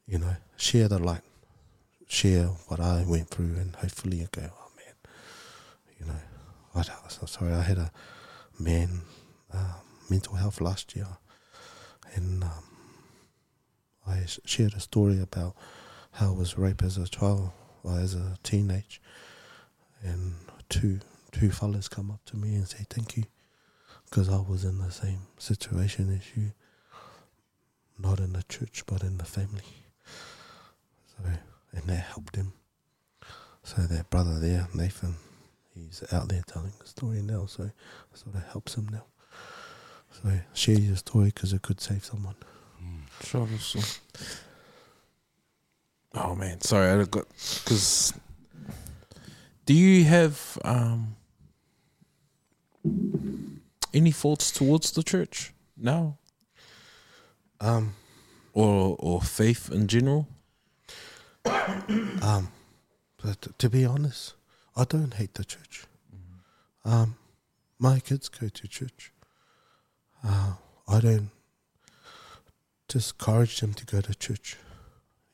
[0.07, 1.23] you know, share the light,
[2.05, 4.95] share what I went through, and hopefully you go, oh man,
[6.01, 6.19] you know,
[6.75, 6.79] I,
[7.21, 7.91] I'm sorry, I had a
[8.59, 8.99] man
[9.53, 9.73] uh,
[10.09, 11.07] mental health last year,
[12.13, 12.63] and um,
[14.07, 15.55] I shared a story about
[16.11, 17.51] how I was raped as a child,
[17.83, 19.01] or as a teenage,
[20.03, 20.35] and
[20.69, 20.99] two
[21.31, 23.23] two fellas come up to me and say thank you,
[24.09, 26.51] because I was in the same situation as you,
[27.99, 29.63] not in the church but in the family.
[31.07, 31.29] So
[31.73, 32.53] and that helped him.
[33.63, 35.15] So that brother there, Nathan,
[35.73, 37.71] he's out there telling the story now, so
[38.13, 39.05] sort of helps him now.
[40.23, 42.35] So share your story because it could save someone.
[43.23, 43.47] Sure.
[46.13, 47.27] Oh man, sorry, I got
[47.63, 48.13] because.
[49.65, 51.15] Do you have um
[53.93, 56.17] any thoughts towards the church now,
[57.59, 57.95] Um,
[58.53, 60.27] or or faith in general?
[62.21, 62.51] um,
[63.21, 64.35] but to be honest,
[64.75, 65.85] I don't hate the church.
[66.83, 67.15] Um,
[67.79, 69.11] my kids go to church.
[70.25, 70.53] Uh,
[70.87, 71.29] I don't
[72.87, 74.57] discourage them to go to church.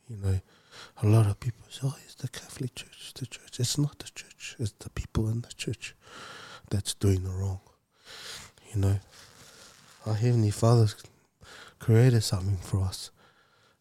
[0.10, 0.42] You know,
[1.02, 4.10] a lot of people say, "Oh, it's the Catholic Church, the church." It's not the
[4.14, 4.58] church.
[4.60, 5.96] It's the people in the church
[6.70, 7.62] that's doing the wrong.
[8.74, 9.00] You know,
[10.06, 10.96] our heavenly Father's
[11.80, 13.12] created something for us,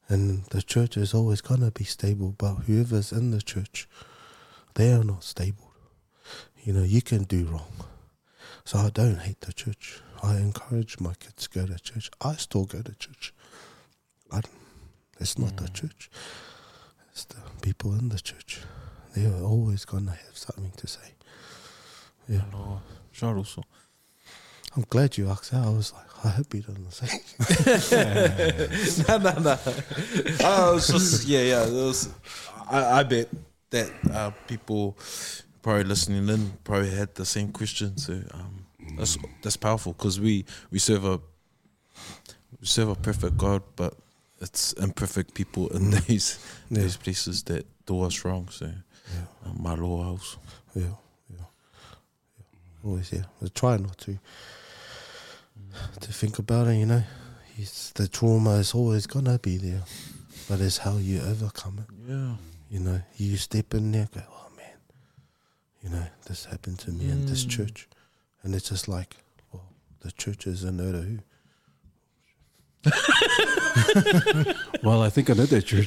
[0.09, 2.35] and the church is always gonna be stable.
[2.39, 3.89] But whoever's in the church,
[4.75, 5.73] they are not stable.
[6.63, 7.73] You know, you can do wrong.
[8.65, 10.01] So I don't hate the church.
[10.23, 12.11] I encourage my kids to go to church.
[12.21, 13.33] I still go to church.
[14.31, 14.55] I don't,
[15.19, 16.11] it's not the church.
[17.13, 18.61] It's the people in the church.
[19.17, 21.15] They are always gonna have something to say.
[22.29, 22.43] Yeah.
[22.53, 22.81] No,
[23.13, 23.63] sure, also.
[24.77, 25.67] I'm glad you asked that.
[25.67, 27.09] I was like, I hope he doesn't say.
[29.09, 29.59] no, no, no.
[30.45, 31.67] I was just, yeah, yeah.
[31.67, 32.09] It was,
[32.71, 33.29] I, I bet
[33.71, 34.97] that uh, people
[35.63, 37.97] probably listening in probably had the same question.
[37.97, 38.60] So um,
[38.97, 41.21] that's that's powerful because we we serve a
[42.61, 43.95] we serve a perfect God, but
[44.41, 46.39] it's imperfect people in these
[46.71, 46.83] Yeah.
[46.83, 48.49] these places that do us wrong.
[48.51, 49.27] So Yeah.
[49.47, 50.37] um, my law house.
[50.75, 52.85] Yeah, yeah, yeah.
[52.85, 53.25] Always, yeah.
[53.45, 54.19] I try not to
[56.01, 56.77] to think about it.
[56.77, 57.03] You know,
[57.57, 59.83] He's, the trauma is always gonna be there,
[60.49, 61.95] but it's how you overcome it.
[62.09, 62.37] Yeah.
[62.71, 64.77] You know, you step in there, go, oh man,
[65.83, 67.51] you know, this happened to me in this Mm.
[67.51, 67.89] church,
[68.43, 69.17] and it's just like,
[69.53, 69.65] well,
[70.01, 71.19] the church is in who.
[74.83, 75.87] Well, I think I know that church.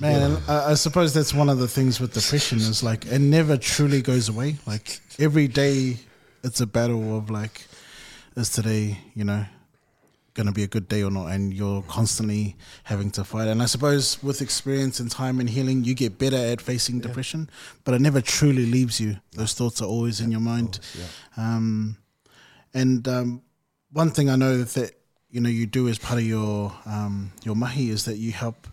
[0.00, 3.20] Man, and I, I suppose that's one of the things with depression is like it
[3.20, 4.56] never truly goes away.
[4.66, 5.96] Like every day,
[6.44, 7.66] it's a battle of like,
[8.36, 9.46] is today, you know,
[10.34, 11.26] going to be a good day or not?
[11.26, 13.48] And you're constantly having to fight.
[13.48, 17.50] And I suppose with experience and time and healing, you get better at facing depression,
[17.84, 19.16] but it never truly leaves you.
[19.32, 20.80] Those thoughts are always in your mind.
[21.36, 21.96] Um,
[22.74, 23.42] and um,
[23.92, 24.92] one thing I know that
[25.30, 28.66] you know you do as part of your um, your mahi is that you help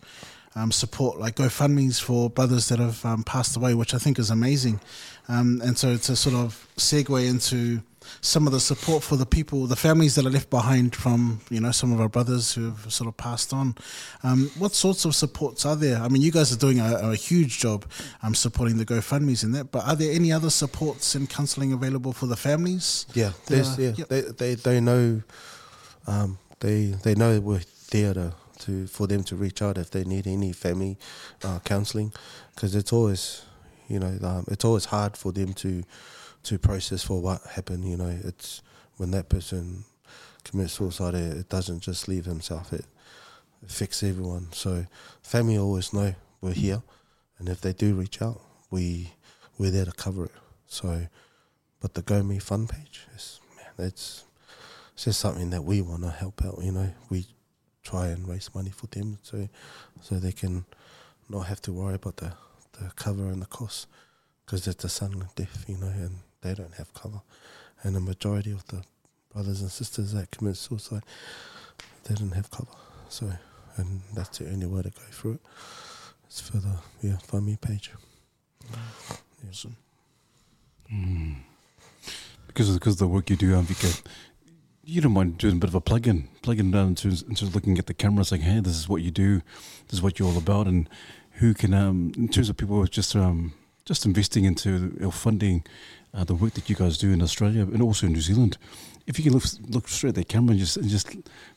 [0.55, 4.29] um, support like GoFundmes for brothers that have um, passed away, which I think is
[4.29, 4.79] amazing.
[5.27, 7.81] Um, and so to sort of segue into
[8.21, 11.59] some of the support for the people, the families that are left behind from you
[11.59, 13.75] know some of our brothers who have sort of passed on.
[14.23, 15.97] Um, what sorts of supports are there?
[15.97, 17.85] I mean, you guys are doing a, a huge job
[18.23, 22.13] um, supporting the GoFundmes and that, but are there any other supports and counselling available
[22.13, 23.05] for the families?
[23.13, 23.93] Yeah, are- yeah.
[23.95, 24.07] yep.
[24.07, 25.21] They, they they know,
[26.07, 27.61] um, they they know we're
[27.91, 30.97] there to, to for them to reach out if they need any family
[31.43, 32.13] uh, counselling,
[32.55, 33.43] because it's always,
[33.87, 35.83] you know, um, it's always hard for them to
[36.43, 37.85] to process for what happened.
[37.85, 38.61] You know, it's
[38.97, 39.85] when that person
[40.43, 42.73] commits suicide, it, doesn't just leave himself.
[42.73, 42.85] It
[43.65, 44.51] affects everyone.
[44.51, 44.85] So
[45.21, 46.81] family always know we're here,
[47.37, 48.41] and if they do reach out,
[48.71, 49.13] we
[49.57, 50.31] we're there to cover it.
[50.67, 51.07] So.
[51.81, 54.25] But the Go Me Fun page is man, it's
[54.93, 56.59] it's just something that we want to help out.
[56.61, 57.25] You know, we
[57.83, 59.47] try and raise money for them so
[60.01, 60.65] so they can
[61.29, 62.33] not have to worry about the
[62.73, 63.87] the cover and the cost
[64.45, 67.21] because it's a sudden death, you know, and they don't have colour,
[67.83, 68.83] And the majority of the
[69.33, 71.03] brothers and sisters that commit suicide,
[72.03, 72.75] they didn't have colour.
[73.09, 73.31] So,
[73.77, 75.41] and that's the only way to go through it.
[76.25, 77.91] It's for the yeah Me page.
[77.91, 78.77] Yeah.
[79.49, 79.75] Awesome.
[82.47, 84.03] because of, because of the work you do, Amvika,
[84.83, 87.87] you don't mind doing a bit of a plug-in, plug-in down into, into looking at
[87.87, 89.41] the camera, saying, "Hey, this is what you do,
[89.87, 90.89] this is what you're all about," and
[91.33, 93.53] who can, um, in terms of people who are just um,
[93.85, 95.63] just investing into or funding
[96.13, 98.57] uh, the work that you guys do in Australia and also in New Zealand.
[99.07, 101.09] If you can look, look straight at the camera and just and just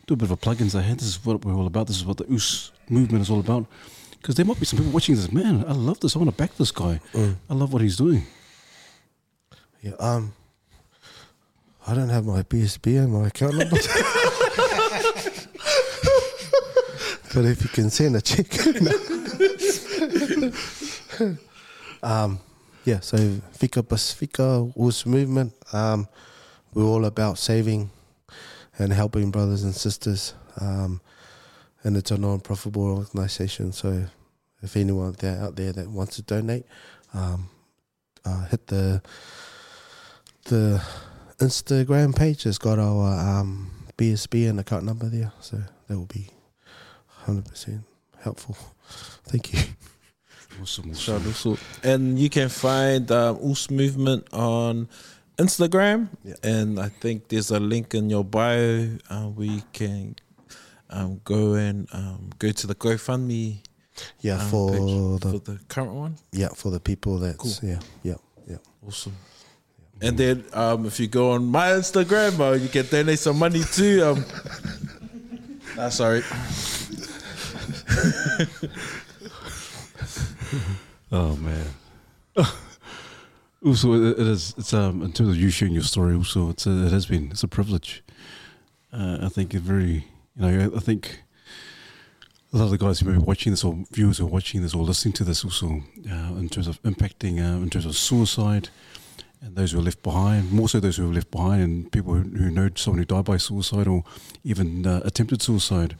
[0.07, 1.87] do a bit of a plug-in, say, "Hey, this is what we're all about.
[1.87, 3.66] This is what the UCE movement is all about."
[4.12, 5.33] Because there might be some people watching this.
[5.33, 6.15] Man, I love this.
[6.15, 7.01] I want to back this guy.
[7.12, 7.37] Mm.
[7.51, 8.24] I love what he's doing.
[9.83, 9.93] Yeah.
[9.99, 10.33] Um.
[11.85, 13.77] I don't have my BSB and my account number.
[17.35, 18.47] but if you can send a check.
[22.03, 22.39] um.
[22.85, 23.01] Yeah.
[23.01, 25.55] So Vika Pasefika was movement.
[25.73, 26.09] Um.
[26.75, 27.91] We're all about saving
[28.79, 30.35] and helping brothers and sisters.
[30.61, 31.01] Um.
[31.85, 33.73] And it's a non-profitable organisation.
[33.73, 34.07] So
[34.63, 36.65] if anyone there out there that wants to donate,
[37.13, 37.51] um,
[38.25, 39.03] uh, hit the
[40.45, 40.83] the
[41.39, 46.29] Instagram page It's got our um, BSB and account number there, so that will be
[47.07, 47.83] hundred percent
[48.23, 48.57] helpful.
[49.25, 49.61] Thank you.
[50.61, 50.95] Awesome.
[50.95, 51.59] Shout out.
[51.83, 54.89] And you can find um, UCE Movement on
[55.39, 56.09] Instagram.
[56.24, 56.35] Yeah.
[56.43, 60.16] And I think there's a link in your bio uh, where you can
[60.91, 63.57] um, go and um, go to the GoFundMe
[64.20, 66.16] Yeah, um, for page the for the current one.
[66.33, 67.70] yeah for the people that's Cool.
[67.70, 68.15] yeah yeah
[68.47, 68.57] yeah.
[68.87, 69.16] Awesome.
[70.01, 73.62] And then um, if you go on my Instagram, uh, you can donate some money
[73.62, 74.03] too.
[74.05, 74.24] Um,
[75.79, 76.23] ah, sorry.
[81.15, 81.66] Oh man.
[83.62, 84.55] also, it, is.
[84.57, 86.15] It's um in terms of you sharing your story.
[86.15, 87.31] Also, it's a, it has been.
[87.31, 88.03] It's a privilege.
[88.93, 90.07] Uh, I think it very.
[90.37, 91.23] You know, I, I think
[92.53, 94.62] a lot of the guys who may be watching this or viewers who are watching
[94.62, 97.95] this or listening to this also, uh, in terms of impacting, uh, in terms of
[97.95, 98.70] suicide,
[99.43, 100.51] and those who are left behind.
[100.51, 103.27] More so, those who are left behind, and people who, who know someone who died
[103.27, 104.05] by suicide or
[104.45, 105.95] even uh, attempted suicide.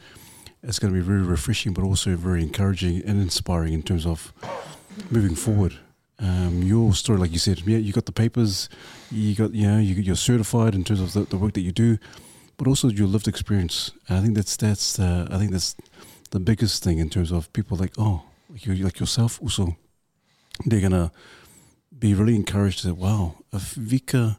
[0.63, 4.31] It's going to be very refreshing, but also very encouraging and inspiring in terms of
[5.11, 5.73] moving forward.
[6.19, 8.69] Um, your story, like you said, yeah, you got the papers,
[9.11, 11.73] you got, you know, you, you're certified in terms of the, the work that you
[11.73, 11.97] do,
[12.57, 13.91] but also your lived experience.
[14.07, 15.75] And I think that's that's uh, I think that's
[16.31, 18.23] the biggest thing in terms of people like oh,
[18.53, 19.75] you like yourself also,
[20.65, 21.11] they're gonna
[21.97, 24.37] be really encouraged that wow, if Vika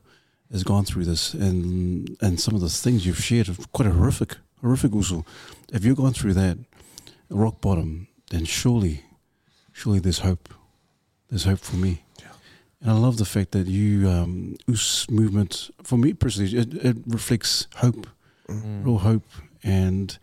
[0.50, 4.36] has gone through this and and some of the things you've shared are quite horrific,
[4.62, 5.24] horrific also.
[5.74, 6.56] If you've gone through that
[7.28, 9.02] rock bottom, then surely,
[9.72, 10.54] surely there's hope.
[11.28, 12.04] There's hope for me.
[12.80, 16.96] And I love the fact that you, um, UCE movement, for me personally, it, it
[17.08, 18.06] reflects hope,
[18.48, 19.26] real hope.
[19.64, 20.16] And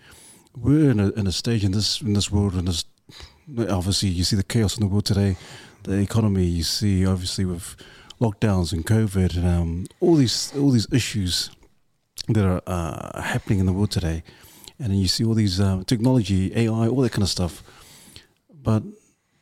[0.56, 2.86] we're in a, in a stage in this in this world, and this
[3.70, 5.36] obviously you see the chaos in the world today,
[5.84, 6.46] the economy.
[6.46, 7.76] You see obviously with
[8.22, 11.50] lockdowns and COVID and um, all these all these issues
[12.30, 14.24] that are uh, happening in the world today,
[14.82, 17.64] and then you see all these uh, technology, AI, all that kind of stuff.
[18.64, 18.84] But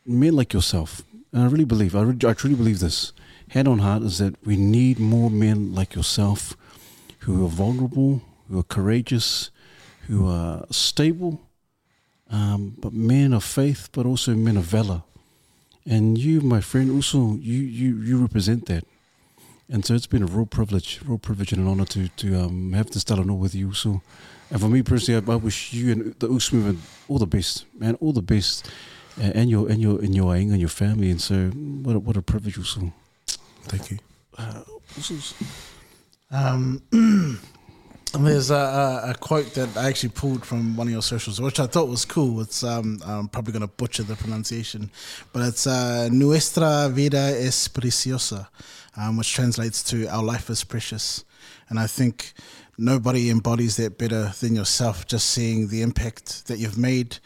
[0.06, 3.14] men like yourself, and I really believe, I, re- I truly believe this,
[3.50, 6.56] hand on heart, is that we need more men like yourself
[7.20, 9.52] who are vulnerable, who are courageous,
[10.08, 11.42] who are stable,
[12.30, 15.04] um, but men of faith, but also men of valor.
[15.86, 18.86] And you, my friend, also you you you represent that.
[19.72, 22.74] And so it's been a real privilege, real privilege and an honor to to um,
[22.74, 23.74] have this dialogue with you.
[23.74, 24.02] So,
[24.50, 27.66] and for me personally, I, I wish you and the UCE movement all the best,
[27.78, 28.70] man, all the best,
[29.20, 31.12] uh, and your and your and your aing and your family.
[31.12, 31.50] And so,
[31.84, 32.92] what a, what a privilege also.
[33.64, 34.00] Thank you.
[34.38, 34.62] Uh,
[36.32, 36.82] Um,
[38.18, 41.60] there's a, a, a quote that I actually pulled from one of your socials, which
[41.60, 42.42] I thought was cool.
[42.42, 44.90] It's um, I'm probably going to butcher the pronunciation,
[45.32, 48.48] but it's uh, "Nuestra vida es preciosa,"
[48.98, 51.24] um, which translates to "Our life is precious."
[51.70, 52.34] And I think
[52.80, 55.06] nobody embodies that better than yourself.
[55.06, 57.18] Just seeing the impact that you've made,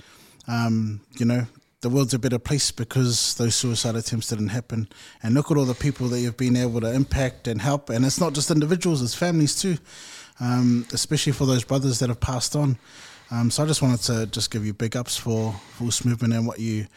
[0.47, 1.45] um, you know,
[1.81, 4.87] the world's a better place because those suicide attempts didn't happen.
[5.21, 7.89] And look at all the people that you've been able to impact and help.
[7.89, 9.77] And it's not just individuals, it's families too,
[10.39, 12.77] um, especially for those brothers that have passed on.
[13.31, 16.47] Um, so I just wanted to just give you big ups for Force Movement and
[16.47, 16.87] what you,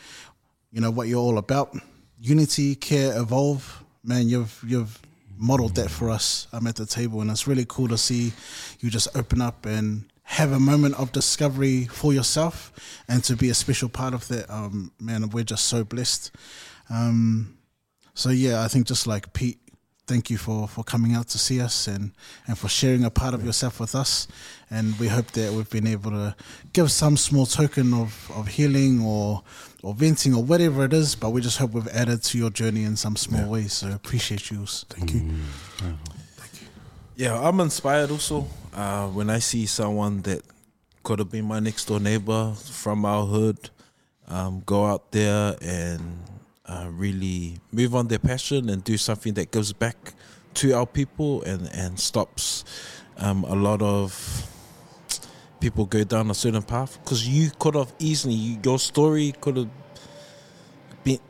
[0.73, 1.77] you know, what you're all about.
[2.21, 3.85] Unity, care, evolve.
[4.05, 5.01] Man, you've you've
[5.39, 8.33] modeled that for us um, at the table, and it's really cool to see
[8.81, 12.73] you just open up and have a moment of discovery for yourself
[13.09, 14.51] and to be a special part of that.
[14.51, 16.33] Um, man, we're just so blessed.
[16.91, 17.57] Um,
[18.15, 19.61] so yeah, I think just like Pete,
[20.07, 22.13] thank you for, for coming out to see us and,
[22.47, 24.29] and for sharing a part of yourself with us.
[24.71, 26.35] And we hope that we've been able to
[26.73, 29.43] give some small token of, of healing or
[29.83, 31.15] or venting or whatever it is.
[31.15, 33.69] But we just hope we've added to your journey in some small way.
[33.69, 34.67] So appreciate you.
[34.67, 35.31] Thank you.
[37.15, 40.43] Yeah, I'm inspired also uh, when I see someone that
[41.03, 43.71] could have been my next door neighbor from our hood
[44.29, 46.19] um, go out there and
[46.69, 50.15] uh, really move on their passion and do something that gives back
[50.55, 52.65] to our people and, and stops
[53.19, 54.51] um, a lot of
[55.61, 59.71] people go down a certain path because you could have easily your story could have
[61.05, 61.21] been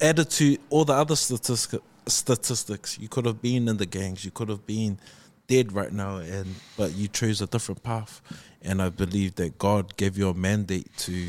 [0.00, 4.30] added to all the other statistic, statistics, you could have been in the gangs, you
[4.30, 4.98] could have been
[5.46, 8.20] dead right now, and but you chose a different path.
[8.62, 11.26] And I believe that God gave you a mandate to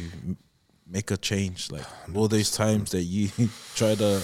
[0.90, 1.72] make a change.
[1.72, 1.86] Like
[2.16, 3.30] all those times that you
[3.76, 4.22] try to,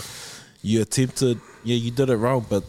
[0.61, 2.63] you attempted, yeah, you did it wrong, but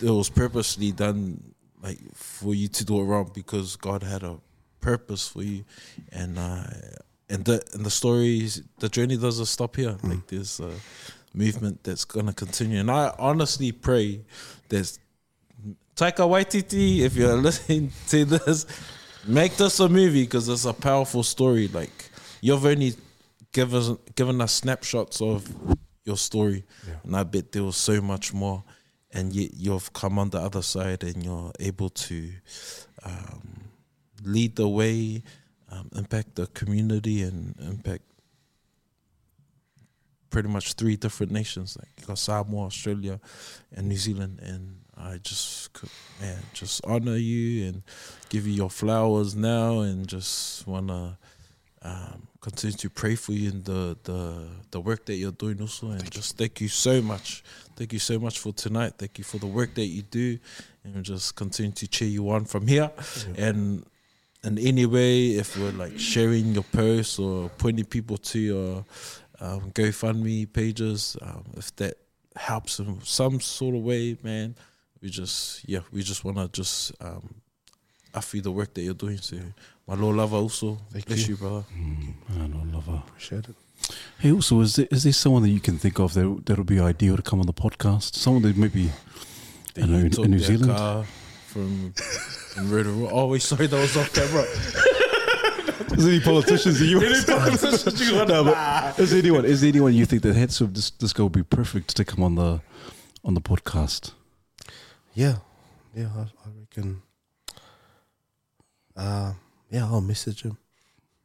[0.00, 4.38] it was purposely done, like for you to do it wrong because God had a
[4.80, 5.64] purpose for you,
[6.12, 6.64] and uh,
[7.28, 9.96] and the and the stories, the journey doesn't stop here.
[10.02, 10.72] Like there's a
[11.34, 14.20] movement that's gonna continue, and I honestly pray
[14.68, 14.98] that
[15.96, 18.66] Taika Waititi, if you're listening to this,
[19.26, 21.68] make this a movie because it's a powerful story.
[21.68, 22.05] Like
[22.40, 22.94] you've only
[23.52, 25.46] given given us snapshots of
[26.04, 26.64] your story,
[27.04, 28.64] and I bet there was so much more.
[29.12, 32.30] And yet you've come on the other side, and you're able to
[33.02, 33.70] um,
[34.22, 35.22] lead the way,
[35.70, 38.02] um, impact the community, and impact
[40.28, 43.18] pretty much three different nations like you got Samoa, Australia,
[43.72, 44.40] and New Zealand.
[44.42, 45.88] And I just could,
[46.20, 47.82] man, just honor you and
[48.28, 51.16] give you your flowers now, and just wanna
[51.86, 55.90] um, continue to pray for you in the the the work that you're doing also,
[55.90, 57.44] and just thank you so much.
[57.76, 58.94] Thank you so much for tonight.
[58.98, 60.38] Thank you for the work that you do,
[60.84, 62.90] and just continue to cheer you on from here.
[63.36, 63.86] And
[64.42, 68.84] in any way, if we're like sharing your posts or pointing people to your
[69.40, 71.94] um, GoFundMe pages, um, if that
[72.36, 74.54] helps in some sort of way, man,
[75.00, 77.34] we just yeah, we just wanna just um,
[78.14, 79.18] offer you the work that you're doing.
[79.18, 79.36] So
[79.86, 81.34] my Lord lover also Thank bless you.
[81.34, 81.64] you, brother.
[82.34, 83.02] I don't love her.
[83.08, 83.56] Appreciate it.
[84.18, 86.66] Hey, also, is there, is there someone that you can think of that that would
[86.66, 88.14] be ideal to come on the podcast?
[88.16, 88.90] Someone that maybe
[89.74, 90.72] That I know, in- in New Zealand?
[90.76, 91.04] car
[91.46, 91.92] from
[92.56, 93.10] in Rotorua.
[93.12, 94.42] Oh, wait, sorry, that was off camera.
[95.96, 96.98] is there any politicians that you?
[98.26, 99.44] no, but is there anyone?
[99.44, 102.04] Is there anyone you think that heads of this this guy would be perfect to
[102.04, 102.60] come on the
[103.24, 104.12] on the podcast?
[105.14, 105.36] Yeah,
[105.94, 107.02] yeah, I, I reckon.
[108.96, 109.34] Uh,
[109.70, 110.58] yeah, I'll message him.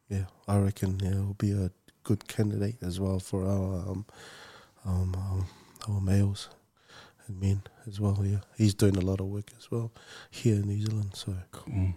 [0.09, 1.71] Yeah, I reckon yeah, he'll be a
[2.03, 4.05] good candidate as well for our um,
[4.85, 5.45] um, um
[5.87, 6.49] our males
[7.27, 8.19] and men as well.
[8.23, 9.91] Yeah, he's doing a lot of work as well
[10.29, 11.11] here in New Zealand.
[11.15, 11.93] So, Cool.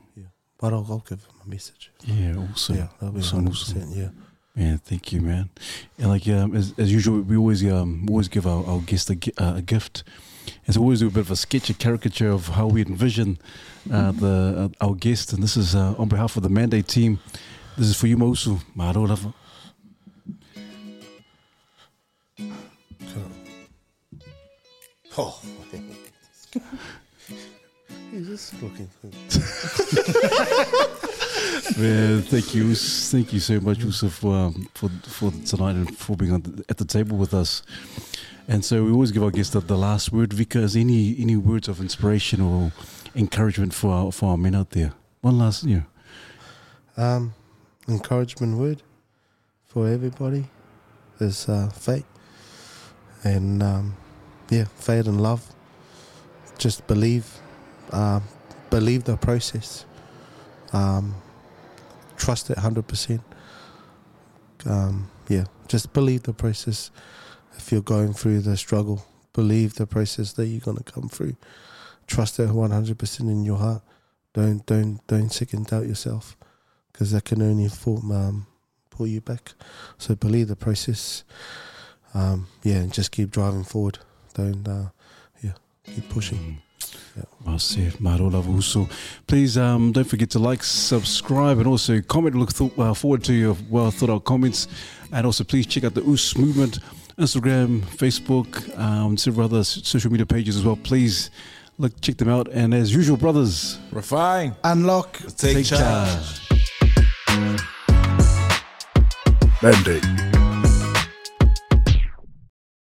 [0.58, 1.90] but I'll, I'll give him a message.
[2.04, 2.76] Yeah, awesome.
[2.76, 3.74] yeah, that'll be awesome, hundred awesome.
[3.74, 3.96] percent.
[3.96, 4.08] Yeah,
[4.56, 5.50] Man, thank you, man.
[5.98, 9.16] And like um, as, as usual, we always um always give our, our guest a,
[9.42, 10.04] uh, a gift.
[10.66, 12.82] And so we always do a bit of a sketch, a caricature of how we
[12.82, 13.38] envision
[13.92, 15.32] uh, the uh, our guest.
[15.32, 17.20] And this is uh, on behalf of the Mandate team.
[17.76, 18.60] This is for you, Mosu.
[18.74, 19.34] Maro lava.
[25.16, 25.40] Oh,
[28.10, 28.90] he's just looking.
[31.78, 36.38] Man, thank you, thank you so much, for um, for for tonight and for being
[36.40, 37.62] the, at the table with us.
[38.46, 40.30] And so we always give our guests the, the last word.
[40.30, 42.72] Vika, any any words of inspiration or
[43.14, 44.92] encouragement for our, for our men out there?
[45.22, 45.82] One last, yeah.
[46.96, 47.34] Um,
[47.88, 48.82] encouragement word
[49.66, 50.44] for everybody
[51.18, 52.06] is uh, faith,
[53.24, 53.96] and um,
[54.50, 55.42] yeah, faith and love.
[56.58, 57.26] Just believe,
[57.90, 58.22] um,
[58.70, 59.86] believe the process.
[60.72, 61.14] Um,
[62.16, 63.22] trust it hundred percent.
[64.66, 66.90] Um, yeah, just believe the process.
[67.56, 71.36] If you're going through the struggle, believe the process that you're gonna come through.
[72.06, 73.82] Trust it one hundred percent in your heart.
[74.32, 76.36] Don't don't don't second doubt yourself
[76.92, 78.46] because that can only form, um,
[78.90, 79.52] pull you back.
[79.98, 81.24] So believe the process.
[82.14, 83.98] Um, yeah, and just keep driving forward.
[84.34, 84.90] Don't, uh,
[85.42, 85.54] yeah,
[85.84, 86.62] keep pushing.
[87.16, 87.22] Yeah.
[87.46, 88.88] Well said, Maro lava uso.
[89.26, 92.34] Please um, don't forget to like, subscribe, and also comment.
[92.34, 94.66] Look th- uh, forward to your well thought out comments,
[95.12, 96.80] and also please check out the UCE movement,
[97.18, 100.76] Instagram, Facebook, um, several other social media pages as well.
[100.76, 101.30] Please
[101.78, 102.48] look check them out.
[102.48, 104.56] And as usual, brothers, Refine.
[104.64, 105.18] Unlock.
[105.36, 106.48] Take, charge.
[109.62, 110.04] Mandate.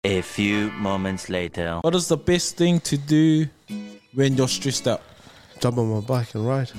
[0.03, 1.79] A few moments later.
[1.81, 3.47] What is the best thing to do
[4.13, 5.01] when you're stressed out?
[5.59, 6.69] Jump on my bike and ride.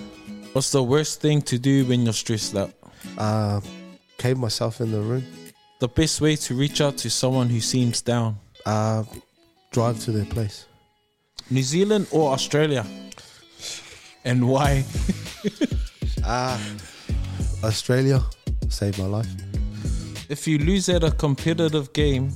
[0.53, 2.73] What's the worst thing to do when you're stressed out?
[3.17, 3.61] Uh,
[4.19, 5.25] cave myself in the room.
[5.79, 8.39] The best way to reach out to someone who seems down.
[8.67, 9.05] Uh,
[9.71, 10.67] drive to their place.
[11.51, 12.85] New Zealand or Australia?
[14.25, 14.85] And why?
[16.23, 16.59] Uh,
[17.65, 18.23] Australia
[18.69, 19.27] saved my life.
[20.29, 22.31] If you lose at a competitive game,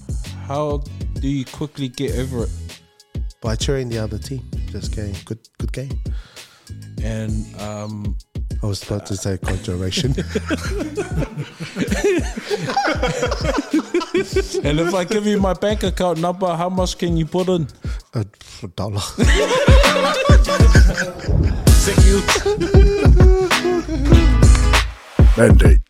[0.46, 0.82] how
[1.20, 2.50] do you quickly get over it?
[3.42, 4.42] By cheering the other team.
[4.74, 5.14] Just game.
[5.24, 6.02] Good, good game.
[7.00, 8.18] And um,
[8.60, 10.10] I was about to say conjuration.
[14.64, 17.68] and if I give you my bank account number, how much can you put in?
[18.14, 18.26] A
[18.74, 18.98] dollar.
[21.84, 22.20] Thank you.
[25.36, 25.83] Mandate.